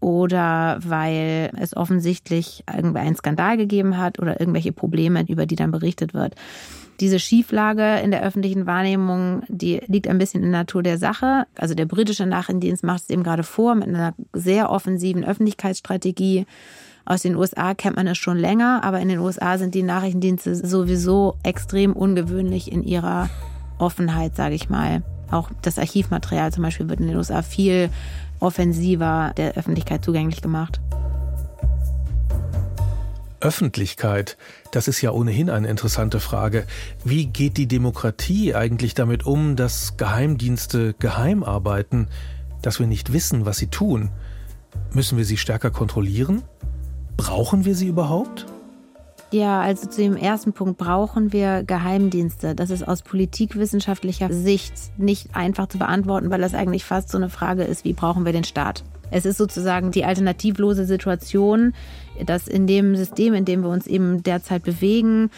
oder 0.00 0.80
weil 0.82 1.52
es 1.56 1.76
offensichtlich 1.76 2.64
irgendwie 2.66 2.98
einen 2.98 3.14
Skandal 3.14 3.56
gegeben 3.56 3.96
hat 3.96 4.18
oder 4.18 4.40
irgendwelche 4.40 4.72
Probleme, 4.72 5.24
über 5.28 5.46
die 5.46 5.54
dann 5.54 5.70
berichtet 5.70 6.14
wird. 6.14 6.34
Diese 7.00 7.18
Schieflage 7.18 8.00
in 8.00 8.10
der 8.10 8.22
öffentlichen 8.22 8.66
Wahrnehmung, 8.66 9.42
die 9.48 9.80
liegt 9.86 10.08
ein 10.08 10.18
bisschen 10.18 10.42
in 10.42 10.50
der 10.50 10.60
Natur 10.60 10.82
der 10.82 10.96
Sache. 10.96 11.46
Also 11.56 11.74
der 11.74 11.84
britische 11.84 12.24
Nachrichtendienst 12.24 12.84
macht 12.84 13.02
es 13.02 13.10
eben 13.10 13.22
gerade 13.22 13.42
vor 13.42 13.74
mit 13.74 13.88
einer 13.88 14.14
sehr 14.32 14.70
offensiven 14.70 15.24
Öffentlichkeitsstrategie. 15.24 16.46
Aus 17.04 17.22
den 17.22 17.36
USA 17.36 17.74
kennt 17.74 17.96
man 17.96 18.06
es 18.06 18.18
schon 18.18 18.38
länger, 18.38 18.82
aber 18.82 19.00
in 19.00 19.08
den 19.08 19.18
USA 19.18 19.58
sind 19.58 19.74
die 19.74 19.82
Nachrichtendienste 19.82 20.56
sowieso 20.56 21.36
extrem 21.42 21.92
ungewöhnlich 21.92 22.72
in 22.72 22.82
ihrer 22.82 23.28
Offenheit, 23.78 24.34
sage 24.34 24.54
ich 24.54 24.70
mal. 24.70 25.02
Auch 25.30 25.50
das 25.62 25.78
Archivmaterial 25.78 26.52
zum 26.52 26.62
Beispiel 26.62 26.88
wird 26.88 27.00
in 27.00 27.08
den 27.08 27.16
USA 27.16 27.42
viel 27.42 27.90
offensiver 28.40 29.32
der 29.36 29.54
Öffentlichkeit 29.54 30.04
zugänglich 30.04 30.40
gemacht. 30.40 30.80
Öffentlichkeit, 33.40 34.36
das 34.72 34.88
ist 34.88 35.00
ja 35.00 35.10
ohnehin 35.10 35.50
eine 35.50 35.68
interessante 35.68 36.20
Frage. 36.20 36.66
Wie 37.04 37.26
geht 37.26 37.56
die 37.56 37.66
Demokratie 37.66 38.54
eigentlich 38.54 38.94
damit 38.94 39.26
um, 39.26 39.56
dass 39.56 39.96
Geheimdienste 39.96 40.94
geheim 40.98 41.44
arbeiten, 41.44 42.08
dass 42.62 42.80
wir 42.80 42.86
nicht 42.86 43.12
wissen, 43.12 43.46
was 43.46 43.58
sie 43.58 43.68
tun? 43.68 44.10
Müssen 44.92 45.18
wir 45.18 45.24
sie 45.24 45.36
stärker 45.36 45.70
kontrollieren? 45.70 46.42
Brauchen 47.16 47.64
wir 47.64 47.74
sie 47.74 47.86
überhaupt? 47.86 48.46
Ja, 49.32 49.60
also 49.60 49.88
zu 49.88 50.00
dem 50.02 50.16
ersten 50.16 50.52
Punkt 50.52 50.78
brauchen 50.78 51.32
wir 51.32 51.64
Geheimdienste. 51.64 52.54
Das 52.54 52.70
ist 52.70 52.86
aus 52.86 53.02
politikwissenschaftlicher 53.02 54.32
Sicht 54.32 54.72
nicht 54.98 55.34
einfach 55.34 55.66
zu 55.66 55.78
beantworten, 55.78 56.30
weil 56.30 56.40
das 56.40 56.54
eigentlich 56.54 56.84
fast 56.84 57.08
so 57.10 57.18
eine 57.18 57.28
Frage 57.28 57.64
ist, 57.64 57.84
wie 57.84 57.92
brauchen 57.92 58.24
wir 58.24 58.32
den 58.32 58.44
Staat? 58.44 58.84
Es 59.10 59.24
ist 59.24 59.38
sozusagen 59.38 59.90
die 59.90 60.04
alternativlose 60.04 60.84
Situation, 60.84 61.74
dass 62.24 62.48
in 62.48 62.66
dem 62.66 62.96
System, 62.96 63.34
in 63.34 63.44
dem 63.44 63.62
wir 63.62 63.68
uns 63.68 63.86
eben 63.86 64.22
derzeit 64.22 64.62
bewegen, 64.62 65.30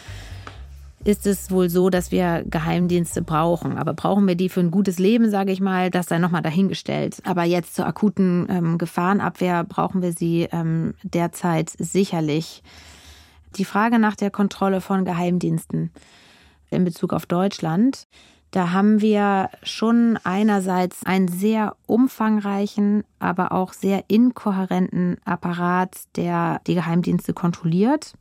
ist 1.03 1.25
es 1.25 1.49
wohl 1.49 1.69
so, 1.69 1.89
dass 1.89 2.11
wir 2.11 2.43
Geheimdienste 2.49 3.21
brauchen. 3.21 3.77
Aber 3.77 3.93
brauchen 3.93 4.27
wir 4.27 4.35
die 4.35 4.49
für 4.49 4.59
ein 4.59 4.71
gutes 4.71 4.99
Leben, 4.99 5.29
sage 5.29 5.51
ich 5.51 5.61
mal, 5.61 5.89
das 5.89 6.07
sei 6.07 6.19
nochmal 6.19 6.41
dahingestellt. 6.41 7.21
Aber 7.23 7.43
jetzt 7.43 7.75
zur 7.75 7.87
akuten 7.87 8.47
ähm, 8.49 8.77
Gefahrenabwehr 8.77 9.63
brauchen 9.63 10.01
wir 10.01 10.11
sie 10.11 10.47
ähm, 10.51 10.93
derzeit 11.03 11.69
sicherlich. 11.77 12.63
Die 13.55 13.65
Frage 13.65 13.97
nach 13.97 14.15
der 14.15 14.29
Kontrolle 14.29 14.81
von 14.81 15.05
Geheimdiensten 15.05 15.91
in 16.69 16.83
Bezug 16.83 17.13
auf 17.13 17.25
Deutschland 17.25 18.07
da 18.51 18.71
haben 18.71 19.01
wir 19.01 19.49
schon 19.61 20.17
einerseits 20.23 21.05
einen 21.05 21.27
sehr 21.27 21.75
umfangreichen, 21.85 23.03
aber 23.19 23.51
auch 23.51 23.73
sehr 23.73 24.05
inkohärenten 24.07 25.17
Apparat, 25.23 25.95
der 26.15 26.59
die 26.65 26.73
Geheimdienste 26.73 27.33
kontrolliert. 27.33 28.13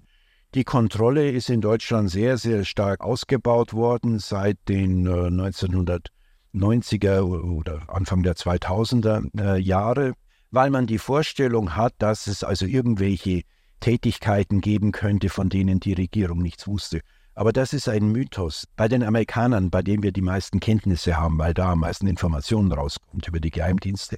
Die 0.54 0.64
Kontrolle 0.64 1.30
ist 1.30 1.50
in 1.50 1.60
Deutschland 1.60 2.10
sehr, 2.10 2.38
sehr 2.38 2.64
stark 2.64 3.00
ausgebaut 3.00 3.74
worden 3.74 4.18
seit 4.18 4.56
den 4.68 5.06
1990er 5.06 7.18
äh, 7.18 7.20
oder 7.20 7.82
Anfang 7.88 8.22
der 8.22 8.34
2000er 8.34 9.28
äh, 9.38 9.58
Jahre, 9.58 10.14
weil 10.50 10.70
man 10.70 10.86
die 10.86 10.98
Vorstellung 10.98 11.76
hat, 11.76 11.94
dass 11.98 12.26
es 12.26 12.44
also 12.44 12.64
irgendwelche 12.64 13.42
Tätigkeiten 13.80 14.60
geben 14.60 14.92
könnte, 14.92 15.28
von 15.28 15.50
denen 15.50 15.80
die 15.80 15.92
Regierung 15.92 16.38
nichts 16.38 16.66
wusste. 16.66 17.00
Aber 17.38 17.52
das 17.52 17.72
ist 17.72 17.88
ein 17.88 18.10
Mythos. 18.10 18.66
Bei 18.74 18.88
den 18.88 19.04
Amerikanern, 19.04 19.70
bei 19.70 19.80
denen 19.80 20.02
wir 20.02 20.10
die 20.10 20.22
meisten 20.22 20.58
Kenntnisse 20.58 21.16
haben, 21.16 21.38
weil 21.38 21.54
da 21.54 21.70
am 21.70 21.78
meisten 21.78 22.08
Informationen 22.08 22.72
rauskommt 22.72 23.28
über 23.28 23.38
die 23.38 23.52
Geheimdienste, 23.52 24.16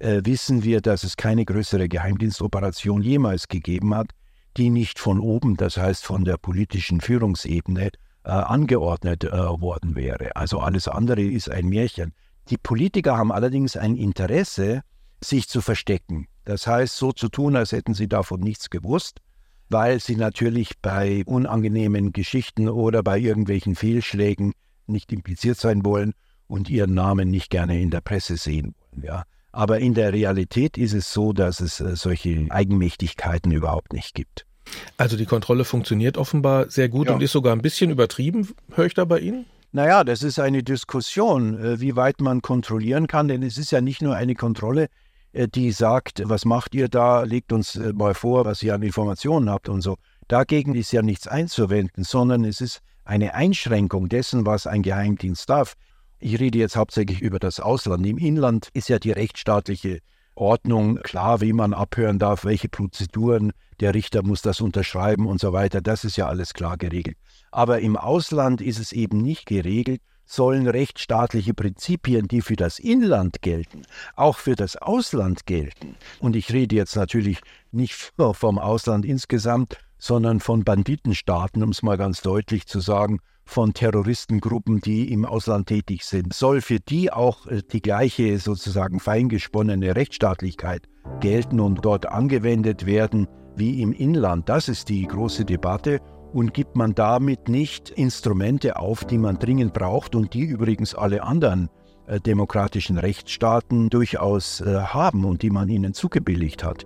äh, 0.00 0.22
wissen 0.24 0.64
wir, 0.64 0.80
dass 0.80 1.04
es 1.04 1.16
keine 1.16 1.44
größere 1.44 1.88
Geheimdienstoperation 1.88 3.02
jemals 3.02 3.46
gegeben 3.46 3.94
hat, 3.94 4.10
die 4.56 4.70
nicht 4.70 4.98
von 4.98 5.20
oben, 5.20 5.56
das 5.56 5.76
heißt 5.76 6.04
von 6.04 6.24
der 6.24 6.38
politischen 6.38 7.00
Führungsebene, 7.00 7.90
äh, 8.24 8.30
angeordnet 8.30 9.22
äh, 9.22 9.30
worden 9.30 9.94
wäre. 9.94 10.34
Also 10.34 10.58
alles 10.58 10.88
andere 10.88 11.22
ist 11.22 11.48
ein 11.48 11.68
Märchen. 11.68 12.14
Die 12.50 12.58
Politiker 12.58 13.16
haben 13.16 13.30
allerdings 13.30 13.76
ein 13.76 13.94
Interesse, 13.94 14.82
sich 15.22 15.48
zu 15.48 15.60
verstecken. 15.60 16.26
Das 16.44 16.66
heißt, 16.66 16.96
so 16.96 17.12
zu 17.12 17.28
tun, 17.28 17.54
als 17.54 17.70
hätten 17.70 17.94
sie 17.94 18.08
davon 18.08 18.40
nichts 18.40 18.70
gewusst 18.70 19.20
weil 19.68 20.00
sie 20.00 20.16
natürlich 20.16 20.72
bei 20.80 21.22
unangenehmen 21.26 22.12
Geschichten 22.12 22.68
oder 22.68 23.02
bei 23.02 23.18
irgendwelchen 23.18 23.74
Fehlschlägen 23.74 24.52
nicht 24.86 25.12
impliziert 25.12 25.58
sein 25.58 25.84
wollen 25.84 26.12
und 26.46 26.70
ihren 26.70 26.94
Namen 26.94 27.30
nicht 27.30 27.50
gerne 27.50 27.80
in 27.80 27.90
der 27.90 28.00
Presse 28.00 28.36
sehen 28.36 28.74
wollen. 28.92 29.04
Ja. 29.04 29.24
Aber 29.52 29.78
in 29.78 29.94
der 29.94 30.12
Realität 30.12 30.76
ist 30.76 30.92
es 30.92 31.12
so, 31.12 31.32
dass 31.32 31.60
es 31.60 31.80
äh, 31.80 31.96
solche 31.96 32.46
Eigenmächtigkeiten 32.50 33.52
überhaupt 33.52 33.92
nicht 33.92 34.14
gibt. 34.14 34.44
Also 34.96 35.16
die 35.16 35.26
Kontrolle 35.26 35.64
funktioniert 35.64 36.18
offenbar 36.18 36.68
sehr 36.70 36.88
gut 36.88 37.06
ja. 37.06 37.14
und 37.14 37.22
ist 37.22 37.32
sogar 37.32 37.54
ein 37.54 37.62
bisschen 37.62 37.90
übertrieben, 37.90 38.48
höre 38.74 38.86
ich 38.86 38.94
da 38.94 39.04
bei 39.04 39.20
Ihnen? 39.20 39.46
Naja, 39.72 40.04
das 40.04 40.22
ist 40.22 40.38
eine 40.38 40.62
Diskussion, 40.62 41.58
äh, 41.58 41.80
wie 41.80 41.96
weit 41.96 42.20
man 42.20 42.42
kontrollieren 42.42 43.06
kann, 43.06 43.28
denn 43.28 43.42
es 43.42 43.58
ist 43.58 43.70
ja 43.70 43.80
nicht 43.80 44.02
nur 44.02 44.14
eine 44.14 44.34
Kontrolle, 44.34 44.88
die 45.52 45.72
sagt, 45.72 46.22
was 46.24 46.44
macht 46.44 46.74
ihr 46.74 46.88
da, 46.88 47.22
legt 47.22 47.52
uns 47.52 47.78
mal 47.94 48.14
vor, 48.14 48.44
was 48.44 48.62
ihr 48.62 48.74
an 48.74 48.82
Informationen 48.82 49.50
habt 49.50 49.68
und 49.68 49.82
so. 49.82 49.96
Dagegen 50.28 50.74
ist 50.74 50.92
ja 50.92 51.02
nichts 51.02 51.28
einzuwenden, 51.28 52.04
sondern 52.04 52.44
es 52.44 52.60
ist 52.60 52.80
eine 53.04 53.34
Einschränkung 53.34 54.08
dessen, 54.08 54.46
was 54.46 54.66
ein 54.66 54.82
Geheimdienst 54.82 55.48
darf. 55.48 55.74
Ich 56.18 56.40
rede 56.40 56.58
jetzt 56.58 56.76
hauptsächlich 56.76 57.20
über 57.20 57.38
das 57.38 57.60
Ausland. 57.60 58.06
Im 58.06 58.18
Inland 58.18 58.70
ist 58.72 58.88
ja 58.88 58.98
die 58.98 59.12
rechtsstaatliche 59.12 60.00
Ordnung 60.34 60.96
klar, 60.96 61.40
wie 61.40 61.52
man 61.52 61.74
abhören 61.74 62.18
darf, 62.18 62.44
welche 62.44 62.68
Prozeduren, 62.68 63.52
der 63.80 63.94
Richter 63.94 64.22
muss 64.22 64.42
das 64.42 64.60
unterschreiben 64.60 65.26
und 65.26 65.40
so 65.40 65.52
weiter. 65.52 65.80
Das 65.80 66.04
ist 66.04 66.16
ja 66.16 66.28
alles 66.28 66.54
klar 66.54 66.76
geregelt. 66.76 67.16
Aber 67.50 67.80
im 67.80 67.96
Ausland 67.96 68.60
ist 68.60 68.78
es 68.78 68.92
eben 68.92 69.22
nicht 69.22 69.46
geregelt, 69.46 70.00
sollen 70.26 70.66
rechtsstaatliche 70.66 71.54
Prinzipien, 71.54 72.28
die 72.28 72.42
für 72.42 72.56
das 72.56 72.78
Inland 72.78 73.40
gelten, 73.40 73.82
auch 74.16 74.38
für 74.38 74.56
das 74.56 74.76
Ausland 74.76 75.46
gelten. 75.46 75.94
Und 76.20 76.36
ich 76.36 76.52
rede 76.52 76.76
jetzt 76.76 76.96
natürlich 76.96 77.40
nicht 77.72 78.12
vom 78.32 78.58
Ausland 78.58 79.06
insgesamt, 79.06 79.78
sondern 79.98 80.40
von 80.40 80.64
Banditenstaaten, 80.64 81.62
um 81.62 81.70
es 81.70 81.82
mal 81.82 81.96
ganz 81.96 82.20
deutlich 82.20 82.66
zu 82.66 82.80
sagen, 82.80 83.20
von 83.46 83.72
Terroristengruppen, 83.72 84.80
die 84.80 85.12
im 85.12 85.24
Ausland 85.24 85.68
tätig 85.68 86.04
sind. 86.04 86.34
Soll 86.34 86.60
für 86.60 86.80
die 86.80 87.12
auch 87.12 87.46
äh, 87.46 87.62
die 87.62 87.80
gleiche 87.80 88.38
sozusagen 88.38 88.98
feingesponnene 88.98 89.94
Rechtsstaatlichkeit 89.94 90.82
gelten 91.20 91.60
und 91.60 91.84
dort 91.84 92.06
angewendet 92.06 92.86
werden 92.86 93.28
wie 93.54 93.80
im 93.80 93.92
Inland? 93.92 94.48
Das 94.48 94.68
ist 94.68 94.88
die 94.88 95.06
große 95.06 95.44
Debatte. 95.44 96.00
Und 96.36 96.52
gibt 96.52 96.76
man 96.76 96.94
damit 96.94 97.48
nicht 97.48 97.88
Instrumente 97.88 98.76
auf, 98.76 99.06
die 99.06 99.16
man 99.16 99.38
dringend 99.38 99.72
braucht 99.72 100.14
und 100.14 100.34
die 100.34 100.42
übrigens 100.42 100.94
alle 100.94 101.22
anderen 101.22 101.70
äh, 102.06 102.20
demokratischen 102.20 102.98
Rechtsstaaten 102.98 103.88
durchaus 103.88 104.60
äh, 104.60 104.80
haben 104.80 105.24
und 105.24 105.40
die 105.40 105.48
man 105.48 105.70
ihnen 105.70 105.94
zugebilligt 105.94 106.62
hat? 106.62 106.84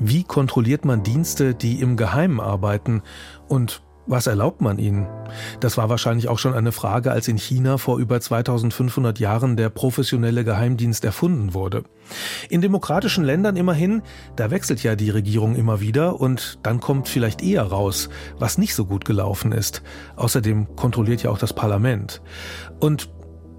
Wie 0.00 0.24
kontrolliert 0.24 0.84
man 0.84 1.04
Dienste, 1.04 1.54
die 1.54 1.80
im 1.80 1.96
Geheimen 1.96 2.40
arbeiten? 2.40 3.02
Und 3.46 3.84
was 4.06 4.26
erlaubt 4.26 4.60
man 4.60 4.78
ihnen? 4.78 5.06
Das 5.60 5.76
war 5.76 5.88
wahrscheinlich 5.88 6.28
auch 6.28 6.38
schon 6.38 6.54
eine 6.54 6.72
Frage, 6.72 7.10
als 7.10 7.28
in 7.28 7.38
China 7.38 7.78
vor 7.78 7.98
über 7.98 8.20
2500 8.20 9.18
Jahren 9.18 9.56
der 9.56 9.70
professionelle 9.70 10.44
Geheimdienst 10.44 11.04
erfunden 11.04 11.54
wurde. 11.54 11.84
In 12.48 12.60
demokratischen 12.60 13.24
Ländern 13.24 13.56
immerhin, 13.56 14.02
da 14.36 14.50
wechselt 14.50 14.82
ja 14.82 14.96
die 14.96 15.10
Regierung 15.10 15.56
immer 15.56 15.80
wieder 15.80 16.20
und 16.20 16.58
dann 16.62 16.80
kommt 16.80 17.08
vielleicht 17.08 17.42
eher 17.42 17.64
raus, 17.64 18.08
was 18.38 18.58
nicht 18.58 18.74
so 18.74 18.86
gut 18.86 19.04
gelaufen 19.04 19.52
ist. 19.52 19.82
Außerdem 20.16 20.76
kontrolliert 20.76 21.22
ja 21.22 21.30
auch 21.30 21.38
das 21.38 21.52
Parlament. 21.52 22.22
Und 22.80 23.10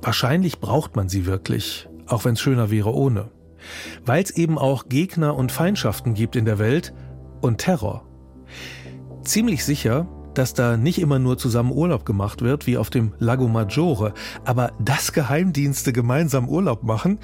wahrscheinlich 0.01 0.59
braucht 0.59 0.95
man 0.95 1.09
sie 1.09 1.25
wirklich, 1.25 1.89
auch 2.07 2.25
wenn 2.25 2.33
es 2.33 2.41
schöner 2.41 2.71
wäre 2.71 2.93
ohne 2.93 3.29
weil 4.05 4.23
es 4.23 4.31
eben 4.31 4.57
auch 4.57 4.89
Gegner 4.89 5.35
und 5.35 5.51
Feindschaften 5.51 6.13
gibt 6.13 6.35
in 6.35 6.45
der 6.45 6.59
Welt 6.59 6.93
und 7.41 7.59
Terror. 7.59 8.05
Ziemlich 9.23 9.65
sicher, 9.65 10.07
dass 10.37 10.53
da 10.53 10.77
nicht 10.77 10.99
immer 10.99 11.19
nur 11.19 11.37
zusammen 11.37 11.71
Urlaub 11.71 12.05
gemacht 12.05 12.41
wird, 12.41 12.67
wie 12.67 12.77
auf 12.77 12.89
dem 12.89 13.13
Lago 13.19 13.47
Maggiore, 13.47 14.13
aber 14.45 14.71
dass 14.79 15.13
Geheimdienste 15.13 15.93
gemeinsam 15.93 16.47
Urlaub 16.47 16.83
machen, 16.83 17.19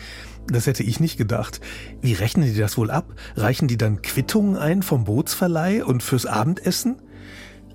das 0.47 0.67
hätte 0.67 0.83
ich 0.83 0.99
nicht 0.99 1.17
gedacht. 1.17 1.61
Wie 2.01 2.13
rechnen 2.13 2.45
die 2.45 2.59
das 2.59 2.77
wohl 2.77 2.91
ab? 2.91 3.13
Reichen 3.35 3.67
die 3.67 3.77
dann 3.77 4.01
Quittungen 4.01 4.57
ein 4.57 4.81
vom 4.81 5.03
Bootsverleih 5.03 5.85
und 5.85 6.03
fürs 6.03 6.25
Abendessen? 6.25 7.01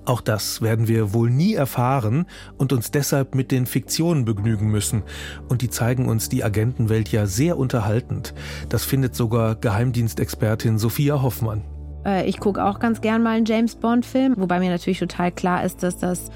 Auch 0.04 0.22
das 0.22 0.62
werden 0.62 0.88
wir 0.88 1.12
wohl 1.12 1.30
nie 1.30 1.54
erfahren 1.54 2.26
und 2.56 2.72
uns 2.72 2.90
deshalb 2.90 3.34
mit 3.34 3.52
den 3.52 3.66
Fiktionen 3.66 4.24
begnügen 4.24 4.68
müssen. 4.68 5.02
Und 5.48 5.60
die 5.60 5.68
zeigen 5.68 6.08
uns 6.08 6.30
die 6.30 6.42
Agentenwelt 6.42 7.10
ja 7.10 7.26
sehr 7.26 7.58
unterhaltend. 7.58 8.32
Das 8.70 8.84
findet 8.84 9.14
sogar 9.14 9.54
Geheimdienstexpertin 9.54 10.78
Sophia 10.78 11.20
Hoffmann. 11.20 11.62
Äh, 12.08 12.26
ich 12.26 12.40
gucke 12.40 12.64
auch 12.64 12.78
ganz 12.78 13.00
gern 13.00 13.22
mal 13.22 13.36
einen 13.36 13.46
James 13.46 13.76
Bond-Film, 13.76 14.34
wobei 14.38 14.58
mir 14.58 14.70
natürlich 14.70 14.98
total 14.98 15.30
klar 15.30 15.64
ist, 15.64 15.82
dass 15.82 15.98
das 15.98 16.30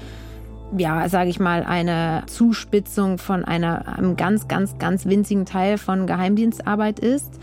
ja, 0.75 1.07
sage 1.07 1.29
ich 1.29 1.39
mal, 1.39 1.63
eine 1.63 2.23
Zuspitzung 2.25 3.19
von 3.19 3.45
einer, 3.45 3.95
einem 3.95 4.15
ganz, 4.15 4.47
ganz, 4.47 4.77
ganz 4.79 5.05
winzigen 5.05 5.45
Teil 5.45 5.77
von 5.77 6.07
Geheimdienstarbeit 6.07 6.99
ist. 6.99 7.39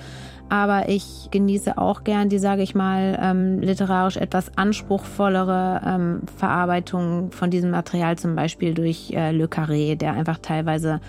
Aber 0.48 0.88
ich 0.88 1.28
genieße 1.30 1.78
auch 1.78 2.02
gern 2.02 2.28
die, 2.28 2.40
sage 2.40 2.62
ich 2.62 2.74
mal, 2.74 3.16
ähm, 3.22 3.60
literarisch 3.60 4.16
etwas 4.16 4.50
anspruchsvollere 4.58 5.80
ähm, 5.86 6.22
Verarbeitung 6.38 7.30
von 7.30 7.50
diesem 7.50 7.70
Material, 7.70 8.18
zum 8.18 8.34
Beispiel 8.34 8.74
durch 8.74 9.12
äh, 9.12 9.30
Le 9.30 9.46
Carré, 9.46 9.94
der 9.94 10.14
einfach 10.14 10.38
teilweise 10.38 11.00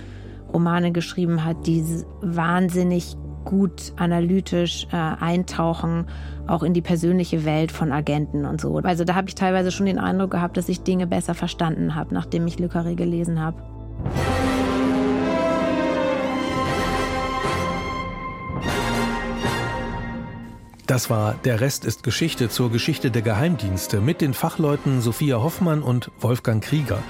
Romane 0.53 0.91
geschrieben 0.91 1.43
hat, 1.43 1.65
die 1.65 1.83
wahnsinnig 2.21 3.17
gut 3.45 3.93
analytisch 3.97 4.87
äh, 4.91 4.95
eintauchen, 4.95 6.07
auch 6.47 6.63
in 6.63 6.73
die 6.73 6.81
persönliche 6.81 7.45
Welt 7.45 7.71
von 7.71 7.91
Agenten 7.91 8.45
und 8.45 8.61
so. 8.61 8.77
Also 8.77 9.03
da 9.03 9.15
habe 9.15 9.29
ich 9.29 9.35
teilweise 9.35 9.71
schon 9.71 9.85
den 9.85 9.99
Eindruck 9.99 10.31
gehabt, 10.31 10.57
dass 10.57 10.69
ich 10.69 10.83
Dinge 10.83 11.07
besser 11.07 11.33
verstanden 11.33 11.95
habe, 11.95 12.13
nachdem 12.13 12.47
ich 12.47 12.59
Le 12.59 12.69
gelesen 12.95 13.39
habe. 13.39 13.61
Das 20.91 21.09
war 21.09 21.35
Der 21.45 21.61
Rest 21.61 21.85
ist 21.85 22.03
Geschichte 22.03 22.49
zur 22.49 22.69
Geschichte 22.69 23.11
der 23.11 23.21
Geheimdienste 23.21 24.01
mit 24.01 24.19
den 24.19 24.33
Fachleuten 24.33 24.99
Sophia 24.99 25.41
Hoffmann 25.41 25.83
und 25.83 26.11
Wolfgang 26.19 26.61
Krieger. 26.61 27.01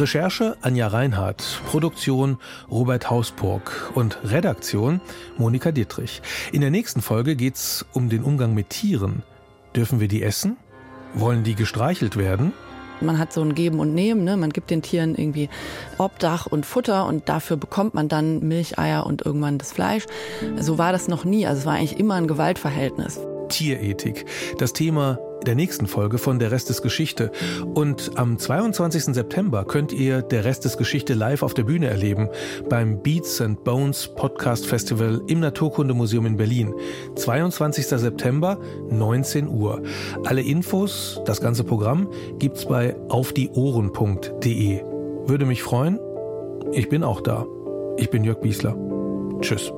Recherche 0.00 0.56
Anja 0.62 0.86
Reinhardt, 0.86 1.60
Produktion 1.66 2.38
Robert 2.70 3.10
Hausburg 3.10 3.92
und 3.94 4.16
Redaktion 4.24 5.02
Monika 5.36 5.70
Dietrich. 5.70 6.22
In 6.50 6.62
der 6.62 6.70
nächsten 6.70 7.02
Folge 7.02 7.36
geht's 7.36 7.84
um 7.92 8.08
den 8.08 8.22
Umgang 8.24 8.54
mit 8.54 8.70
Tieren. 8.70 9.22
Dürfen 9.74 10.00
wir 10.00 10.08
die 10.08 10.22
essen? 10.22 10.56
Wollen 11.12 11.44
die 11.44 11.56
gestreichelt 11.56 12.16
werden? 12.16 12.54
Man 13.00 13.18
hat 13.18 13.32
so 13.32 13.42
ein 13.42 13.54
Geben 13.54 13.78
und 13.78 13.94
Nehmen, 13.94 14.24
ne? 14.24 14.36
man 14.36 14.50
gibt 14.50 14.70
den 14.70 14.82
Tieren 14.82 15.14
irgendwie 15.14 15.48
Obdach 15.98 16.46
und 16.46 16.64
Futter 16.66 17.06
und 17.06 17.28
dafür 17.28 17.56
bekommt 17.56 17.94
man 17.94 18.08
dann 18.08 18.40
Milcheier 18.40 19.06
und 19.06 19.24
irgendwann 19.24 19.58
das 19.58 19.72
Fleisch. 19.72 20.06
So 20.58 20.78
war 20.78 20.92
das 20.92 21.08
noch 21.08 21.24
nie, 21.24 21.46
also 21.46 21.60
es 21.60 21.66
war 21.66 21.74
eigentlich 21.74 21.98
immer 21.98 22.14
ein 22.14 22.26
Gewaltverhältnis. 22.26 23.20
Tierethik, 23.48 24.24
das 24.58 24.72
Thema 24.72 25.18
der 25.46 25.54
nächsten 25.54 25.86
Folge 25.86 26.18
von 26.18 26.38
Der 26.38 26.50
Rest 26.50 26.70
ist 26.70 26.82
Geschichte. 26.82 27.30
Und 27.74 28.12
am 28.16 28.38
22. 28.38 29.14
September 29.14 29.64
könnt 29.64 29.92
ihr 29.92 30.22
Der 30.22 30.44
Rest 30.44 30.66
ist 30.66 30.76
Geschichte 30.76 31.14
live 31.14 31.42
auf 31.42 31.54
der 31.54 31.62
Bühne 31.62 31.86
erleben 31.86 32.28
beim 32.68 33.02
Beats 33.02 33.40
and 33.40 33.62
Bones 33.64 34.08
Podcast 34.08 34.66
Festival 34.66 35.22
im 35.28 35.40
Naturkundemuseum 35.40 36.26
in 36.26 36.36
Berlin. 36.36 36.74
22. 37.14 37.86
September, 37.86 38.58
19 38.90 39.48
Uhr. 39.48 39.82
Alle 40.24 40.42
Infos, 40.42 41.20
das 41.24 41.40
ganze 41.40 41.64
Programm 41.64 42.08
gibt's 42.38 42.66
bei 42.66 42.96
aufdieohren.de. 43.08 44.82
Würde 45.26 45.46
mich 45.46 45.62
freuen. 45.62 45.98
Ich 46.72 46.88
bin 46.88 47.04
auch 47.04 47.20
da. 47.20 47.46
Ich 47.96 48.10
bin 48.10 48.24
Jörg 48.24 48.40
Biesler. 48.40 48.76
Tschüss. 49.40 49.72